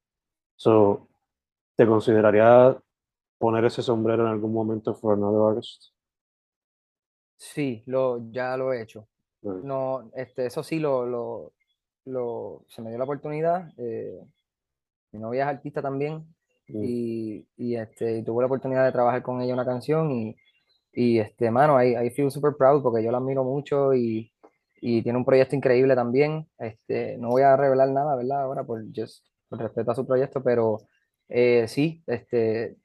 So, 0.58 1.08
¿te 1.76 1.86
consideraría 1.86 2.78
poner 3.38 3.66
ese 3.66 3.82
sombrero 3.82 4.24
en 4.24 4.30
algún 4.30 4.54
momento 4.54 4.94
for 4.96 5.14
another 5.18 5.42
artist? 5.58 5.92
Sí, 7.38 7.84
lo, 7.86 8.30
ya 8.32 8.56
lo 8.58 8.74
he 8.74 8.82
hecho. 8.82 9.08
Right. 9.42 9.64
No, 9.64 10.10
este, 10.16 10.46
eso 10.46 10.64
sí, 10.64 10.80
lo, 10.80 11.06
lo, 11.06 11.54
lo- 12.06 12.66
se 12.68 12.82
me 12.82 12.90
dio 12.90 12.98
la 12.98 13.04
oportunidad. 13.04 13.72
eh, 13.78 14.20
mi 15.12 15.20
novia 15.20 15.44
es 15.44 15.50
artista 15.58 15.82
también 15.82 16.26
Mm. 16.68 16.84
y, 16.84 17.48
y, 17.58 17.76
este, 17.76 18.18
y 18.18 18.24
tuve 18.24 18.42
la 18.42 18.48
oportunidad 18.48 18.84
de 18.86 18.92
trabajar 18.92 19.22
con 19.22 19.40
ella 19.40 19.54
una 19.54 19.66
canción 19.66 20.12
y, 20.12 20.36
y 20.92 21.20
este, 21.20 21.52
mano, 21.52 21.82
I, 21.84 21.96
I 22.08 22.10
feel 22.10 22.32
super 22.32 22.56
proud 22.58 22.82
porque 22.82 23.04
yo 23.04 23.12
la 23.12 23.20
admiro 23.20 23.44
mucho 23.44 23.94
y, 23.94 24.34
y 24.82 25.04
tiene 25.04 25.20
un 25.20 25.26
proyecto 25.26 25.56
increíble 25.56 25.94
también. 25.94 26.50
Este, 26.58 27.18
no 27.20 27.30
voy 27.30 27.44
a 27.44 27.56
revelar 27.56 27.90
nada, 27.90 28.16
¿verdad? 28.16 28.42
Ahora 28.42 28.64
por, 28.64 28.84
just, 28.96 29.24
por 29.48 29.60
respeto 29.60 29.92
a 29.92 29.96
su 29.96 30.08
proyecto, 30.08 30.42
pero 30.42 30.80
eh, 31.30 31.68
sí, 31.68 32.04
este, 32.08 32.78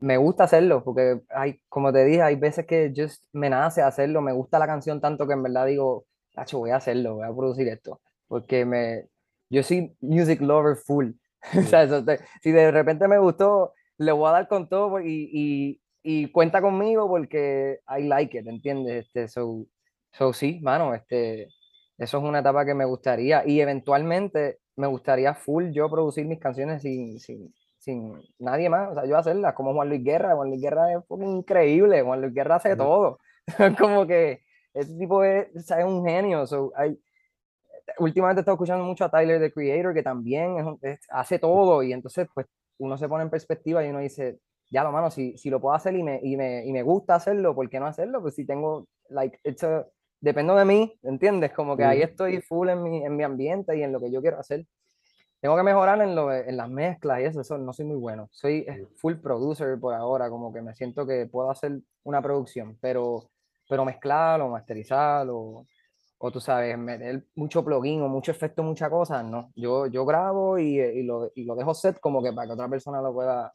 me 0.00 0.16
gusta 0.16 0.44
hacerlo 0.44 0.82
porque 0.84 1.20
hay, 1.30 1.60
como 1.68 1.92
te 1.92 2.04
dije, 2.04 2.22
hay 2.22 2.36
veces 2.36 2.66
que 2.66 2.92
just 2.96 3.24
me 3.32 3.50
nace 3.50 3.82
hacerlo, 3.82 4.20
me 4.22 4.32
gusta 4.32 4.58
la 4.58 4.66
canción 4.66 5.00
tanto 5.00 5.26
que 5.26 5.34
en 5.34 5.42
verdad 5.42 5.66
digo, 5.66 6.06
Tacho, 6.34 6.58
voy 6.58 6.70
a 6.70 6.76
hacerlo, 6.76 7.16
voy 7.16 7.26
a 7.26 7.34
producir 7.34 7.68
esto, 7.68 8.00
porque 8.28 8.64
me, 8.64 9.06
yo 9.50 9.62
soy 9.62 9.96
music 10.00 10.40
lover 10.40 10.76
full. 10.76 11.12
O 11.58 11.62
sea, 11.62 11.84
eso 11.84 12.04
te- 12.04 12.18
si 12.42 12.50
de 12.52 12.70
repente 12.72 13.06
me 13.08 13.18
gustó, 13.18 13.72
le 13.98 14.12
voy 14.12 14.28
a 14.28 14.32
dar 14.32 14.48
con 14.48 14.68
todo 14.68 15.00
y, 15.00 15.30
y, 15.32 15.80
y 16.02 16.30
cuenta 16.32 16.60
conmigo 16.60 17.08
porque 17.08 17.78
I 17.88 18.02
like 18.04 18.38
it, 18.38 18.46
¿entiendes? 18.46 19.06
Este, 19.06 19.28
so, 19.28 19.66
so 20.12 20.32
sí, 20.32 20.58
mano, 20.62 20.94
este, 20.94 21.48
eso 21.96 22.18
es 22.18 22.24
una 22.24 22.40
etapa 22.40 22.64
que 22.66 22.74
me 22.74 22.84
gustaría 22.84 23.46
y 23.46 23.60
eventualmente 23.60 24.58
me 24.76 24.86
gustaría 24.88 25.34
full 25.34 25.70
yo 25.72 25.88
producir 25.90 26.26
mis 26.26 26.38
canciones 26.40 26.82
sin, 26.82 27.18
sin, 27.20 27.52
sin 27.88 28.20
nadie 28.38 28.68
más, 28.68 28.90
o 28.90 28.94
sea, 28.94 29.06
yo 29.06 29.16
hacerlas 29.16 29.54
como 29.54 29.72
Juan 29.72 29.88
Luis 29.88 30.04
Guerra, 30.04 30.34
Juan 30.36 30.50
Luis 30.50 30.60
Guerra 30.60 30.92
es 30.92 30.98
increíble, 31.22 32.02
Juan 32.02 32.20
Luis 32.20 32.34
Guerra 32.34 32.56
hace 32.56 32.74
Ujú. 32.74 32.76
todo, 32.78 33.18
como 33.78 34.06
que 34.06 34.42
ese 34.74 34.94
tipo 34.98 35.24
es, 35.24 35.48
o 35.56 35.60
sea, 35.60 35.78
es 35.80 35.86
un 35.86 36.04
genio, 36.04 36.46
so, 36.46 36.70
hay, 36.76 37.00
últimamente 37.98 38.40
he 38.40 38.42
estado 38.42 38.56
escuchando 38.56 38.84
mucho 38.84 39.06
a 39.06 39.10
Tyler, 39.10 39.40
the 39.40 39.50
Creator, 39.50 39.94
que 39.94 40.02
también 40.02 40.58
es 40.58 40.64
un- 40.66 40.78
es- 40.82 41.00
hace 41.10 41.38
todo 41.38 41.82
y 41.82 41.94
entonces 41.94 42.28
pues 42.34 42.46
uno 42.78 42.98
se 42.98 43.08
pone 43.08 43.24
en 43.24 43.30
perspectiva 43.30 43.82
y 43.84 43.88
uno 43.88 44.00
dice, 44.00 44.38
ya 44.70 44.84
lo 44.84 44.92
mano, 44.92 45.10
si, 45.10 45.36
si 45.38 45.48
lo 45.48 45.58
puedo 45.58 45.74
hacer 45.74 45.94
y 45.96 46.02
me, 46.02 46.20
y, 46.22 46.36
me, 46.36 46.66
y 46.66 46.72
me 46.72 46.82
gusta 46.82 47.14
hacerlo, 47.14 47.54
¿por 47.54 47.70
qué 47.70 47.80
no 47.80 47.86
hacerlo? 47.86 48.20
Pues 48.20 48.34
si 48.34 48.44
tengo, 48.44 48.86
like, 49.08 49.38
it's 49.44 49.64
a- 49.64 49.86
dependo 50.20 50.54
de 50.56 50.66
mí, 50.66 50.98
¿entiendes? 51.04 51.52
Como 51.52 51.74
que 51.76 51.84
ahí 51.84 52.02
estoy 52.02 52.40
full 52.42 52.68
en 52.68 52.82
mi, 52.82 53.02
en 53.04 53.16
mi 53.16 53.22
ambiente 53.24 53.74
y 53.78 53.82
en 53.82 53.92
lo 53.92 53.98
que 54.00 54.10
yo 54.10 54.20
quiero 54.20 54.38
hacer. 54.38 54.66
Tengo 55.40 55.56
que 55.56 55.62
mejorar 55.62 56.00
en, 56.02 56.16
lo, 56.16 56.32
en 56.32 56.56
las 56.56 56.68
mezclas 56.68 57.20
y 57.20 57.24
eso, 57.24 57.40
eso 57.40 57.58
no 57.58 57.72
soy 57.72 57.86
muy 57.86 57.96
bueno. 57.96 58.28
Soy 58.32 58.64
eh, 58.68 58.88
full 58.96 59.14
producer 59.16 59.78
por 59.78 59.94
ahora, 59.94 60.28
como 60.28 60.52
que 60.52 60.60
me 60.62 60.74
siento 60.74 61.06
que 61.06 61.26
puedo 61.26 61.50
hacer 61.50 61.78
una 62.02 62.20
producción, 62.20 62.76
pero, 62.80 63.30
pero 63.68 63.84
mezclar 63.84 64.40
o 64.40 64.48
masterizar 64.48 65.28
o, 65.30 65.66
o 66.18 66.30
tú 66.32 66.40
sabes, 66.40 66.76
meter 66.76 67.24
mucho 67.36 67.64
plugin 67.64 68.02
o 68.02 68.08
mucho 68.08 68.32
efecto, 68.32 68.62
mucha 68.64 68.90
cosa, 68.90 69.22
no. 69.22 69.52
Yo, 69.54 69.86
yo 69.86 70.04
grabo 70.04 70.58
y, 70.58 70.80
y, 70.80 71.04
lo, 71.04 71.30
y 71.34 71.44
lo 71.44 71.54
dejo 71.54 71.72
set 71.74 72.00
como 72.00 72.22
que 72.22 72.32
para 72.32 72.48
que 72.48 72.54
otra 72.54 72.68
persona 72.68 73.00
lo 73.00 73.12
pueda 73.12 73.54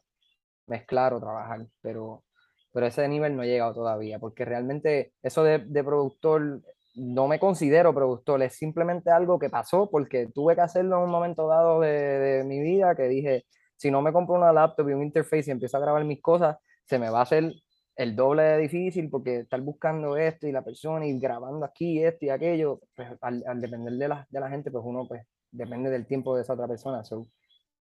mezclar 0.66 1.12
o 1.12 1.20
trabajar, 1.20 1.66
pero, 1.82 2.24
pero 2.72 2.86
ese 2.86 3.06
nivel 3.08 3.36
no 3.36 3.42
he 3.42 3.46
llegado 3.46 3.74
todavía, 3.74 4.18
porque 4.18 4.46
realmente 4.46 5.12
eso 5.22 5.44
de, 5.44 5.58
de 5.58 5.84
productor, 5.84 6.62
no 6.94 7.28
me 7.28 7.38
considero 7.38 7.94
productor, 7.94 8.42
es 8.42 8.54
simplemente 8.54 9.10
algo 9.10 9.38
que 9.38 9.50
pasó 9.50 9.90
porque 9.90 10.28
tuve 10.32 10.54
que 10.54 10.60
hacerlo 10.60 10.98
en 10.98 11.04
un 11.04 11.10
momento 11.10 11.48
dado 11.48 11.80
de, 11.80 12.44
mi 12.46 12.60
vida 12.60 12.94
que 12.94 13.04
dije, 13.04 13.44
si 13.76 13.90
no 13.90 14.02
me 14.02 14.12
compro 14.12 14.36
una 14.36 14.52
laptop 14.52 14.88
y 14.88 14.92
un 14.92 15.02
interface 15.02 15.44
y 15.48 15.50
empiezo 15.50 15.76
a 15.76 15.80
grabar 15.80 16.04
mis 16.04 16.22
cosas, 16.22 16.56
se 16.84 16.98
me 16.98 17.10
va 17.10 17.20
a 17.20 17.22
hacer 17.22 17.52
el 17.96 18.16
doble 18.16 18.42
de 18.42 18.58
difícil 18.58 19.10
porque 19.10 19.40
estar 19.40 19.60
buscando 19.60 20.16
esto 20.16 20.46
y 20.46 20.52
la 20.52 20.62
persona 20.62 21.06
y 21.06 21.18
grabando 21.18 21.64
aquí 21.64 22.02
esto 22.02 22.26
y 22.26 22.30
aquello, 22.30 22.80
pues 22.94 23.08
al, 23.20 23.44
al 23.46 23.60
depender 23.60 23.94
de 23.94 24.08
la, 24.08 24.26
de 24.30 24.40
la 24.40 24.48
gente, 24.50 24.70
pues 24.70 24.84
uno 24.86 25.06
pues 25.08 25.22
depende 25.50 25.90
del 25.90 26.06
tiempo 26.06 26.36
de 26.36 26.42
esa 26.42 26.54
otra 26.54 26.68
persona. 26.68 27.04
So, 27.04 27.26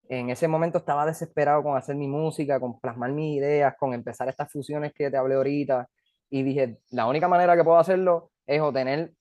en 0.09 0.31
ese 0.31 0.49
momento 0.49 0.79
estaba 0.79 1.07
desesperado 1.07 1.63
con 1.63 1.77
hacer 1.77 1.97
mi 1.97 2.09
música, 2.09 2.61
con 2.61 2.79
plasmar 2.81 3.13
mis 3.13 3.39
ideas, 3.39 3.75
con 3.79 3.95
empezar 3.95 4.29
estas 4.29 4.51
fusiones 4.51 4.93
que 4.95 5.11
te 5.11 5.17
hablé 5.17 5.35
ahorita. 5.37 5.89
Y 6.31 6.43
dije, 6.43 6.79
la 6.91 7.07
única 7.07 7.29
manera 7.29 7.57
que 7.57 7.65
puedo 7.65 7.79
hacerlo 7.79 8.32
es 8.47 8.61
o 8.61 8.73
tener 8.73 9.13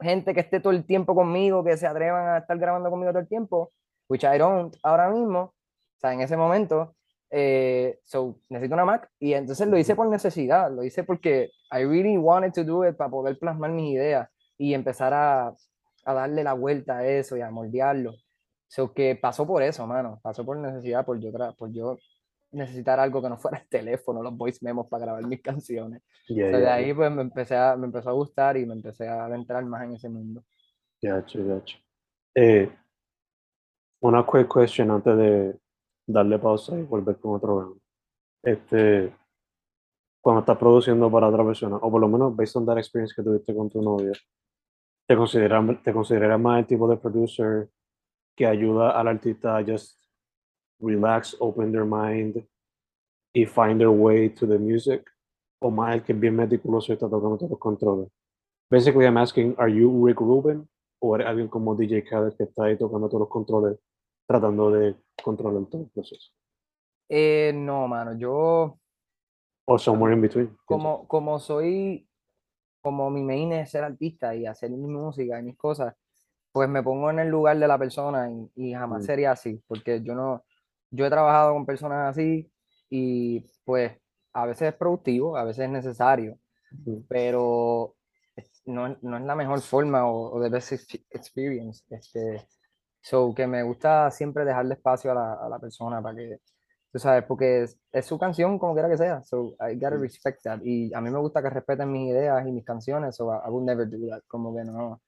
gente 0.00 0.34
que 0.34 0.40
esté 0.40 0.60
todo 0.60 0.72
el 0.72 0.84
tiempo 0.84 1.14
conmigo, 1.14 1.64
que 1.64 1.76
se 1.76 1.86
atrevan 1.86 2.28
a 2.28 2.38
estar 2.38 2.58
grabando 2.58 2.90
conmigo 2.90 3.12
todo 3.12 3.20
el 3.20 3.28
tiempo, 3.28 3.72
which 4.08 4.24
I 4.24 4.38
don't 4.38 4.74
ahora 4.82 5.10
mismo, 5.10 5.40
o 5.40 5.54
sea, 6.00 6.12
en 6.12 6.20
ese 6.20 6.36
momento, 6.36 6.94
eh, 7.30 8.00
so, 8.04 8.40
necesito 8.48 8.74
una 8.74 8.84
Mac 8.84 9.08
y 9.18 9.34
entonces 9.34 9.68
lo 9.68 9.78
hice 9.78 9.94
por 9.94 10.08
necesidad, 10.08 10.70
lo 10.70 10.82
hice 10.82 11.04
porque 11.04 11.50
I 11.70 11.84
really 11.84 12.16
wanted 12.16 12.52
to 12.52 12.64
do 12.64 12.88
it 12.88 12.96
para 12.96 13.10
poder 13.10 13.38
plasmar 13.38 13.70
mis 13.70 13.94
ideas 13.94 14.28
y 14.58 14.74
empezar 14.74 15.14
a, 15.14 15.54
a 16.04 16.14
darle 16.14 16.42
la 16.42 16.54
vuelta 16.54 16.98
a 16.98 17.06
eso 17.06 17.36
y 17.36 17.40
a 17.40 17.50
moldearlo. 17.50 18.14
So 18.66 18.92
que 18.94 19.16
pasó 19.16 19.46
por 19.46 19.62
eso, 19.62 19.86
mano, 19.86 20.20
pasó 20.22 20.44
por 20.44 20.56
necesidad, 20.56 21.04
por 21.04 21.20
yo, 21.20 21.30
por 21.56 21.72
yo 21.72 21.98
necesitar 22.52 22.98
algo 22.98 23.22
que 23.22 23.28
no 23.28 23.38
fuera 23.38 23.58
el 23.58 23.68
teléfono, 23.68 24.22
los 24.22 24.36
voice 24.36 24.58
memos 24.62 24.86
para 24.88 25.04
grabar 25.04 25.26
mis 25.26 25.40
canciones. 25.40 26.02
Yeah, 26.26 26.50
So, 26.50 26.56
de 26.56 26.62
yeah, 26.62 26.74
ahí 26.74 26.94
pues 26.94 27.10
me, 27.10 27.22
empecé 27.22 27.56
a, 27.56 27.76
me 27.76 27.86
empezó 27.86 28.10
a 28.10 28.14
gustar 28.14 28.56
y 28.56 28.66
me 28.66 28.74
empecé 28.74 29.08
a 29.08 29.24
adentrar 29.24 29.64
más 29.64 29.84
en 29.84 29.94
ese 29.94 30.08
mundo. 30.08 30.42
Gotcha, 31.02 31.38
gotcha. 31.40 31.78
Eh, 32.34 32.70
una 34.00 34.24
quick 34.24 34.52
question 34.52 34.90
antes 34.90 35.16
de 35.16 35.58
darle 36.06 36.38
pausa 36.38 36.78
y 36.78 36.82
volver 36.82 37.18
con 37.18 37.36
otro 37.36 37.60
round. 37.60 37.80
Este, 38.42 39.14
cuando 40.20 40.40
estás 40.40 40.58
produciendo 40.58 41.10
para 41.10 41.28
otra 41.28 41.44
persona, 41.44 41.76
o 41.76 41.90
por 41.90 42.00
lo 42.00 42.08
menos 42.08 42.34
based 42.36 42.56
on 42.56 42.66
that 42.66 42.78
experience 42.78 43.14
que 43.14 43.22
tuviste 43.22 43.54
con 43.54 43.68
tu 43.68 43.82
novia, 43.82 44.12
¿te 45.06 45.16
consideras, 45.16 45.82
te 45.82 45.92
consideras 45.92 46.40
más 46.40 46.60
el 46.60 46.66
tipo 46.66 46.88
de 46.88 46.96
producer 46.96 47.68
que 48.36 48.46
ayuda 48.46 48.98
al 48.98 49.08
artista 49.08 49.56
a 49.56 49.64
just 49.64 49.99
relax, 50.80 51.36
open 51.40 51.72
their 51.72 51.84
mind 51.84 52.44
y 53.34 53.46
find 53.46 53.78
their 53.78 53.90
way 53.90 54.28
to 54.30 54.46
the 54.46 54.58
music? 54.58 55.08
¿O 55.62 55.70
más 55.70 55.94
el 55.94 56.02
que 56.02 56.12
es 56.12 56.20
bien 56.20 56.34
meticuloso 56.36 56.90
y 56.92 56.94
está 56.94 57.08
tocando 57.08 57.36
todos 57.36 57.50
los 57.50 57.58
controles? 57.60 58.08
Basically, 58.70 59.04
I'm 59.04 59.18
asking, 59.18 59.54
are 59.58 59.68
you 59.72 60.06
Rick 60.06 60.20
Rubin 60.20 60.68
o 61.00 61.14
eres 61.16 61.26
alguien 61.26 61.48
como 61.48 61.74
DJ 61.74 62.02
Khaled 62.04 62.34
que 62.36 62.44
está 62.44 62.64
ahí 62.64 62.78
tocando 62.78 63.08
todos 63.08 63.20
los 63.20 63.28
controles, 63.28 63.78
tratando 64.26 64.70
de 64.70 64.94
controlar 65.22 65.64
todo 65.66 65.82
el 65.82 65.88
proceso? 65.88 66.30
Eh, 67.08 67.52
no, 67.54 67.88
mano, 67.88 68.16
yo 68.16 68.78
O 69.66 69.78
somewhere 69.78 70.14
in 70.14 70.22
between. 70.22 70.56
como, 70.64 71.06
como 71.08 71.38
soy, 71.38 72.08
como 72.80 73.10
mi 73.10 73.22
main 73.22 73.52
es 73.52 73.70
ser 73.70 73.84
artista 73.84 74.34
y 74.34 74.46
hacer 74.46 74.70
mi 74.70 74.86
música 74.88 75.38
y 75.38 75.42
mis 75.42 75.56
cosas, 75.56 75.94
pues 76.52 76.68
me 76.68 76.82
pongo 76.82 77.10
en 77.10 77.18
el 77.18 77.28
lugar 77.28 77.58
de 77.58 77.68
la 77.68 77.78
persona 77.78 78.30
y, 78.30 78.50
y 78.54 78.72
jamás 78.72 79.02
Mm. 79.02 79.06
sería 79.06 79.32
así, 79.32 79.60
porque 79.66 80.00
yo 80.02 80.14
no, 80.14 80.44
yo 80.90 81.06
he 81.06 81.10
trabajado 81.10 81.52
con 81.54 81.66
personas 81.66 82.10
así 82.10 82.50
y 82.90 83.44
pues 83.64 83.92
a 84.32 84.46
veces 84.46 84.68
es 84.68 84.74
productivo, 84.74 85.36
a 85.36 85.44
veces 85.44 85.64
es 85.66 85.70
necesario, 85.70 86.38
Ujú. 86.86 87.04
pero 87.08 87.96
no, 88.66 88.86
es- 88.88 89.02
no 89.02 89.16
es 89.18 89.24
la 89.24 89.34
mejor 89.36 89.60
forma 89.60 90.06
o, 90.10 90.36
o 90.36 90.42
the 90.42 90.48
best 90.50 90.72
ex- 90.72 91.00
experience. 91.10 91.84
Este, 91.90 92.46
so 93.00 93.34
que 93.34 93.46
me 93.46 93.62
gusta 93.62 94.10
siempre 94.10 94.44
dejarle 94.44 94.74
espacio 94.74 95.12
a 95.12 95.14
la, 95.14 95.34
a 95.34 95.48
la 95.48 95.58
persona 95.58 96.02
para 96.02 96.16
que, 96.16 96.38
tú 96.92 96.98
sabes, 96.98 97.24
porque 97.24 97.62
es, 97.64 97.78
es 97.92 98.06
su 98.06 98.18
canción 98.18 98.58
como 98.58 98.74
quiera 98.74 98.88
que 98.88 98.98
sea, 98.98 99.22
so 99.22 99.56
I 99.60 99.74
gotta 99.74 99.96
respect 99.96 100.42
that. 100.44 100.60
Y 100.64 100.92
a 100.94 101.00
mí 101.00 101.10
me 101.10 101.18
gusta 101.18 101.42
que 101.42 101.50
respeten 101.50 101.90
mis 101.92 102.10
ideas 102.10 102.46
y 102.46 102.52
mis 102.52 102.64
canciones, 102.64 103.16
so 103.16 103.32
I, 103.32 103.48
I 103.48 103.50
would 103.50 103.64
never 103.64 103.88
do 103.88 104.08
that, 104.10 104.22
como 104.28 104.54
que 104.56 104.64
no, 104.64 105.00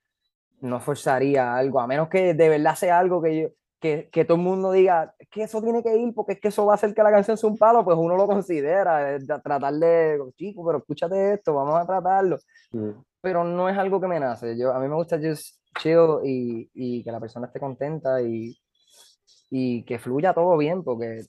no 0.61 0.81
forzaría 0.81 1.55
algo, 1.57 1.81
a 1.81 1.87
menos 1.87 2.09
que 2.09 2.35
de 2.35 2.49
verdad 2.49 2.75
sea 2.77 2.99
algo 2.99 3.23
que 3.23 3.43
yo, 3.43 3.49
que, 3.83 4.09
que 4.13 4.25
todo 4.25 4.37
el 4.39 4.45
mundo 4.45 4.71
diga 4.71 5.13
"Es 5.19 5.29
que 5.29 5.43
eso 5.43 5.61
tiene 5.61 5.83
que 5.83 5.95
ir 5.99 6.15
porque 6.15 6.35
es 6.35 6.41
que 6.41 6.49
eso 6.49 6.65
va 6.65 6.73
a 6.73 6.77
hacer 6.77 6.95
que 6.95 7.03
la 7.03 7.11
canción 7.11 7.37
sea 7.37 7.51
un 7.51 7.59
palo, 7.59 7.85
pues 7.85 7.99
uno 7.99 8.17
lo 8.17 8.27
considera, 8.29 9.17
eh, 9.17 9.19
tratar 9.43 9.75
de, 9.75 10.19
chico, 10.37 10.65
pero 10.65 10.79
escúchate 10.79 11.35
esto, 11.35 11.53
vamos 11.55 11.75
a 11.75 11.85
tratarlo, 11.85 12.39
Mm. 12.71 12.91
pero 13.21 13.43
no 13.45 13.69
es 13.69 13.77
algo 13.77 14.01
que 14.01 14.07
me 14.07 14.21
nace, 14.21 14.57
yo, 14.57 14.73
a 14.73 14.79
mí 14.81 14.89
me 14.89 14.95
gusta 14.95 15.19
just 15.19 15.57
chill 15.81 16.21
y, 16.25 16.71
y 16.73 17.03
que 17.03 17.11
la 17.13 17.19
persona 17.21 17.47
esté 17.49 17.59
contenta 17.61 18.23
y, 18.23 18.57
y 19.51 19.83
que 19.83 19.99
fluya 19.99 20.33
todo 20.33 20.57
bien, 20.57 20.83
porque 20.85 21.25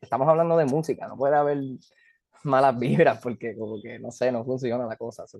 estamos 0.00 0.26
hablando 0.28 0.56
de 0.56 0.64
música, 0.66 1.06
no 1.08 1.16
puede 1.16 1.36
haber 1.36 1.58
malas 2.42 2.76
vibras 2.78 3.20
porque 3.22 3.56
como 3.56 3.80
que, 3.80 3.98
no 4.00 4.10
sé, 4.10 4.32
no 4.32 4.44
funciona 4.44 4.84
la 4.86 4.96
cosa, 4.96 5.26
so, 5.26 5.38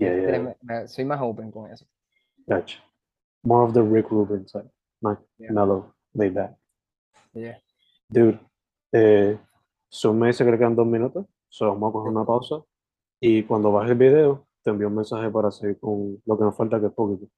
Yeah, 0.00 0.54
yeah, 0.62 0.86
soy 0.86 1.04
más 1.04 1.18
open 1.20 1.50
con 1.50 1.68
eso. 1.72 1.84
Gotcha. 2.46 2.78
More 3.42 3.64
of 3.66 3.72
the 3.74 3.82
Rick 3.82 4.10
Rubin 4.12 4.46
side. 4.46 4.70
Más 5.00 5.18
Yeah. 5.38 5.52
mellow, 5.52 5.92
laid 6.14 6.34
back. 6.34 6.56
Yeah. 7.32 7.60
Dude, 8.08 8.38
eh, 8.92 9.38
Zoom 9.92 10.18
me 10.18 10.26
dice 10.28 10.44
que 10.44 10.50
le 10.50 10.58
quedan 10.58 10.74
dos 10.74 10.86
minutos, 10.86 11.26
so 11.48 11.66
vamos 11.68 11.90
a 11.90 11.92
coger 11.92 12.12
una 12.12 12.24
pausa 12.24 12.62
y 13.20 13.42
cuando 13.44 13.70
baje 13.70 13.92
el 13.92 13.98
video 13.98 14.46
te 14.62 14.70
envío 14.70 14.88
un 14.88 14.96
mensaje 14.96 15.30
para 15.30 15.50
seguir 15.50 15.78
con 15.78 16.20
lo 16.24 16.36
que 16.38 16.44
nos 16.44 16.56
falta 16.56 16.80
que 16.80 16.86
es 16.86 16.92
poquito. 16.92 17.28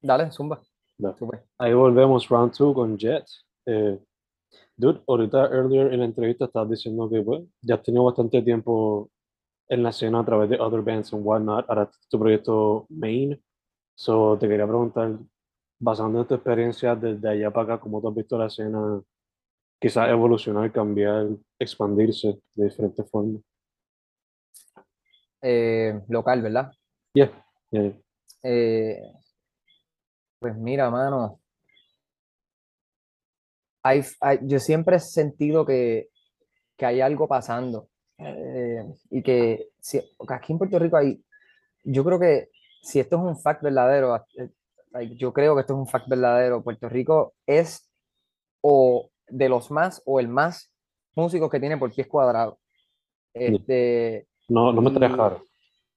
Dale, 0.00 0.30
zumba. 0.30 0.60
Dale. 0.96 1.16
Súper. 1.18 1.44
Ahí 1.58 1.74
volvemos, 1.74 2.28
round 2.28 2.52
two 2.56 2.72
con 2.72 2.96
Jet. 2.96 3.24
Eh, 3.66 3.98
dude, 4.76 5.02
ahorita 5.06 5.48
earlier 5.52 5.92
en 5.92 6.00
la 6.00 6.06
entrevista 6.06 6.46
estabas 6.46 6.70
diciendo 6.70 7.08
que 7.10 7.20
pues, 7.22 7.42
ya 7.62 7.74
has 7.76 7.82
tenido 7.82 8.04
bastante 8.04 8.40
tiempo 8.42 9.10
en 9.68 9.82
la 9.82 9.90
escena 9.90 10.20
a 10.20 10.24
través 10.24 10.48
de 10.50 10.58
other 10.58 10.80
bands 10.80 11.12
and 11.12 11.24
whatnot, 11.24 11.68
ahora 11.68 11.90
tu 12.08 12.18
proyecto 12.18 12.86
main. 12.88 13.40
So 13.94 14.36
te 14.38 14.48
quería 14.48 14.66
preguntar, 14.66 15.18
basando 15.80 16.20
en 16.20 16.26
tu 16.28 16.34
experiencia 16.34 16.94
desde 16.94 17.28
allá 17.28 17.50
para 17.50 17.74
acá, 17.74 17.82
¿cómo 17.82 18.00
tú 18.00 18.08
has 18.08 18.14
visto 18.14 18.38
la 18.38 18.46
escena 18.46 19.02
quizás 19.80 20.08
evolucionar, 20.10 20.70
cambiar, 20.72 21.28
expandirse 21.58 22.38
de 22.54 22.64
diferentes 22.64 23.10
formas? 23.10 23.42
Eh, 25.42 26.00
local, 26.08 26.42
¿verdad? 26.42 26.70
Yeah, 27.14 27.30
yeah, 27.70 27.82
yeah. 27.82 27.94
Eh, 28.42 29.00
pues 30.38 30.56
mira, 30.56 30.90
mano. 30.90 31.40
hay- 33.82 34.02
hay- 34.20 34.40
yo 34.42 34.58
siempre 34.58 34.96
he 34.96 35.00
sentido 35.00 35.64
que, 35.64 36.08
que 36.76 36.86
hay 36.86 37.00
algo 37.00 37.28
pasando. 37.28 37.88
eh, 38.18 38.84
y 39.10 39.22
que, 39.22 39.70
si, 39.80 39.98
aquí 40.28 40.52
en 40.52 40.58
Puerto 40.58 40.78
Rico 40.78 40.98
hay. 40.98 41.24
Yo 41.84 42.04
creo 42.04 42.20
que 42.20 42.50
si 42.82 43.00
esto 43.00 43.16
es 43.16 43.22
un 43.22 43.38
fact 43.40 43.62
verdadero, 43.62 44.14
yo 45.16 45.32
creo 45.32 45.54
que 45.54 45.60
esto 45.62 45.74
es 45.74 45.78
un 45.78 45.86
fact 45.86 46.08
verdadero. 46.08 46.62
Puerto 46.62 46.88
Rico 46.88 47.34
es 47.46 47.90
o 48.60 49.10
de 49.28 49.48
los 49.48 49.70
más 49.70 50.02
o 50.04 50.20
el 50.20 50.28
más 50.28 50.72
músicos 51.14 51.50
que 51.50 51.60
tiene 51.60 51.78
por 51.78 51.92
pies 51.92 52.06
cuadrados. 52.06 52.58
Este, 53.32 54.26
No, 54.48 54.72
no 54.72 54.82
me 54.82 54.88
estaría 54.88 55.16
raro. 55.16 55.44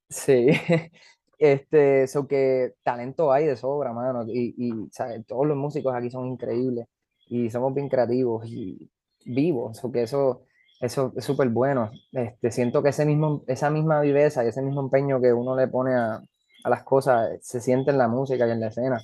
Sí, 0.10 0.48
este, 1.40 2.08
so 2.08 2.28
que 2.28 2.74
talento 2.84 3.32
hay 3.32 3.48
de 3.48 3.56
sobra, 3.56 3.94
mano, 3.94 4.26
y, 4.28 4.54
y 4.58 4.90
¿sabes? 4.92 5.26
todos 5.26 5.48
los 5.48 5.58
músicos 5.58 5.94
aquí 5.96 6.12
son 6.12 6.28
increíbles 6.28 6.88
y 7.28 7.50
somos 7.50 7.74
bien 7.74 7.90
creativos 7.90 8.46
y 8.48 8.90
vivos, 9.26 9.78
so 9.78 9.92
que 9.92 10.04
eso, 10.04 10.44
eso 10.80 11.14
es 11.16 11.26
súper 11.26 11.50
bueno. 11.50 11.92
Este, 12.12 12.52
siento 12.52 12.84
que 12.84 12.90
ese 12.90 13.06
mismo, 13.06 13.44
esa 13.48 13.70
misma 13.70 14.02
viveza 14.02 14.46
y 14.46 14.50
ese 14.50 14.62
mismo 14.62 14.82
empeño 14.82 15.20
que 15.20 15.34
uno 15.34 15.56
le 15.56 15.68
pone 15.68 15.96
a, 15.96 16.22
a 16.64 16.70
las 16.70 16.84
cosas 16.84 17.38
se 17.42 17.60
siente 17.60 17.92
en 17.92 17.98
la 17.98 18.08
música 18.08 18.48
y 18.48 18.52
en 18.52 18.60
la 18.62 18.68
escena. 18.68 19.02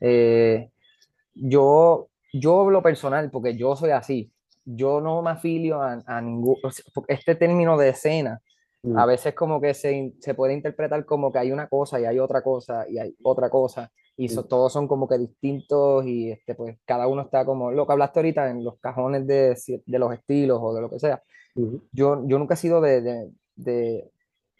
Eh, 0.00 0.70
yo, 1.34 2.08
yo 2.32 2.70
lo 2.70 2.82
personal, 2.82 3.30
porque 3.30 3.56
yo 3.56 3.76
soy 3.76 3.90
así, 3.90 4.30
yo 4.64 5.00
no 5.00 5.22
me 5.22 5.30
afilio 5.30 5.82
a, 5.82 6.02
a 6.06 6.20
ningún, 6.20 6.56
este 7.08 7.34
término 7.34 7.76
de 7.76 7.90
escena 7.90 8.40
Mm, 8.86 8.98
a 8.98 9.06
veces 9.06 9.32
como 9.32 9.62
que 9.62 9.72
se, 9.72 10.12
se 10.20 10.34
puede 10.34 10.52
interpretar 10.52 11.06
como 11.06 11.32
que 11.32 11.38
hay 11.38 11.50
una 11.50 11.68
cosa 11.68 11.98
y 11.98 12.04
hay 12.04 12.18
otra 12.18 12.42
cosa 12.42 12.86
y 12.86 12.98
hay 12.98 13.16
otra 13.22 13.48
cosa 13.48 13.90
y 14.14 14.28
so- 14.28 14.42
Mm. 14.42 14.48
todos 14.48 14.74
son 14.74 14.86
como 14.86 15.08
que 15.08 15.16
distintos 15.16 16.04
y 16.04 16.30
este, 16.30 16.54
pues 16.54 16.76
cada 16.84 17.08
uno 17.08 17.22
está 17.22 17.46
como 17.46 17.70
lo 17.72 17.86
que 17.86 17.92
hablaste 17.94 18.18
ahorita 18.18 18.50
en 18.50 18.62
los 18.62 18.78
cajones 18.80 19.26
de, 19.26 19.56
de 19.86 19.98
los 19.98 20.12
estilos 20.12 20.58
o 20.60 20.74
de 20.74 20.82
lo 20.82 20.90
que 20.90 20.98
sea. 20.98 21.22
ujú, 21.54 21.80
Yo, 21.92 22.26
yo 22.26 22.38
nunca 22.38 22.52
he 22.52 22.56
sido 22.58 22.82
de, 22.82 23.00
de, 23.00 23.30
de 23.56 24.10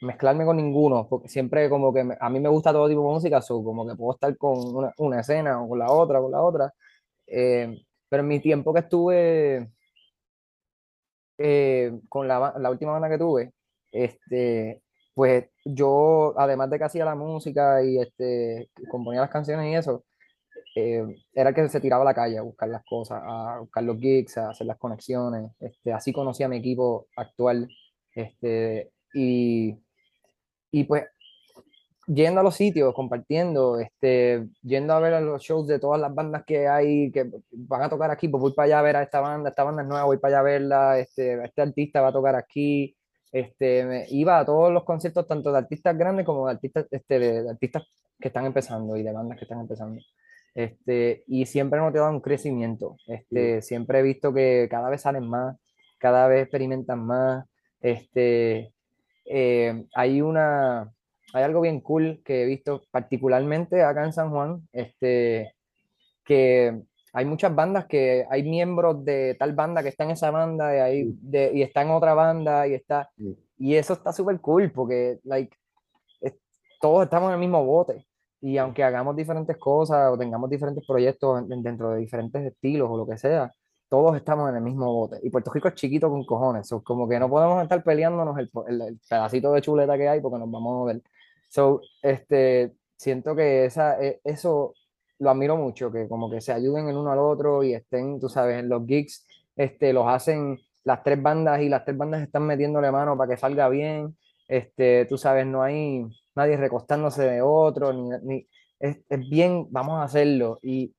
mezclarme 0.02 0.44
con 0.44 0.56
ninguno 0.56 1.06
porque 1.08 1.28
siempre 1.28 1.68
como 1.70 1.92
que 1.94 2.04
me- 2.04 2.16
a 2.20 2.30
mí 2.30 2.40
me 2.40 2.48
gusta 2.48 2.72
todo 2.72 2.88
tipo 2.88 3.00
de 3.06 3.14
música, 3.14 3.40
so 3.42 3.62
como 3.64 3.86
que 3.88 3.94
puedo 3.96 4.14
estar 4.14 4.36
con 4.38 4.58
una, 4.76 4.92
una 4.98 5.20
escena 5.20 5.62
o 5.62 5.68
con 5.68 5.78
la 5.78 5.90
otra, 5.90 6.20
con 6.20 6.30
la 6.32 6.42
otra. 6.42 6.72
Eh, 7.26 7.78
pero 8.08 8.22
en 8.22 8.28
mi 8.28 8.40
tiempo 8.40 8.72
que 8.74 8.80
estuve 8.80 9.70
eh, 11.38 11.92
con 12.08 12.28
la, 12.28 12.54
la 12.58 12.70
última 12.70 12.92
banda 12.92 13.08
que 13.08 13.18
tuve, 13.18 13.52
este, 13.92 14.82
pues 15.14 15.46
yo, 15.64 16.34
además 16.38 16.70
de 16.70 16.78
que 16.78 16.84
hacía 16.84 17.04
la 17.04 17.14
música 17.14 17.82
y 17.82 17.98
este, 17.98 18.70
componía 18.90 19.20
las 19.22 19.30
canciones 19.30 19.66
y 19.72 19.74
eso, 19.74 20.04
eh, 20.76 21.04
era 21.34 21.50
el 21.50 21.56
que 21.56 21.68
se 21.68 21.80
tiraba 21.80 22.02
a 22.02 22.06
la 22.06 22.14
calle 22.14 22.38
a 22.38 22.42
buscar 22.42 22.68
las 22.70 22.84
cosas, 22.84 23.22
a 23.24 23.60
buscar 23.60 23.84
los 23.84 23.98
gigs, 23.98 24.38
a 24.38 24.50
hacer 24.50 24.66
las 24.68 24.78
conexiones. 24.78 25.52
Este, 25.60 25.92
así 25.92 26.12
conocí 26.12 26.42
a 26.44 26.48
mi 26.48 26.58
equipo 26.58 27.08
actual. 27.16 27.68
Este, 28.14 28.92
y, 29.14 29.76
y 30.74 30.84
pues 30.84 31.04
yendo 32.06 32.40
a 32.40 32.42
los 32.42 32.54
sitios, 32.56 32.92
compartiendo, 32.94 33.78
este, 33.78 34.46
yendo 34.62 34.92
a 34.92 35.00
ver 35.00 35.14
a 35.14 35.20
los 35.20 35.42
shows 35.42 35.66
de 35.66 35.78
todas 35.78 36.00
las 36.00 36.14
bandas 36.14 36.44
que 36.44 36.68
hay, 36.68 37.10
que 37.12 37.30
van 37.52 37.82
a 37.82 37.88
tocar 37.88 38.10
aquí, 38.10 38.28
pues 38.28 38.40
voy 38.42 38.52
para 38.52 38.66
allá 38.66 38.78
a 38.80 38.82
ver 38.82 38.96
a 38.96 39.02
esta 39.02 39.20
banda, 39.20 39.48
esta 39.50 39.64
banda 39.64 39.82
es 39.82 39.88
nueva, 39.88 40.04
voy 40.04 40.18
para 40.18 40.34
allá 40.34 40.40
a 40.40 40.42
verla, 40.42 40.98
este, 40.98 41.42
este 41.42 41.62
artista 41.62 42.02
va 42.02 42.08
a 42.08 42.12
tocar 42.12 42.34
aquí, 42.34 42.94
este, 43.32 43.84
me- 43.86 44.06
iba 44.10 44.38
a 44.38 44.44
todos 44.44 44.72
los 44.72 44.84
conciertos, 44.84 45.26
tanto 45.26 45.50
de 45.52 45.58
artistas 45.58 45.96
grandes 45.96 46.26
como 46.26 46.46
de 46.46 46.52
artistas, 46.52 46.86
este, 46.90 47.18
de, 47.18 47.42
de 47.44 47.50
artistas 47.50 47.84
que 48.20 48.28
están 48.28 48.44
empezando 48.46 48.96
y 48.96 49.02
de 49.02 49.12
bandas 49.12 49.38
que 49.38 49.44
están 49.44 49.60
empezando. 49.60 50.00
Este, 50.54 51.24
y 51.26 51.46
siempre 51.46 51.78
he 51.78 51.82
notado 51.82 52.10
un 52.10 52.20
crecimiento. 52.20 52.96
Este, 53.06 53.62
Siempre 53.62 54.00
he 54.00 54.02
visto 54.02 54.32
que 54.34 54.68
cada 54.70 54.90
vez 54.90 55.00
salen 55.02 55.26
más, 55.28 55.56
cada 55.98 56.28
vez 56.28 56.42
experimentan 56.42 57.00
más. 57.06 57.46
Este, 57.80 58.73
eh, 59.24 59.84
hay 59.94 60.20
una, 60.20 60.92
hay 61.32 61.42
algo 61.42 61.60
bien 61.60 61.80
cool 61.80 62.22
que 62.24 62.42
he 62.42 62.46
visto 62.46 62.82
particularmente 62.90 63.82
acá 63.82 64.04
en 64.04 64.12
San 64.12 64.30
Juan, 64.30 64.68
este, 64.72 65.54
que 66.24 66.82
hay 67.12 67.24
muchas 67.24 67.54
bandas 67.54 67.86
que 67.86 68.26
hay 68.28 68.42
miembros 68.42 69.04
de 69.04 69.36
tal 69.38 69.54
banda 69.54 69.82
que 69.82 69.88
está 69.88 70.04
en 70.04 70.10
esa 70.10 70.30
banda 70.30 70.76
y, 70.76 70.80
hay 70.80 71.04
de, 71.20 71.52
y 71.54 71.62
está 71.62 71.82
en 71.82 71.90
otra 71.90 72.12
banda 72.14 72.66
y 72.66 72.74
está 72.74 73.08
y 73.56 73.76
eso 73.76 73.92
está 73.92 74.12
súper 74.12 74.40
cool 74.40 74.72
porque 74.72 75.20
like 75.22 75.56
todos 76.80 77.04
estamos 77.04 77.28
en 77.28 77.34
el 77.34 77.40
mismo 77.40 77.64
bote 77.64 78.04
y 78.40 78.58
aunque 78.58 78.82
hagamos 78.82 79.16
diferentes 79.16 79.56
cosas 79.56 80.12
o 80.12 80.18
tengamos 80.18 80.50
diferentes 80.50 80.84
proyectos 80.86 81.48
dentro 81.48 81.90
de 81.90 82.00
diferentes 82.00 82.44
estilos 82.44 82.90
o 82.90 82.96
lo 82.96 83.06
que 83.06 83.16
sea 83.16 83.54
todos 83.88 84.16
estamos 84.16 84.50
en 84.50 84.56
el 84.56 84.62
mismo 84.62 84.92
bote. 84.92 85.20
Y 85.22 85.30
Puerto 85.30 85.52
Rico 85.52 85.68
es 85.68 85.74
chiquito 85.74 86.10
con 86.10 86.24
cojones 86.24 86.68
so, 86.68 86.82
como 86.82 87.08
que 87.08 87.18
no 87.18 87.28
podemos 87.28 87.62
estar 87.62 87.82
peleándonos 87.82 88.38
el, 88.38 88.50
el, 88.68 88.98
pedacito 89.08 89.52
de 89.52 89.62
chuleta 89.62 89.96
que 89.96 90.08
hay 90.08 90.20
porque 90.20 90.38
nos 90.38 90.50
vamos 90.50 90.70
a 90.70 90.74
mover 90.78 91.02
so 91.48 91.80
este 92.02 92.72
siento 92.96 93.36
que 93.36 93.66
esa 93.66 94.02
e, 94.02 94.20
eso 94.24 94.74
lo 95.18 95.30
admiro 95.30 95.56
mucho, 95.56 95.90
que 95.90 96.08
como 96.08 96.30
que 96.30 96.40
se 96.40 96.52
ayuden 96.52 96.88
el 96.88 96.96
uno 96.96 97.12
al 97.12 97.18
otro 97.18 97.62
y 97.62 97.74
estén, 97.74 98.20
tú 98.20 98.28
sabes, 98.28 98.58
en 98.58 98.68
los 98.68 98.86
gigs, 98.86 99.26
este, 99.56 99.92
los 99.92 100.06
hacen 100.06 100.58
las 100.84 101.02
tres 101.02 101.20
bandas 101.22 101.60
y 101.62 101.68
las 101.68 101.84
tres 101.84 101.96
bandas 101.96 102.22
están 102.22 102.44
metiéndole 102.44 102.90
mano 102.90 103.16
para 103.16 103.30
que 103.30 103.36
salga 103.40 103.68
bien, 103.68 104.16
este, 104.48 105.06
tú 105.06 105.16
sabes, 105.16 105.46
no 105.46 105.62
hay 105.62 106.04
nadie 106.34 106.56
recostándose 106.56 107.22
de 107.22 107.42
otro, 107.42 107.92
ni, 107.92 108.10
ni 108.22 108.48
es, 108.78 108.98
es, 109.08 109.28
bien, 109.30 109.66
vamos 109.70 110.00
a 110.00 110.04
hacerlo. 110.04 110.58
Y, 110.62 110.94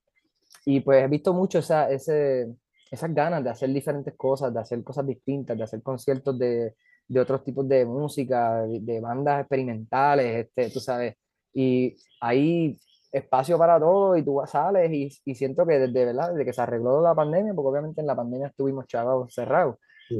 y 0.66 0.80
pues 0.80 1.04
he 1.04 1.08
visto 1.08 1.34
mucho 1.34 1.60
esa, 1.60 1.90
ese, 1.92 2.48
esas 2.90 3.14
ganas 3.14 3.44
de 3.44 3.50
hacer 3.50 3.70
diferentes 3.72 4.14
cosas, 4.16 4.54
de 4.54 4.60
hacer 4.60 4.84
cosas 4.84 5.06
distintas, 5.06 5.58
de 5.58 5.64
hacer 5.64 5.82
conciertos 5.82 6.38
de, 6.38 6.76
de 7.08 7.20
otros 7.20 7.44
tipos 7.44 7.68
de 7.68 7.86
música, 7.86 8.64
de, 8.64 8.80
de 8.80 9.00
bandas 9.00 9.42
experimentales, 9.42 10.46
este, 10.46 10.70
tú 10.70 10.80
sabes. 10.80 11.16
Y 11.54 11.96
ahí 12.22 12.78
espacio 13.12 13.58
para 13.58 13.80
todo 13.80 14.18
y 14.18 14.24
tú 14.24 14.42
sales 14.46 14.92
y, 14.92 15.10
y, 15.24 15.36
siento 15.36 15.66
que 15.66 15.80
desde, 15.80 16.06
¿verdad? 16.06 16.32
desde 16.32 16.46
que 16.46 16.54
se 16.54 16.62
arregló 16.62 17.02
la 17.02 17.16
pandemia, 17.16 17.54
porque 17.54 17.70
obviamente 17.70 18.02
en 18.02 18.08
la 18.08 18.16
pandemia 18.16 18.48
estuvimos 18.48 18.88
chavados 18.88 19.34
cerrados, 19.34 19.78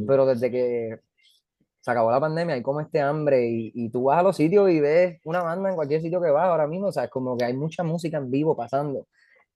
pero 0.08 0.26
desde 0.26 0.50
que 0.50 1.00
se 1.82 1.92
acabó 1.92 2.10
la 2.10 2.22
pandemia 2.22 2.56
hay 2.56 2.62
como 2.62 2.80
este 2.82 3.02
hambre 3.02 3.48
y, 3.48 3.72
y, 3.76 3.90
tú 3.90 4.06
vas 4.06 4.20
a 4.20 4.24
los 4.24 4.38
sitios 4.38 4.70
y 4.72 4.80
ves 4.80 5.20
una 5.26 5.44
banda 5.44 5.70
en 5.70 5.76
cualquier 5.76 6.02
sitio 6.02 6.22
que 6.22 6.32
vas 6.32 6.46
ahora 6.46 6.68
mismo, 6.68 6.88
o 6.88 6.92
sea, 6.92 7.04
es 7.04 7.10
como 7.10 7.38
que 7.38 7.46
hay 7.46 7.54
mucha 7.56 7.84
música 7.84 8.18
en 8.18 8.32
vivo 8.32 8.56
pasando. 8.56 9.08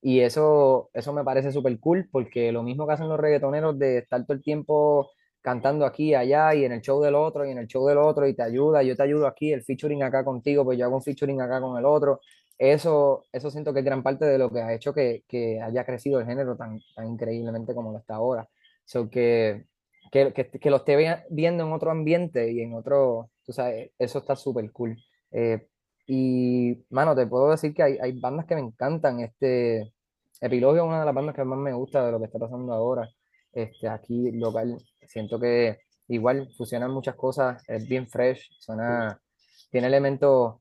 Y 0.01 0.21
eso, 0.21 0.89
eso 0.93 1.13
me 1.13 1.23
parece 1.23 1.51
súper 1.51 1.79
cool 1.79 2.07
porque 2.11 2.51
lo 2.51 2.63
mismo 2.63 2.87
que 2.87 2.93
hacen 2.93 3.09
los 3.09 3.19
reggaetoneros 3.19 3.77
de 3.77 3.99
estar 3.99 4.25
todo 4.25 4.35
el 4.35 4.43
tiempo 4.43 5.11
cantando 5.41 5.85
aquí, 5.85 6.13
allá 6.13 6.53
y 6.53 6.65
en 6.65 6.71
el 6.73 6.81
show 6.81 7.01
del 7.01 7.15
otro 7.15 7.45
y 7.45 7.51
en 7.51 7.57
el 7.57 7.67
show 7.67 7.85
del 7.87 7.97
otro 7.97 8.27
y 8.27 8.35
te 8.35 8.43
ayuda, 8.43 8.83
yo 8.83 8.95
te 8.95 9.03
ayudo 9.03 9.27
aquí, 9.27 9.53
el 9.53 9.63
featuring 9.63 10.03
acá 10.03 10.23
contigo, 10.23 10.65
pues 10.65 10.77
yo 10.77 10.85
hago 10.85 10.97
un 10.97 11.03
featuring 11.03 11.41
acá 11.41 11.61
con 11.61 11.77
el 11.77 11.85
otro 11.85 12.19
eso, 12.59 13.25
eso 13.31 13.49
siento 13.49 13.73
que 13.73 13.79
es 13.79 13.85
gran 13.85 14.03
parte 14.03 14.25
de 14.25 14.37
lo 14.37 14.51
que 14.51 14.61
ha 14.61 14.73
hecho 14.73 14.93
que, 14.93 15.23
que 15.27 15.61
haya 15.61 15.85
crecido 15.85 16.19
el 16.19 16.25
género 16.25 16.57
tan, 16.57 16.79
increíblemente 17.05 17.73
como 17.73 17.93
lo 17.93 17.99
está 17.99 18.15
ahora. 18.15 18.49
So 18.83 19.09
que, 19.09 19.65
que, 20.11 20.33
que, 20.33 20.69
lo 20.69 20.77
esté 20.77 21.25
viendo 21.29 21.65
en 21.65 21.71
otro 21.71 21.89
ambiente 21.89 22.51
y 22.51 22.61
en 22.61 22.73
otro, 22.73 23.31
tú 23.45 23.53
sabes, 23.53 23.91
eso 23.97 24.19
está 24.19 24.35
súper 24.35 24.71
cool. 24.73 24.97
Eh, 25.31 25.68
y, 26.11 26.75
mano, 26.89 27.15
te 27.15 27.27
puedo 27.27 27.51
decir 27.51 27.71
que 27.71 27.83
hay, 27.83 27.97
hay, 28.01 28.19
bandas 28.19 28.47
que 28.47 28.55
me 28.55 28.61
encantan. 28.61 29.19
Este, 29.19 29.93
Epilogio 30.41 30.81
es 30.81 30.87
una 30.87 31.01
de 31.01 31.05
las 31.05 31.13
bandas 31.13 31.35
que 31.35 31.43
más 31.43 31.59
me 31.59 31.71
gusta 31.71 32.03
de 32.03 32.11
lo 32.11 32.17
que 32.17 32.25
está 32.25 32.39
pasando 32.39 32.73
ahora. 32.73 33.07
Este, 33.53 33.87
aquí 33.87 34.31
local, 34.31 34.77
siento 35.05 35.39
que 35.39 35.77
igual 36.07 36.49
fusionan 36.57 36.91
muchas 36.91 37.15
cosas, 37.15 37.63
es 37.67 37.87
bien 37.87 38.07
fresh, 38.07 38.49
suena, 38.59 39.21
tiene 39.69 39.85
elementos 39.85 40.55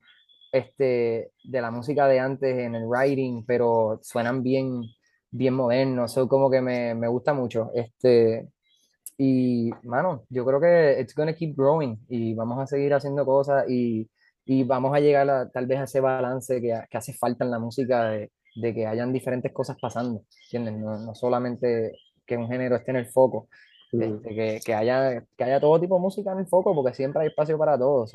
este, 0.51 1.31
de 1.43 1.61
la 1.61 1.71
música 1.71 2.07
de 2.07 2.19
antes 2.19 2.55
en 2.55 2.75
el 2.75 2.85
writing, 2.85 3.43
pero 3.47 3.99
suenan 4.03 4.43
bien, 4.43 4.83
bien 5.31 5.55
modernos, 5.55 6.13
son 6.13 6.27
como 6.27 6.51
que 6.51 6.61
me, 6.61 6.93
me, 6.93 7.07
gusta 7.07 7.33
mucho. 7.33 7.71
Este, 7.73 8.49
y, 9.17 9.71
mano, 9.81 10.25
yo 10.29 10.45
creo 10.45 10.61
que 10.61 11.01
it's 11.01 11.15
gonna 11.15 11.33
keep 11.33 11.55
growing 11.55 11.97
y 12.07 12.35
vamos 12.35 12.59
a 12.59 12.67
seguir 12.67 12.93
haciendo 12.93 13.25
cosas 13.25 13.67
y, 13.67 14.07
y 14.51 14.63
vamos 14.63 14.95
a 14.95 14.99
llegar 14.99 15.29
a, 15.29 15.47
tal 15.51 15.67
vez 15.67 15.77
a 15.77 15.83
ese 15.83 15.99
balance 15.99 16.59
que, 16.59 16.73
que 16.89 16.97
hace 16.97 17.13
falta 17.13 17.45
en 17.45 17.51
la 17.51 17.59
música 17.59 18.09
de, 18.09 18.31
de, 18.55 18.73
que 18.73 18.87
hayan 18.87 19.13
diferentes 19.13 19.53
cosas 19.53 19.77
pasando, 19.79 20.23
¿entiendes? 20.45 20.73
No, 20.73 20.97
no 20.97 21.13
solamente 21.13 21.95
que 22.25 22.35
un 22.35 22.47
género 22.47 22.75
esté 22.75 22.89
en 22.89 22.97
el 22.97 23.05
foco, 23.05 23.47
este, 23.91 24.29
que, 24.33 24.59
que, 24.65 24.73
haya, 24.73 25.23
que 25.37 25.43
haya 25.43 25.59
todo 25.59 25.79
tipo 25.79 25.97
de 25.97 26.01
música 26.01 26.31
en 26.31 26.39
el 26.39 26.47
foco, 26.47 26.73
porque 26.73 26.95
siempre 26.95 27.21
hay 27.21 27.27
espacio 27.27 27.59
para 27.59 27.77
todos. 27.77 28.11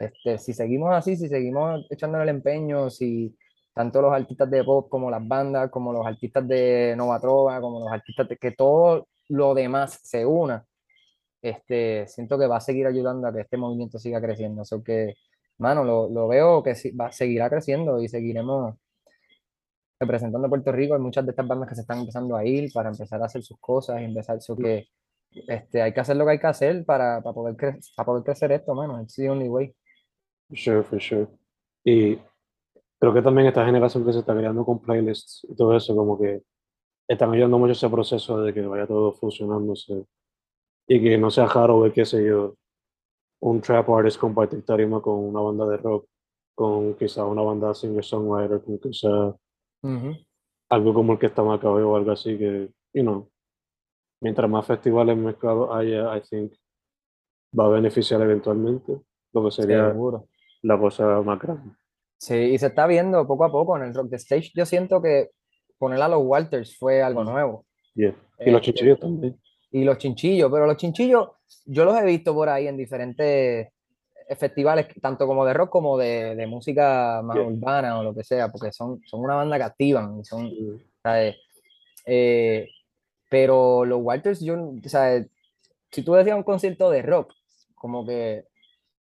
Este, 0.00 0.38
si 0.38 0.54
seguimos 0.54 0.94
así, 0.94 1.14
si 1.14 1.28
seguimos 1.28 1.86
echándole 1.90 2.24
el 2.24 2.30
empeño, 2.30 2.88
si 2.88 3.36
tanto 3.74 4.00
los 4.00 4.14
artistas 4.14 4.50
de 4.50 4.64
pop 4.64 4.88
como 4.88 5.10
las 5.10 5.28
bandas, 5.28 5.70
como 5.70 5.92
los 5.92 6.06
artistas 6.06 6.48
de 6.48 6.94
Nova 6.96 7.20
Trova, 7.20 7.60
como 7.60 7.80
los 7.80 7.92
artistas 7.92 8.26
de 8.30 8.38
que 8.38 8.52
todo 8.52 9.08
lo 9.28 9.52
demás 9.52 10.00
se 10.02 10.24
una, 10.24 10.64
este, 11.42 12.06
siento 12.06 12.38
que 12.38 12.46
va 12.46 12.56
a 12.56 12.60
seguir 12.60 12.86
ayudando 12.86 13.28
a 13.28 13.32
que 13.34 13.42
este 13.42 13.58
movimiento 13.58 13.98
siga 13.98 14.22
creciendo. 14.22 14.62
O 14.62 14.82
que, 14.82 15.12
mano, 15.58 15.84
lo, 15.84 16.08
lo 16.08 16.28
veo 16.28 16.62
que 16.62 16.74
va, 16.98 17.12
seguirá 17.12 17.48
creciendo 17.50 18.00
y 18.00 18.08
seguiremos 18.08 18.74
representando 19.98 20.46
a 20.46 20.50
Puerto 20.50 20.72
Rico. 20.72 20.94
Hay 20.94 21.00
muchas 21.00 21.24
de 21.24 21.30
estas 21.30 21.46
bandas 21.46 21.68
que 21.68 21.74
se 21.74 21.80
están 21.82 22.00
empezando 22.00 22.36
a 22.36 22.44
ir 22.44 22.72
para 22.72 22.90
empezar 22.90 23.22
a 23.22 23.26
hacer 23.26 23.42
sus 23.42 23.58
cosas 23.58 24.00
y 24.00 24.04
empezar. 24.04 24.36
eso 24.36 24.56
que 24.56 24.86
este, 25.30 25.82
hay 25.82 25.92
que 25.92 26.00
hacer 26.00 26.16
lo 26.16 26.24
que 26.24 26.32
hay 26.32 26.38
que 26.38 26.46
hacer 26.46 26.84
para, 26.84 27.22
para 27.22 27.34
poder, 27.34 27.56
para 27.56 28.06
poder 28.06 28.24
crecer 28.24 28.52
esto, 28.52 28.74
mano. 28.74 29.00
It's 29.00 29.16
the 29.16 29.30
only 29.30 29.48
way. 29.48 29.74
Sure, 30.54 30.82
for 30.82 31.00
sure. 31.00 31.28
Y 31.84 32.18
creo 32.98 33.14
que 33.14 33.22
también 33.22 33.48
esta 33.48 33.64
generación 33.64 34.04
que 34.04 34.12
se 34.12 34.20
está 34.20 34.34
creando 34.34 34.64
con 34.64 34.80
playlists 34.80 35.46
y 35.48 35.54
todo 35.54 35.76
eso, 35.76 35.94
como 35.94 36.18
que 36.18 36.42
están 37.08 37.32
ayudando 37.32 37.58
mucho 37.58 37.72
ese 37.72 37.88
proceso 37.88 38.40
de 38.40 38.52
que 38.52 38.62
vaya 38.62 38.86
todo 38.86 39.12
fusionándose 39.12 40.04
y 40.88 41.02
que 41.02 41.18
no 41.18 41.30
sea 41.30 41.46
raro 41.46 41.80
ver, 41.80 41.92
qué 41.92 42.04
sé 42.04 42.24
yo, 42.24 42.56
un 43.40 43.60
trap 43.60 43.88
artist 43.90 44.18
compartir 44.18 44.64
tarima 44.64 45.00
con 45.00 45.14
una 45.14 45.40
banda 45.40 45.66
de 45.66 45.76
rock, 45.76 46.08
con 46.54 46.94
quizá 46.94 47.24
una 47.24 47.42
banda 47.42 47.74
singer-songwriter, 47.74 48.62
con 48.62 48.78
quizá 48.78 49.36
algo 50.68 50.94
como 50.94 51.12
el 51.12 51.18
que 51.18 51.26
está 51.26 51.42
Macabeo 51.42 51.90
o 51.90 51.96
algo 51.96 52.10
así, 52.10 52.36
que, 52.36 52.70
you 52.92 53.02
know, 53.02 53.30
mientras 54.20 54.50
más 54.50 54.66
festivales 54.66 55.16
mezclados 55.16 55.70
haya, 55.72 56.16
I 56.16 56.22
think, 56.22 56.52
va 57.58 57.66
a 57.66 57.70
beneficiar 57.70 58.20
eventualmente, 58.22 59.00
lo 59.32 59.44
que 59.44 59.50
sería 59.50 59.90
Seguro 59.90 60.28
la 60.66 60.78
cosa 60.78 61.22
más 61.22 61.38
grande. 61.38 61.74
Sí, 62.18 62.34
y 62.34 62.58
se 62.58 62.66
está 62.66 62.86
viendo 62.86 63.26
poco 63.26 63.44
a 63.44 63.52
poco 63.52 63.76
en 63.76 63.84
el 63.84 63.94
Rock 63.94 64.10
the 64.10 64.16
Stage. 64.16 64.50
Yo 64.54 64.66
siento 64.66 65.00
que 65.02 65.30
poner 65.78 66.00
a 66.00 66.08
los 66.08 66.22
Walters 66.24 66.76
fue 66.76 67.02
algo 67.02 67.22
mm. 67.22 67.26
nuevo. 67.26 67.66
Y 67.94 68.04
los 68.04 68.14
este, 68.38 68.60
chinchillos 68.60 69.00
también. 69.00 69.38
Y 69.76 69.84
los 69.84 69.98
chinchillos, 69.98 70.50
pero 70.50 70.64
los 70.64 70.78
chinchillos 70.78 71.28
yo 71.66 71.84
los 71.84 71.98
he 71.98 72.04
visto 72.06 72.32
por 72.32 72.48
ahí 72.48 72.66
en 72.66 72.78
diferentes 72.78 73.68
festivales, 74.38 74.86
tanto 75.02 75.26
como 75.26 75.44
de 75.44 75.52
rock 75.52 75.68
como 75.68 75.98
de, 75.98 76.34
de 76.34 76.46
música 76.46 77.20
más 77.22 77.36
urbana 77.36 77.98
o 77.98 78.02
lo 78.02 78.14
que 78.14 78.24
sea, 78.24 78.50
porque 78.50 78.72
son, 78.72 79.02
son 79.04 79.20
una 79.20 79.34
banda 79.34 79.58
que 79.58 79.64
activan. 79.64 80.24
Son, 80.24 80.50
eh, 82.06 82.68
pero 83.28 83.84
los 83.84 84.00
Walters, 84.00 84.40
yo, 84.40 84.56
si 85.90 86.02
tú 86.02 86.14
decías 86.14 86.36
un 86.38 86.42
concierto 86.42 86.88
de 86.88 87.02
rock, 87.02 87.34
como 87.74 88.06
que 88.06 88.46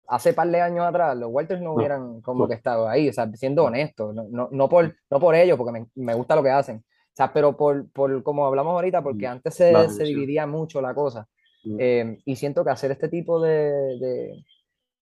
hace 0.08 0.32
par 0.32 0.48
de 0.48 0.60
años 0.60 0.84
atrás 0.84 1.16
los 1.16 1.30
Walters 1.30 1.62
no, 1.62 1.74
hubieran 1.74 2.20
como 2.20 2.48
que 2.48 2.54
estado 2.54 2.88
ahí, 2.88 3.08
o 3.08 3.12
sea, 3.12 3.30
siendo 3.34 3.62
honesto, 3.62 4.12
no, 4.12 4.24
no, 4.28 4.48
no, 4.50 4.68
por, 4.68 4.96
no 5.08 5.20
por 5.20 5.36
ellos, 5.36 5.56
porque 5.56 5.72
me, 5.72 5.86
me, 5.94 6.14
gusta 6.14 6.34
lo 6.34 6.42
que 6.42 6.50
hacen, 6.50 6.84
o 7.14 7.16
sea, 7.16 7.32
pero 7.32 7.56
por, 7.56 7.88
por 7.92 8.24
como 8.24 8.44
hablamos 8.44 8.72
ahorita, 8.72 9.00
porque 9.00 9.28
mm, 9.28 9.30
antes 9.30 9.54
se, 9.54 9.88
se 9.88 10.02
dividía 10.02 10.48
mucho 10.48 10.80
la 10.80 10.92
cosa, 10.94 11.28
mm. 11.62 11.76
eh, 11.78 12.18
y 12.24 12.34
siento 12.34 12.64
que 12.64 12.70
hacer 12.70 12.90
este 12.90 13.08
tipo 13.08 13.40
de, 13.40 13.70
de, 14.00 14.44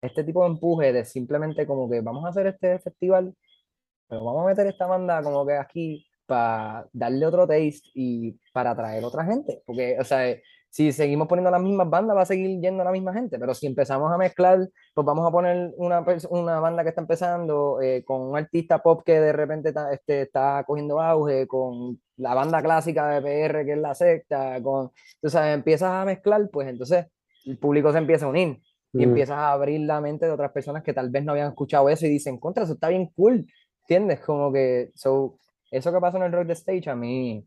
este 0.02 0.22
tipo 0.22 0.42
de 0.42 0.50
empuje, 0.50 0.92
de 0.92 1.06
simplemente 1.06 1.66
como 1.66 1.88
que 1.88 2.02
vamos 2.02 2.26
a 2.26 2.28
hacer 2.28 2.48
este 2.48 2.78
festival, 2.80 3.34
pero 4.06 4.22
vamos 4.24 4.42
a 4.42 4.46
meter 4.46 4.66
esta 4.66 4.86
banda 4.86 5.22
como 5.22 5.46
que 5.46 5.54
aquí 5.54 6.06
para 6.32 6.86
darle 6.94 7.26
otro 7.26 7.46
taste 7.46 7.90
y 7.94 8.38
para 8.54 8.70
atraer 8.70 9.04
otra 9.04 9.22
gente, 9.26 9.62
porque, 9.66 9.98
o 10.00 10.04
sea, 10.04 10.34
si 10.70 10.90
seguimos 10.90 11.28
poniendo 11.28 11.50
las 11.50 11.60
mismas 11.60 11.90
bandas, 11.90 12.16
va 12.16 12.22
a 12.22 12.26
seguir 12.26 12.58
yendo 12.58 12.82
la 12.82 12.90
misma 12.90 13.12
gente, 13.12 13.38
pero 13.38 13.52
si 13.52 13.66
empezamos 13.66 14.10
a 14.10 14.16
mezclar, 14.16 14.66
pues 14.94 15.04
vamos 15.04 15.28
a 15.28 15.30
poner 15.30 15.74
una, 15.76 16.02
una 16.30 16.60
banda 16.60 16.82
que 16.82 16.88
está 16.88 17.02
empezando 17.02 17.82
eh, 17.82 18.02
con 18.06 18.22
un 18.22 18.38
artista 18.38 18.82
pop 18.82 19.02
que 19.04 19.20
de 19.20 19.34
repente 19.34 19.68
está, 19.68 19.92
este, 19.92 20.22
está 20.22 20.64
cogiendo 20.66 20.98
auge, 20.98 21.46
con 21.46 22.00
la 22.16 22.32
banda 22.32 22.62
clásica 22.62 23.06
de 23.08 23.20
PR 23.20 23.66
que 23.66 23.72
es 23.72 23.78
la 23.78 23.94
secta, 23.94 24.62
con, 24.62 24.90
entonces 25.16 25.40
empiezas 25.52 25.90
a 25.90 26.06
mezclar, 26.06 26.48
pues 26.50 26.66
entonces 26.68 27.04
el 27.44 27.58
público 27.58 27.92
se 27.92 27.98
empieza 27.98 28.24
a 28.24 28.30
unir 28.30 28.58
y 28.94 29.02
empiezas 29.02 29.36
a 29.36 29.52
abrir 29.52 29.80
la 29.80 30.00
mente 30.00 30.24
de 30.24 30.32
otras 30.32 30.52
personas 30.52 30.82
que 30.82 30.94
tal 30.94 31.10
vez 31.10 31.22
no 31.22 31.32
habían 31.32 31.48
escuchado 31.48 31.90
eso 31.90 32.06
y 32.06 32.10
dicen, 32.10 32.38
contra, 32.38 32.64
eso 32.64 32.72
está 32.72 32.88
bien 32.88 33.08
cool, 33.14 33.46
¿entiendes? 33.82 34.20
Como 34.20 34.50
que, 34.50 34.90
so, 34.94 35.38
eso 35.72 35.92
que 35.92 36.00
pasó 36.00 36.18
en 36.18 36.24
el 36.24 36.32
Rock 36.32 36.46
the 36.46 36.52
Stage 36.52 36.88
a 36.88 36.94
mí, 36.94 37.44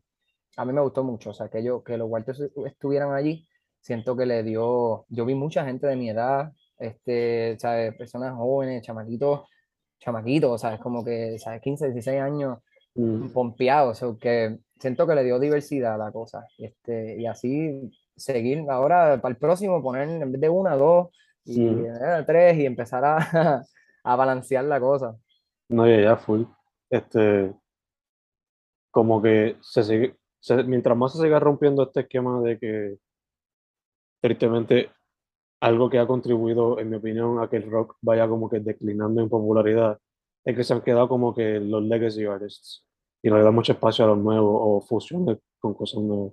a 0.56 0.64
mí 0.64 0.72
me 0.72 0.82
gustó 0.82 1.02
mucho, 1.02 1.30
o 1.30 1.34
sea, 1.34 1.48
que, 1.48 1.62
yo, 1.62 1.82
que 1.82 1.96
los 1.96 2.08
Walters 2.10 2.40
estuvieran 2.66 3.14
allí, 3.14 3.46
siento 3.80 4.16
que 4.16 4.26
le 4.26 4.42
dio, 4.42 5.06
yo 5.08 5.24
vi 5.24 5.34
mucha 5.34 5.64
gente 5.64 5.86
de 5.86 5.96
mi 5.96 6.10
edad, 6.10 6.52
este, 6.78 7.56
¿sabes? 7.58 7.94
Personas 7.96 8.34
jóvenes, 8.34 8.82
chamaquitos, 8.82 9.48
chamaquitos, 9.98 10.60
¿sabes? 10.60 10.80
Como 10.80 11.04
que, 11.04 11.38
¿sabes? 11.38 11.62
15, 11.62 11.86
16 11.92 12.20
años 12.20 12.58
Mm, 12.96 13.28
pompeados, 13.28 14.02
o 14.02 14.18
que 14.18 14.58
siento 14.80 15.06
que 15.06 15.14
le 15.14 15.22
dio 15.22 15.38
diversidad 15.38 15.94
a 15.94 15.98
la 15.98 16.10
cosa, 16.10 16.46
este, 16.56 17.20
y 17.20 17.26
así 17.26 17.90
seguir 18.16 18.64
ahora 18.70 19.20
para 19.20 19.32
el 19.32 19.38
próximo, 19.38 19.82
poner 19.82 20.08
en 20.08 20.32
vez 20.32 20.40
de 20.40 20.48
una, 20.48 20.76
dos, 20.76 21.08
y 21.44 21.62
eh, 21.62 22.24
tres, 22.26 22.56
y 22.56 22.64
empezar 22.64 23.04
a, 23.04 23.62
a 24.04 24.16
balancear 24.16 24.64
la 24.64 24.80
cosa. 24.80 25.14
No, 25.68 25.86
ya, 25.86 26.00
ya, 26.00 26.16
full. 26.16 26.44
Este, 26.88 27.52
como 28.96 29.20
que 29.20 29.58
se 29.60 29.82
sigue, 29.82 30.16
se- 30.40 30.64
mientras 30.64 30.96
más 30.96 31.12
se 31.12 31.20
siga 31.20 31.38
rompiendo 31.38 31.82
este 31.82 32.00
esquema 32.00 32.40
de 32.40 32.58
que, 32.58 32.96
tristemente, 34.22 34.90
algo 35.60 35.90
que 35.90 35.98
ha 35.98 36.06
contribuido, 36.06 36.78
en 36.80 36.88
mi 36.88 36.96
opinión, 36.96 37.38
a 37.42 37.50
que 37.50 37.58
el 37.58 37.70
rock 37.70 37.98
vaya 38.00 38.26
como 38.26 38.48
que 38.48 38.60
declinando 38.60 39.20
en 39.20 39.28
popularidad, 39.28 39.98
es 40.46 40.56
que 40.56 40.64
se 40.64 40.72
han 40.72 40.80
quedado 40.80 41.08
como 41.08 41.34
que 41.34 41.60
los 41.60 41.82
legacy 41.82 42.24
artists 42.24 42.86
y 43.22 43.28
no 43.28 43.36
le 43.36 43.44
dan 43.44 43.54
mucho 43.54 43.72
espacio 43.72 44.06
a 44.06 44.08
los 44.08 44.18
nuevos 44.18 44.58
o 44.62 44.80
fusiones 44.80 45.36
con 45.58 45.74
cosas 45.74 46.02
nuevas. 46.02 46.32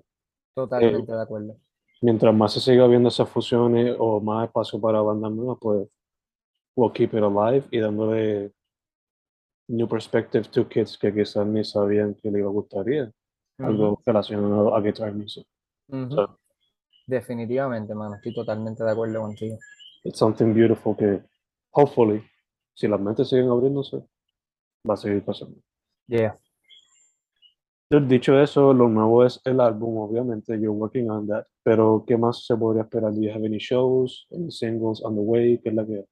Totalmente 0.56 1.12
de 1.12 1.22
acuerdo. 1.22 1.58
Mientras 2.02 2.34
más 2.34 2.54
se 2.54 2.62
siga 2.62 2.88
viendo 2.88 3.10
esas 3.10 3.28
fusiones 3.28 3.94
o 4.00 4.22
más 4.22 4.46
espacio 4.48 4.80
para 4.80 5.02
bandas 5.02 5.34
nuevas, 5.34 5.58
pues 5.60 5.86
we'll 6.78 6.94
keep 6.94 7.14
it 7.14 7.24
alive 7.24 7.66
y 7.72 7.80
dándole 7.80 8.54
new 9.68 9.88
perspective 9.88 10.50
to 10.52 10.68
kids 10.68 10.98
que 10.98 11.14
quizás 11.14 11.46
ni 11.48 11.64
sabían 11.64 12.16
que 12.16 12.30
les 12.30 12.44
gustaría 12.44 13.12
algo 13.60 14.02
relacionado 14.06 14.76
a 14.76 14.82
guitar 14.82 15.14
music. 15.14 15.46
So, 15.90 16.40
Definitivamente, 17.06 17.94
mano, 17.94 18.16
estoy 18.16 18.34
totalmente 18.34 18.84
de 18.84 18.92
acuerdo 18.92 19.22
contigo. 19.22 19.58
it's 20.06 20.18
something 20.18 20.54
beautiful 20.54 20.96
que, 20.96 21.22
hopefully, 21.72 22.24
si 22.74 22.88
las 22.88 23.00
mentes 23.00 23.30
siguen 23.30 23.50
abriéndose, 23.50 23.98
va 24.90 24.94
a 24.94 24.98
seguir 24.98 25.24
pasando. 25.24 25.58
Yeah. 26.08 26.38
Dicho 27.90 28.40
eso, 28.40 28.74
lo 28.74 28.90
nuevo 28.90 29.24
es 29.24 29.40
el 29.46 29.60
álbum, 29.60 29.98
obviamente, 30.00 30.60
you're 30.60 30.72
working 30.72 31.10
on 31.12 31.28
that, 31.28 31.46
pero 31.64 32.04
¿qué 32.08 32.18
más 32.18 32.46
se 32.46 32.56
podría 32.56 32.84
esperar? 32.84 33.14
Do 33.14 33.22
you 33.22 33.30
have 33.30 33.46
any 33.46 33.60
shows, 33.60 34.26
any 34.32 34.50
singles 34.50 35.02
on 35.04 35.16
the 35.16 35.22
way? 35.22 35.60
¿Qué 35.60 35.70
es 35.70 35.76
la 35.76 35.86
que 35.86 36.06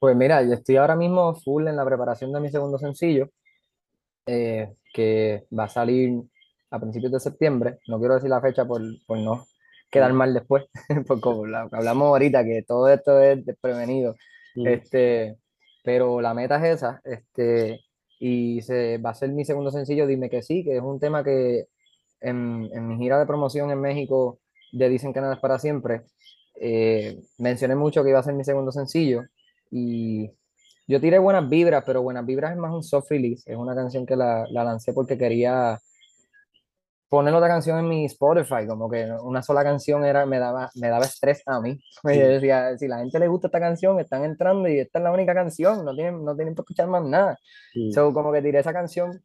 Pues 0.00 0.16
mira, 0.16 0.42
yo 0.42 0.54
estoy 0.54 0.76
ahora 0.76 0.96
mismo 0.96 1.34
full 1.36 1.68
en 1.68 1.76
la 1.76 1.84
preparación 1.84 2.32
de 2.32 2.40
mi 2.40 2.50
segundo 2.50 2.78
sencillo, 2.78 3.30
eh, 4.26 4.68
que 4.94 5.46
va 5.58 5.64
a 5.64 5.68
salir 5.68 6.20
a 6.70 6.80
principios 6.80 7.12
de 7.12 7.20
septiembre. 7.20 7.78
No 7.88 7.98
quiero 7.98 8.14
decir 8.14 8.30
la 8.30 8.40
fecha 8.40 8.64
por, 8.66 8.82
por 9.06 9.18
no 9.18 9.46
quedar 9.90 10.12
mal 10.12 10.34
después, 10.34 10.66
porque 11.08 11.20
como 11.22 11.46
la- 11.46 11.68
hablamos 11.72 12.06
ahorita, 12.08 12.44
que 12.44 12.62
todo 12.66 12.88
esto 12.88 13.20
es 13.20 13.44
desprevenido. 13.46 14.16
Mm, 14.56 14.66
Este, 14.68 15.38
pero 15.84 16.20
la 16.20 16.34
meta 16.34 16.56
es 16.66 16.76
esa, 16.76 17.00
este, 17.04 17.80
y 18.20 18.62
se, 18.62 18.98
va 18.98 19.10
a 19.10 19.14
ser 19.14 19.30
mi 19.30 19.44
segundo 19.44 19.70
sencillo, 19.70 20.06
Dime 20.06 20.30
que 20.30 20.42
sí, 20.42 20.64
que 20.64 20.76
es 20.76 20.82
un 20.82 21.00
tema 21.00 21.24
que 21.24 21.66
en, 22.20 22.68
en 22.72 22.88
mi 22.88 22.98
gira 22.98 23.18
de 23.18 23.26
promoción 23.26 23.70
en 23.70 23.80
México 23.80 24.40
de 24.72 24.88
Dicen 24.88 25.12
que 25.12 25.20
nada 25.20 25.34
es 25.34 25.40
para 25.40 25.58
siempre, 25.58 26.02
eh, 26.60 27.18
mencioné 27.38 27.74
mucho 27.76 28.02
que 28.04 28.10
iba 28.10 28.18
a 28.20 28.22
ser 28.22 28.34
mi 28.34 28.44
segundo 28.44 28.72
sencillo 28.72 29.22
y 29.70 30.30
yo 30.86 31.00
tiré 31.00 31.18
buenas 31.18 31.48
vibras, 31.48 31.84
pero 31.86 32.02
buenas 32.02 32.26
vibras 32.26 32.52
es 32.52 32.58
más 32.58 32.72
un 32.72 32.82
soft 32.82 33.10
release, 33.10 33.50
es 33.50 33.56
una 33.56 33.74
canción 33.74 34.04
que 34.04 34.16
la, 34.16 34.44
la 34.50 34.64
lancé 34.64 34.92
porque 34.92 35.16
quería 35.16 35.78
poner 37.08 37.34
otra 37.34 37.48
canción 37.48 37.78
en 37.78 37.88
mi 37.88 38.04
Spotify, 38.06 38.66
como 38.68 38.88
que 38.88 39.04
una 39.22 39.42
sola 39.42 39.64
canción 39.64 40.04
era, 40.04 40.26
me 40.26 40.38
daba, 40.38 40.70
me 40.76 40.88
daba 40.88 41.04
estrés 41.04 41.42
a 41.44 41.60
mí. 41.60 41.78
Yo 42.04 42.28
decía, 42.28 42.78
si 42.78 42.86
la 42.86 42.98
gente 43.00 43.18
le 43.18 43.26
gusta 43.26 43.48
esta 43.48 43.58
canción, 43.58 43.98
están 43.98 44.24
entrando 44.24 44.68
y 44.68 44.78
esta 44.78 45.00
es 45.00 45.02
la 45.02 45.12
única 45.12 45.34
canción, 45.34 45.84
no 45.84 45.92
tienen, 45.94 46.24
no 46.24 46.36
tienen 46.36 46.54
por 46.54 46.62
escuchar 46.62 46.86
más 46.86 47.04
nada. 47.04 47.36
mm, 47.74 47.90
So, 47.90 48.12
como 48.12 48.32
que 48.32 48.40
tiré 48.42 48.60
esa 48.60 48.72
canción, 48.72 49.20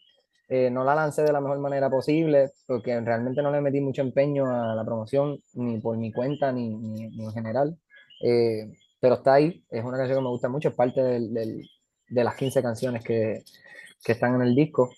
eh, 0.49 0.71
no 0.71 0.83
la 0.83 0.95
lancé 0.95 1.21
de 1.23 1.31
la 1.31 1.41
mejor 1.41 1.59
manera 1.59 1.89
posible, 1.89 2.49
porque 2.65 2.99
realmente 3.01 3.43
no 3.43 3.51
le 3.51 3.61
metí 3.61 3.81
mucho 3.81 4.01
empeño 4.01 4.45
a 4.47 4.73
la 4.73 4.83
promoción, 4.83 5.37
ni 5.53 5.79
por 5.79 5.95
mi 5.95 6.11
cuenta, 6.11 6.51
ni, 6.51 6.75
ni, 6.75 7.07
ni 7.09 7.23
en 7.25 7.31
general. 7.33 7.77
Eh, 8.23 8.67
pero 9.05 9.17
está 9.17 9.35
ahí, 9.35 9.63
es 9.69 9.83
una 9.83 9.97
canción 9.99 10.17
que 10.17 10.23
me 10.23 10.29
gusta 10.29 10.49
mucho, 10.49 10.69
es 10.69 10.73
parte 10.73 10.99
de 10.99 12.23
las 12.23 12.35
15 12.35 12.63
canciones 12.63 13.03
que, 13.03 13.43
están 14.03 14.33
en 14.33 14.41
el 14.41 14.55
disco. 14.55 14.89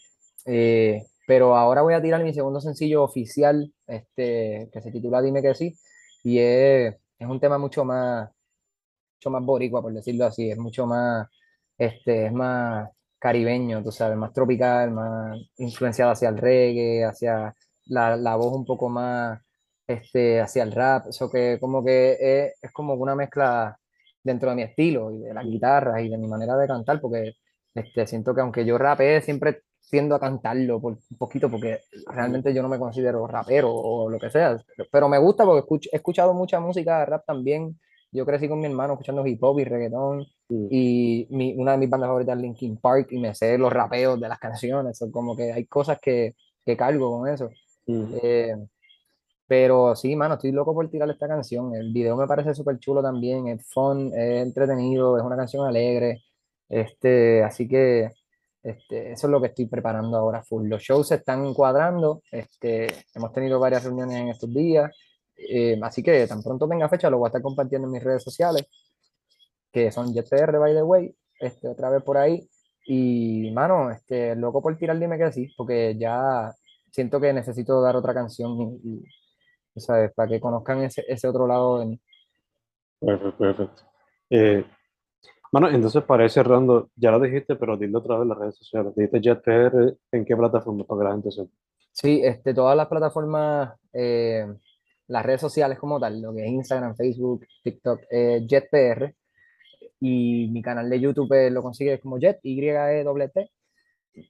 Eh, 0.45 1.03
pero 1.27 1.57
ahora 1.57 1.81
voy 1.81 1.93
a 1.93 2.01
tirar 2.01 2.23
mi 2.23 2.33
segundo 2.33 2.61
sencillo 2.61 3.03
oficial, 3.03 3.69
este, 3.85 4.69
que 4.71 4.81
se 4.81 4.91
titula 4.91 5.21
Dime 5.21 5.41
que 5.41 5.53
sí, 5.55 5.75
y 6.23 6.39
es, 6.39 6.95
es 7.19 7.27
un 7.27 7.41
tema 7.41 7.57
mucho 7.57 7.83
más, 7.83 8.29
mucho 9.17 9.29
más 9.29 9.43
boricua, 9.43 9.81
por 9.81 9.93
decirlo 9.93 10.23
así, 10.25 10.51
es 10.51 10.57
mucho 10.57 10.85
más, 10.85 11.27
este, 11.77 12.27
es 12.27 12.31
más 12.31 12.89
caribeño, 13.19 13.83
tú 13.83 13.91
sabes, 13.91 14.15
más 14.17 14.31
tropical, 14.31 14.91
más 14.91 15.37
influenciado 15.57 16.11
hacia 16.11 16.29
el 16.29 16.37
reggae, 16.37 17.03
hacia 17.03 17.53
la, 17.87 18.15
la 18.15 18.37
voz 18.37 18.53
un 18.53 18.65
poco 18.65 18.87
más, 18.87 19.41
este, 19.85 20.39
hacia 20.39 20.63
el 20.63 20.71
rap, 20.71 21.07
eso 21.07 21.29
que 21.29 21.57
como 21.59 21.83
que 21.83 22.53
es 22.61 22.71
como 22.71 22.93
una 22.93 23.15
mezcla 23.15 23.77
dentro 24.23 24.49
de 24.49 24.55
mi 24.55 24.61
estilo 24.63 25.11
y 25.11 25.19
de 25.19 25.33
las 25.33 25.45
guitarras 25.45 26.01
y 26.01 26.09
de 26.09 26.17
mi 26.17 26.27
manera 26.27 26.57
de 26.57 26.67
cantar, 26.67 26.99
porque 27.01 27.33
este, 27.73 28.07
siento 28.07 28.33
que 28.35 28.41
aunque 28.41 28.65
yo 28.65 28.77
rapee, 28.77 29.21
siempre 29.21 29.61
tiendo 29.89 30.15
a 30.15 30.19
cantarlo 30.19 30.81
por 30.81 30.93
un 30.93 31.17
poquito, 31.17 31.49
porque 31.49 31.79
realmente 32.07 32.53
yo 32.53 32.61
no 32.61 32.67
me 32.69 32.79
considero 32.79 33.25
rapero 33.27 33.71
o 33.73 34.09
lo 34.09 34.19
que 34.19 34.29
sea, 34.29 34.57
pero 34.91 35.07
me 35.07 35.17
gusta 35.17 35.45
porque 35.45 35.65
escuch- 35.67 35.89
he 35.91 35.95
escuchado 35.97 36.33
mucha 36.33 36.59
música 36.59 36.99
de 36.99 37.05
rap 37.05 37.23
también. 37.25 37.79
Yo 38.11 38.25
crecí 38.25 38.47
con 38.47 38.59
mi 38.59 38.65
hermano 38.67 38.93
escuchando 38.93 39.25
hip 39.25 39.43
hop 39.43 39.59
y 39.59 39.63
reggaetón, 39.65 40.19
mm. 40.49 40.67
y 40.71 41.27
mi, 41.29 41.53
una 41.55 41.73
de 41.73 41.77
mis 41.77 41.89
bandas 41.89 42.07
favoritas 42.07 42.35
es 42.37 42.41
Linkin 42.41 42.77
Park, 42.77 43.07
y 43.11 43.19
me 43.19 43.35
sé 43.35 43.57
los 43.57 43.71
rapeos 43.71 44.19
de 44.19 44.29
las 44.29 44.39
canciones, 44.39 44.97
son 44.97 45.11
como 45.11 45.35
que 45.35 45.51
hay 45.53 45.65
cosas 45.67 45.99
que, 46.01 46.35
que 46.65 46.75
cargo 46.77 47.19
con 47.19 47.27
eso. 47.29 47.49
Mm, 47.85 48.03
Eh, 48.21 48.55
pero 49.47 49.95
sí, 49.95 50.15
mano, 50.15 50.35
estoy 50.35 50.51
loco 50.51 50.73
por 50.73 50.89
tirar 50.89 51.09
esta 51.09 51.27
canción. 51.27 51.73
El 51.75 51.93
video 51.93 52.15
me 52.17 52.27
parece 52.27 52.53
súper 52.53 52.79
chulo 52.79 53.01
también, 53.01 53.47
es 53.47 53.65
fun, 53.69 54.11
es 54.13 54.43
entretenido, 54.43 55.17
es 55.17 55.23
una 55.23 55.37
canción 55.37 55.65
alegre. 55.67 56.23
Este, 56.69 57.43
así 57.43 57.67
que 57.67 58.11
este, 58.63 59.13
eso 59.13 59.27
es 59.27 59.31
lo 59.31 59.39
que 59.39 59.47
estoy 59.47 59.67
preparando 59.67 60.17
ahora 60.17 60.43
full. 60.43 60.67
Los 60.67 60.81
shows 60.83 61.07
se 61.07 61.15
están 61.15 61.53
cuadrando, 61.53 62.21
este, 62.31 62.87
hemos 63.15 63.31
tenido 63.31 63.59
varias 63.59 63.83
reuniones 63.85 64.17
en 64.17 64.27
estos 64.29 64.53
días, 64.53 64.91
eh, 65.37 65.79
así 65.81 66.03
que 66.03 66.27
tan 66.27 66.43
pronto 66.43 66.67
tenga 66.67 66.89
fecha 66.89 67.09
lo 67.09 67.19
voy 67.19 67.27
a 67.27 67.29
estar 67.29 67.41
compartiendo 67.41 67.87
en 67.87 67.93
mis 67.93 68.03
redes 68.03 68.23
sociales, 68.23 68.67
que 69.71 69.91
son 69.91 70.13
JetPR, 70.13 70.59
by 70.59 70.73
the 70.73 70.83
way, 70.83 71.15
este, 71.39 71.69
otra 71.69 71.89
vez 71.89 72.03
por 72.03 72.17
ahí. 72.17 72.49
Y, 72.85 73.51
mano, 73.51 73.91
este, 73.91 74.35
loco 74.35 74.61
por 74.61 74.77
tirar 74.77 74.99
Dime 74.99 75.17
que 75.17 75.31
sí, 75.31 75.53
porque 75.57 75.95
ya 75.97 76.53
siento 76.91 77.19
que 77.21 77.33
necesito 77.33 77.81
dar 77.81 77.95
otra 77.95 78.13
canción 78.13 78.59
y, 78.61 78.65
y, 78.83 79.03
¿sabes? 79.79 80.11
Para 80.13 80.29
que 80.29 80.39
conozcan 80.39 80.83
ese, 80.83 81.03
ese 81.07 81.27
otro 81.27 81.47
lado 81.47 81.79
de 81.79 81.85
mí. 81.85 82.01
Perfecto, 82.99 83.37
perfecto. 83.37 83.81
Eh, 84.29 84.65
bueno, 85.51 85.69
entonces 85.69 86.03
para 86.03 86.25
ir 86.25 86.29
cerrando, 86.29 86.89
ya 86.95 87.11
lo 87.11 87.19
dijiste, 87.19 87.55
pero 87.55 87.77
dilo 87.77 87.99
otra 87.99 88.17
vez 88.17 88.27
las 88.27 88.37
redes 88.37 88.57
sociales. 88.57 88.93
Dijiste 88.95 89.21
JetPR, 89.21 89.97
¿en 90.11 90.25
qué 90.25 90.35
plataforma 90.35 90.83
para 90.83 90.99
que 90.99 91.05
la 91.05 91.11
gente 91.11 91.31
sepa? 91.31 91.51
Sí, 91.91 92.21
este, 92.23 92.53
todas 92.53 92.75
las 92.75 92.87
plataformas, 92.87 93.73
eh, 93.93 94.45
las 95.07 95.25
redes 95.25 95.41
sociales 95.41 95.79
como 95.79 95.99
tal, 95.99 96.21
lo 96.21 96.33
que 96.33 96.43
es 96.45 96.49
Instagram, 96.49 96.95
Facebook, 96.95 97.45
TikTok, 97.63 98.01
eh, 98.11 98.45
JetPR, 98.47 99.15
y 99.99 100.47
mi 100.51 100.61
canal 100.61 100.89
de 100.89 100.99
YouTube 100.99 101.33
eh, 101.33 101.49
lo 101.49 101.63
consigues 101.63 101.99
como 101.99 102.19
Jet, 102.19 102.39
Y-E-T, 102.43 103.51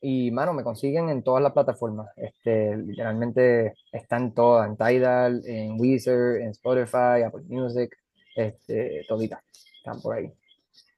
y 0.02 0.32
mano, 0.32 0.54
me 0.54 0.64
consiguen 0.64 1.10
en 1.10 1.24
todas 1.24 1.42
las 1.42 1.54
plataformas, 1.54 2.10
este, 2.16 2.76
literalmente 2.78 3.76
están 3.92 4.34
todas, 4.34 4.68
en 4.68 4.78
Tidal, 4.78 5.42
en 5.46 5.80
Weezer, 5.80 6.42
en 6.42 6.50
Spotify, 6.50 7.24
Apple 7.26 7.44
Music, 7.48 7.96
este, 8.36 9.06
toditas, 9.08 9.42
están 9.78 10.02
por 10.02 10.16
ahí. 10.16 10.32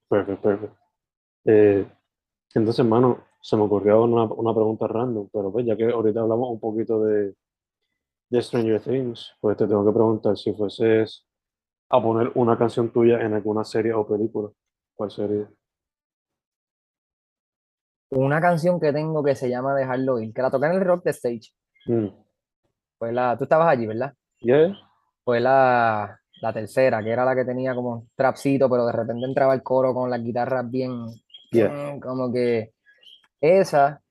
Perfecto, 0.07 0.41
perfecto. 0.41 0.77
Eh, 1.45 1.85
entonces, 2.53 2.79
hermano, 2.79 3.25
se 3.41 3.55
me 3.55 3.63
ocurrió 3.63 4.03
una, 4.03 4.23
una 4.23 4.53
pregunta 4.53 4.87
random, 4.87 5.29
pero 5.31 5.51
pues 5.51 5.65
ya 5.65 5.77
que 5.77 5.85
ahorita 5.85 6.21
hablamos 6.21 6.49
un 6.49 6.59
poquito 6.59 7.03
de, 7.03 7.35
de 8.29 8.41
Stranger 8.41 8.81
Things, 8.81 9.35
pues 9.39 9.57
te 9.57 9.67
tengo 9.67 9.85
que 9.85 9.93
preguntar 9.93 10.37
si 10.37 10.53
fueses 10.53 11.25
a 11.89 12.01
poner 12.01 12.31
una 12.35 12.57
canción 12.57 12.91
tuya 12.91 13.21
en 13.21 13.33
alguna 13.33 13.63
serie 13.63 13.93
o 13.93 14.07
película, 14.07 14.49
¿cuál 14.95 15.11
sería? 15.11 15.49
Una 18.11 18.41
canción 18.41 18.79
que 18.79 18.91
tengo 18.91 19.23
que 19.23 19.35
se 19.35 19.49
llama 19.49 19.75
Dejarlo 19.75 20.19
Ir, 20.19 20.33
que 20.33 20.41
la 20.41 20.49
toqué 20.49 20.65
en 20.67 20.73
el 20.73 20.81
Rock 20.81 21.03
the 21.03 21.09
Stage, 21.11 21.51
Mm. 21.85 22.07
fue 22.97 23.11
la, 23.13 23.37
tú 23.37 23.43
estabas 23.45 23.67
allí, 23.69 23.85
¿verdad? 23.87 24.13
Yeah. 24.41 24.73
fue 25.23 25.39
la, 25.39 26.19
la 26.41 26.53
tercera, 26.53 27.01
que 27.03 27.09
era 27.11 27.23
la 27.25 27.35
que 27.35 27.45
tenía 27.45 27.73
como 27.75 27.89
un 27.91 28.09
trapcito, 28.15 28.69
pero 28.69 28.85
de 28.85 28.91
repente 28.93 29.25
entraba 29.25 29.53
el 29.53 29.63
coro 29.63 29.93
con 29.93 30.09
las 30.09 30.21
guitarras 30.21 30.69
bien, 30.69 31.05
Yeah. 31.51 31.67
bien 31.69 31.99
como 31.99 32.31
que 32.31 32.73
esa, 33.41 34.01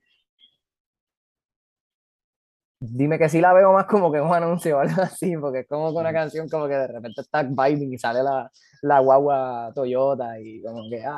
dime 2.80 3.18
que 3.18 3.28
sí 3.28 3.40
la 3.40 3.52
veo 3.52 3.72
más 3.72 3.86
como 3.86 4.12
que 4.12 4.20
un 4.20 4.32
anuncio 4.32 4.76
o 4.76 4.80
algo 4.80 5.02
así, 5.02 5.36
porque 5.36 5.60
es 5.60 5.68
como 5.68 5.92
que 5.92 5.98
una 5.98 6.12
canción 6.12 6.48
como 6.48 6.68
que 6.68 6.74
de 6.74 6.86
repente 6.86 7.20
está 7.20 7.42
vibing 7.42 7.92
y 7.92 7.98
sale 7.98 8.22
la, 8.22 8.50
la 8.82 9.00
guagua 9.00 9.72
Toyota 9.74 10.38
y 10.40 10.62
como 10.62 10.88
que, 10.88 11.04
ah, 11.04 11.16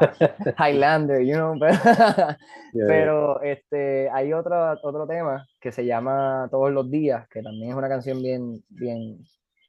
Highlander, 0.59 1.23
you 1.23 1.35
know, 1.35 1.55
pero, 1.61 1.75
Yeah, 1.83 2.37
yeah. 2.73 2.87
pero 2.87 3.43
este, 3.43 4.09
hay 4.11 4.33
otro, 4.33 4.79
otro 4.83 5.07
tema 5.07 5.47
que 5.61 5.73
se 5.73 5.85
llama 5.85 6.49
Todos 6.51 6.73
los 6.73 6.91
días, 6.91 7.29
que 7.29 7.43
también 7.43 7.71
es 7.71 7.77
una 7.77 7.89
canción 7.89 8.23
bien, 8.23 8.65
bien, 8.69 9.19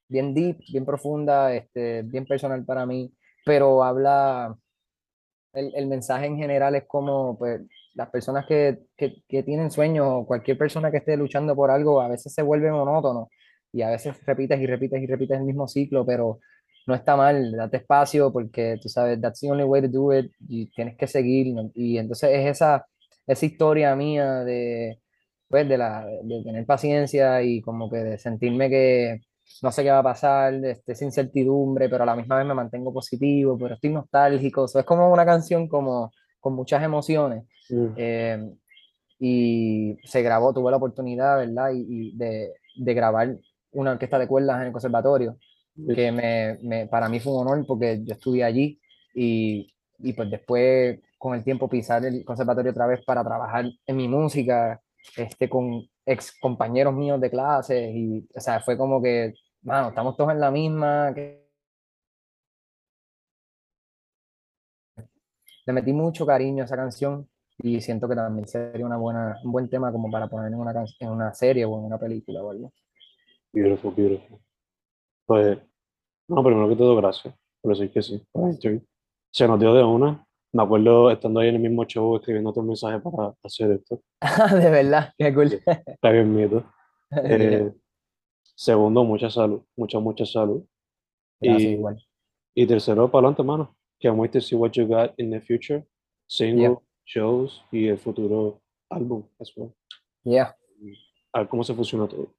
bien 0.08 0.34
deep, 0.34 0.60
bien 0.72 0.86
profunda, 0.86 1.54
este, 1.54 2.04
bien 2.04 2.26
personal 2.26 2.64
para 2.66 2.86
mí, 2.86 3.12
pero 3.46 3.84
habla, 3.84 4.56
el, 5.54 5.74
el 5.76 5.88
mensaje 5.88 6.26
en 6.28 6.38
general 6.38 6.76
es 6.76 6.86
como, 6.88 7.38
pues, 7.38 7.62
las 7.96 8.10
personas 8.10 8.46
que, 8.46 8.80
que, 8.98 9.24
que 9.28 9.44
tienen 9.44 9.72
sueños 9.72 10.08
o 10.10 10.26
cualquier 10.26 10.58
persona 10.58 10.92
que 10.92 10.98
esté 10.98 11.18
luchando 11.18 11.56
por 11.56 11.72
algo, 11.72 12.02
a 12.02 12.08
veces 12.08 12.34
se 12.34 12.42
vuelve 12.42 12.72
monótono 12.72 13.30
y 13.72 13.82
a 13.82 13.90
veces 13.90 14.16
repites 14.26 14.60
y 14.60 14.68
repites 14.68 15.02
y 15.02 15.08
repites 15.08 15.38
el 15.38 15.46
mismo 15.46 15.68
ciclo, 15.68 16.06
pero 16.06 16.40
no 16.88 16.96
está 16.96 17.16
mal, 17.16 17.52
date 17.52 17.78
espacio 17.78 18.32
porque 18.32 18.78
tú 18.82 18.90
sabes, 18.90 19.20
that's 19.22 19.40
the 19.40 19.52
only 19.52 19.64
way 19.64 19.82
to 19.82 19.88
do 19.88 20.14
it 20.14 20.32
y 20.48 20.68
tienes 20.72 20.98
que 20.98 21.08
seguir. 21.08 21.54
¿no? 21.54 21.72
Y 21.76 21.98
entonces 21.98 22.32
es 22.34 22.48
esa, 22.48 22.86
esa 23.28 23.46
historia 23.46 23.96
mía 23.96 24.44
de, 24.44 25.00
pues, 25.48 25.68
de, 25.68 25.78
la, 25.78 26.06
de 26.06 26.44
tener 26.44 26.66
paciencia 26.66 27.42
y 27.44 27.62
como 27.62 27.90
que 27.90 27.98
de 27.98 28.18
sentirme 28.18 28.70
que 28.70 29.22
no 29.62 29.72
sé 29.72 29.84
qué 29.84 29.92
va 29.92 30.00
a 30.00 30.04
pasar, 30.04 30.54
este, 30.66 30.94
esa 30.94 31.06
incertidumbre, 31.06 31.90
pero 31.90 32.04
a 32.04 32.06
la 32.06 32.16
misma 32.16 32.38
vez 32.38 32.46
me 32.46 32.54
mantengo 32.54 32.94
positivo, 32.94 33.58
pero 33.58 33.76
estoy 33.76 33.92
nostálgico. 33.92 34.68
So, 34.68 34.80
es 34.80 34.86
como 34.86 35.12
una 35.12 35.26
canción 35.26 35.68
como 35.68 36.12
con 36.40 36.54
muchas 36.54 36.84
emociones. 36.84 37.44
Eh, 37.96 38.40
y 39.20 39.98
se 40.04 40.22
grabó, 40.24 40.54
tuve 40.54 40.72
la 40.72 40.78
oportunidad, 40.78 41.38
¿verdad? 41.38 41.72
Y, 41.74 41.86
y 42.14 42.18
de, 42.18 42.54
de 42.78 42.94
grabar 42.94 43.38
una 43.72 43.92
orquesta 43.92 44.20
de 44.20 44.28
cuerdas 44.28 44.62
en 44.62 44.68
el 44.68 44.72
conservatorio 44.74 45.38
que 45.96 46.12
me, 46.12 46.58
me- 46.64 46.88
para 46.88 47.10
mí 47.10 47.20
fue 47.20 47.34
un 47.34 47.48
honor 47.48 47.66
porque 47.68 48.02
yo 48.04 48.14
estudié 48.14 48.44
allí 48.44 48.80
y, 49.16 49.74
y 50.00 50.14
pues 50.14 50.30
después 50.30 51.00
con 51.18 51.36
el 51.36 51.44
tiempo 51.44 51.70
pisar 51.70 52.04
el 52.06 52.24
conservatorio 52.26 52.72
otra 52.72 52.88
vez 52.88 53.04
para 53.06 53.24
trabajar 53.24 53.66
en 53.86 53.96
mi 53.98 54.08
música, 54.08 54.82
este, 55.18 55.50
con 55.50 55.84
ex 56.06 56.34
compañeros 56.40 56.94
míos 56.96 57.22
de 57.22 57.30
clases 57.30 57.92
y, 57.94 58.28
o 58.36 58.40
sea, 58.40 58.60
fue 58.62 58.78
como 58.78 59.02
que, 59.02 59.34
mano, 59.64 59.90
estamos 59.90 60.16
todos 60.18 60.32
en 60.32 60.40
la 60.40 60.52
misma, 60.52 61.14
que 61.14 61.42
le 65.66 65.74
metí 65.74 65.92
mucho 65.92 66.24
cariño 66.24 66.62
a 66.62 66.66
esa 66.66 66.76
canción 66.76 67.28
y 67.64 67.80
siento 67.82 68.08
que 68.10 68.16
también 68.16 68.48
sería 68.48 68.86
una 68.86 68.98
buena, 68.98 69.40
un 69.44 69.52
buen 69.52 69.70
tema 69.70 69.92
como 69.92 70.10
para 70.10 70.28
poner 70.28 70.48
en 70.52 70.60
una, 70.60 70.74
can- 70.74 70.86
en 71.00 71.10
una 71.10 71.34
serie 71.34 71.66
o 71.66 71.78
en 71.80 71.86
una 71.86 71.98
película 71.98 72.42
o 72.44 72.52
algo. 72.52 72.72
Beautiful, 73.54 73.94
beautiful. 73.96 74.40
Pues, 75.26 75.58
no, 76.28 76.44
primero 76.44 76.68
que 76.70 76.76
todo, 76.76 76.96
gracias 76.96 77.34
por 77.62 77.74
decir 77.78 77.92
que 77.92 78.02
sí. 78.02 78.26
Se 79.32 79.48
nos 79.48 79.60
dio 79.60 79.74
de 79.74 79.84
una. 79.84 80.26
Me 80.54 80.64
acuerdo 80.64 81.10
estando 81.12 81.40
ahí 81.40 81.48
en 81.50 81.56
el 81.56 81.62
mismo 81.62 81.86
show 81.86 82.16
escribiendo 82.18 82.50
otro 82.50 82.64
mensaje 82.64 83.00
para 83.00 83.34
hacer 83.44 83.72
esto. 83.72 84.02
De 84.62 84.70
verdad, 84.70 85.14
qué 85.18 85.34
cool. 85.34 85.48
Está 85.66 86.12
bien 86.12 86.34
mito. 86.36 86.64
Eh, 87.14 87.70
segundo, 88.56 89.04
mucha 89.04 89.30
salud, 89.30 89.64
mucha, 89.76 90.00
mucha 90.00 90.26
salud. 90.26 90.64
Gracias, 91.42 91.64
Y, 91.72 91.74
igual. 91.74 92.02
y 92.56 92.66
tercero, 92.66 93.12
para 93.12 93.28
adelante, 93.28 93.44
mano. 93.44 93.76
Can't 94.00 94.18
wait 94.18 94.32
to 94.32 94.40
see 94.40 94.56
what 94.56 94.72
you 94.72 94.88
got 94.88 95.14
in 95.18 95.30
the 95.30 95.42
future. 95.42 95.86
Single. 96.28 96.78
Shows 97.14 97.64
y 97.72 97.88
el 97.88 97.98
futuro 97.98 98.62
álbum 98.90 99.24
as 99.40 99.52
well. 99.56 99.74
Yeah. 100.24 100.56
A 101.34 101.40
ver 101.40 101.48
cómo 101.48 101.64
se 101.64 101.74
funciona 101.74 102.08
todo. 102.08 102.34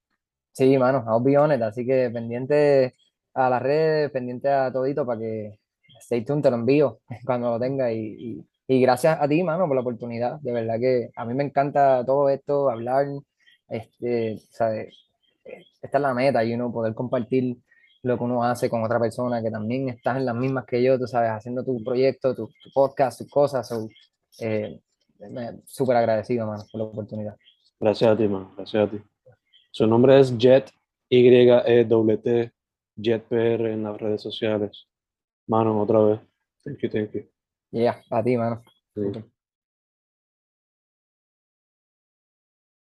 Sí, 0.53 0.77
mano, 0.79 1.05
I'll 1.07 1.23
be 1.23 1.37
honest, 1.37 1.63
así 1.63 1.87
que 1.87 2.11
pendiente 2.11 2.95
a 3.35 3.49
las 3.49 3.63
redes, 3.63 4.11
pendiente 4.11 4.49
a 4.49 4.73
todito 4.73 5.07
para 5.07 5.21
que 5.21 5.59
stay 6.01 6.25
tuned, 6.25 6.43
te 6.43 6.51
lo 6.51 6.57
envío 6.57 7.01
cuando 7.25 7.51
lo 7.51 7.61
tenga 7.61 7.91
y, 7.93 7.99
y, 7.99 8.47
y 8.67 8.81
gracias 8.83 9.19
a 9.21 9.29
ti, 9.29 9.43
mano, 9.43 9.67
por 9.67 9.77
la 9.77 9.83
oportunidad, 9.83 10.41
de 10.41 10.53
verdad 10.53 10.79
que 10.79 11.11
a 11.17 11.25
mí 11.25 11.35
me 11.35 11.45
encanta 11.45 12.05
todo 12.05 12.29
esto, 12.29 12.71
hablar, 12.71 13.07
este, 13.69 14.39
¿sabes? 14.51 14.95
Esta 15.45 15.99
es 15.99 16.03
la 16.03 16.15
meta, 16.15 16.45
y 16.45 16.55
uno 16.55 16.73
poder 16.73 16.95
compartir 16.95 17.57
lo 18.03 18.19
que 18.19 18.25
uno 18.25 18.45
hace 18.45 18.69
con 18.69 18.83
otra 18.85 19.01
persona 19.01 19.43
que 19.43 19.51
también 19.51 19.89
estás 19.89 20.17
en 20.17 20.27
las 20.27 20.35
mismas 20.35 20.67
que 20.67 20.83
yo, 20.83 20.99
tú 20.99 21.07
sabes, 21.07 21.31
haciendo 21.31 21.65
tu 21.65 21.83
proyecto, 21.83 22.35
tu, 22.35 22.49
tu 22.63 22.71
podcast, 22.73 23.19
tus 23.19 23.31
cosas, 23.31 23.67
so, 23.67 23.89
eh, 24.39 24.81
súper 25.67 25.97
agradecido, 25.97 26.47
mano, 26.47 26.65
por 26.71 26.81
la 26.81 26.87
oportunidad. 26.87 27.37
Gracias 27.79 28.11
a 28.11 28.17
ti, 28.17 28.29
mano. 28.29 28.53
Gracias 28.57 28.89
a 28.89 28.91
ti. 28.91 29.03
Su 29.71 29.87
nombre 29.87 30.19
es 30.21 30.37
Jet, 30.37 30.71
Y-E-T, 31.09 32.53
Jet 32.97 33.25
PR 33.25 33.73
en 33.73 33.83
las 33.83 34.01
redes 34.01 34.21
sociales. 34.21 34.87
Mano, 35.47 35.81
otra 35.81 36.01
vez. 36.01 36.21
Thank 36.65 36.79
you, 36.79 36.89
thank 36.91 37.13
you. 37.13 37.29
Yeah, 37.71 38.03
a 38.11 38.23
ti, 38.23 38.37
mano. 38.37 38.63
Sí. 38.95 39.03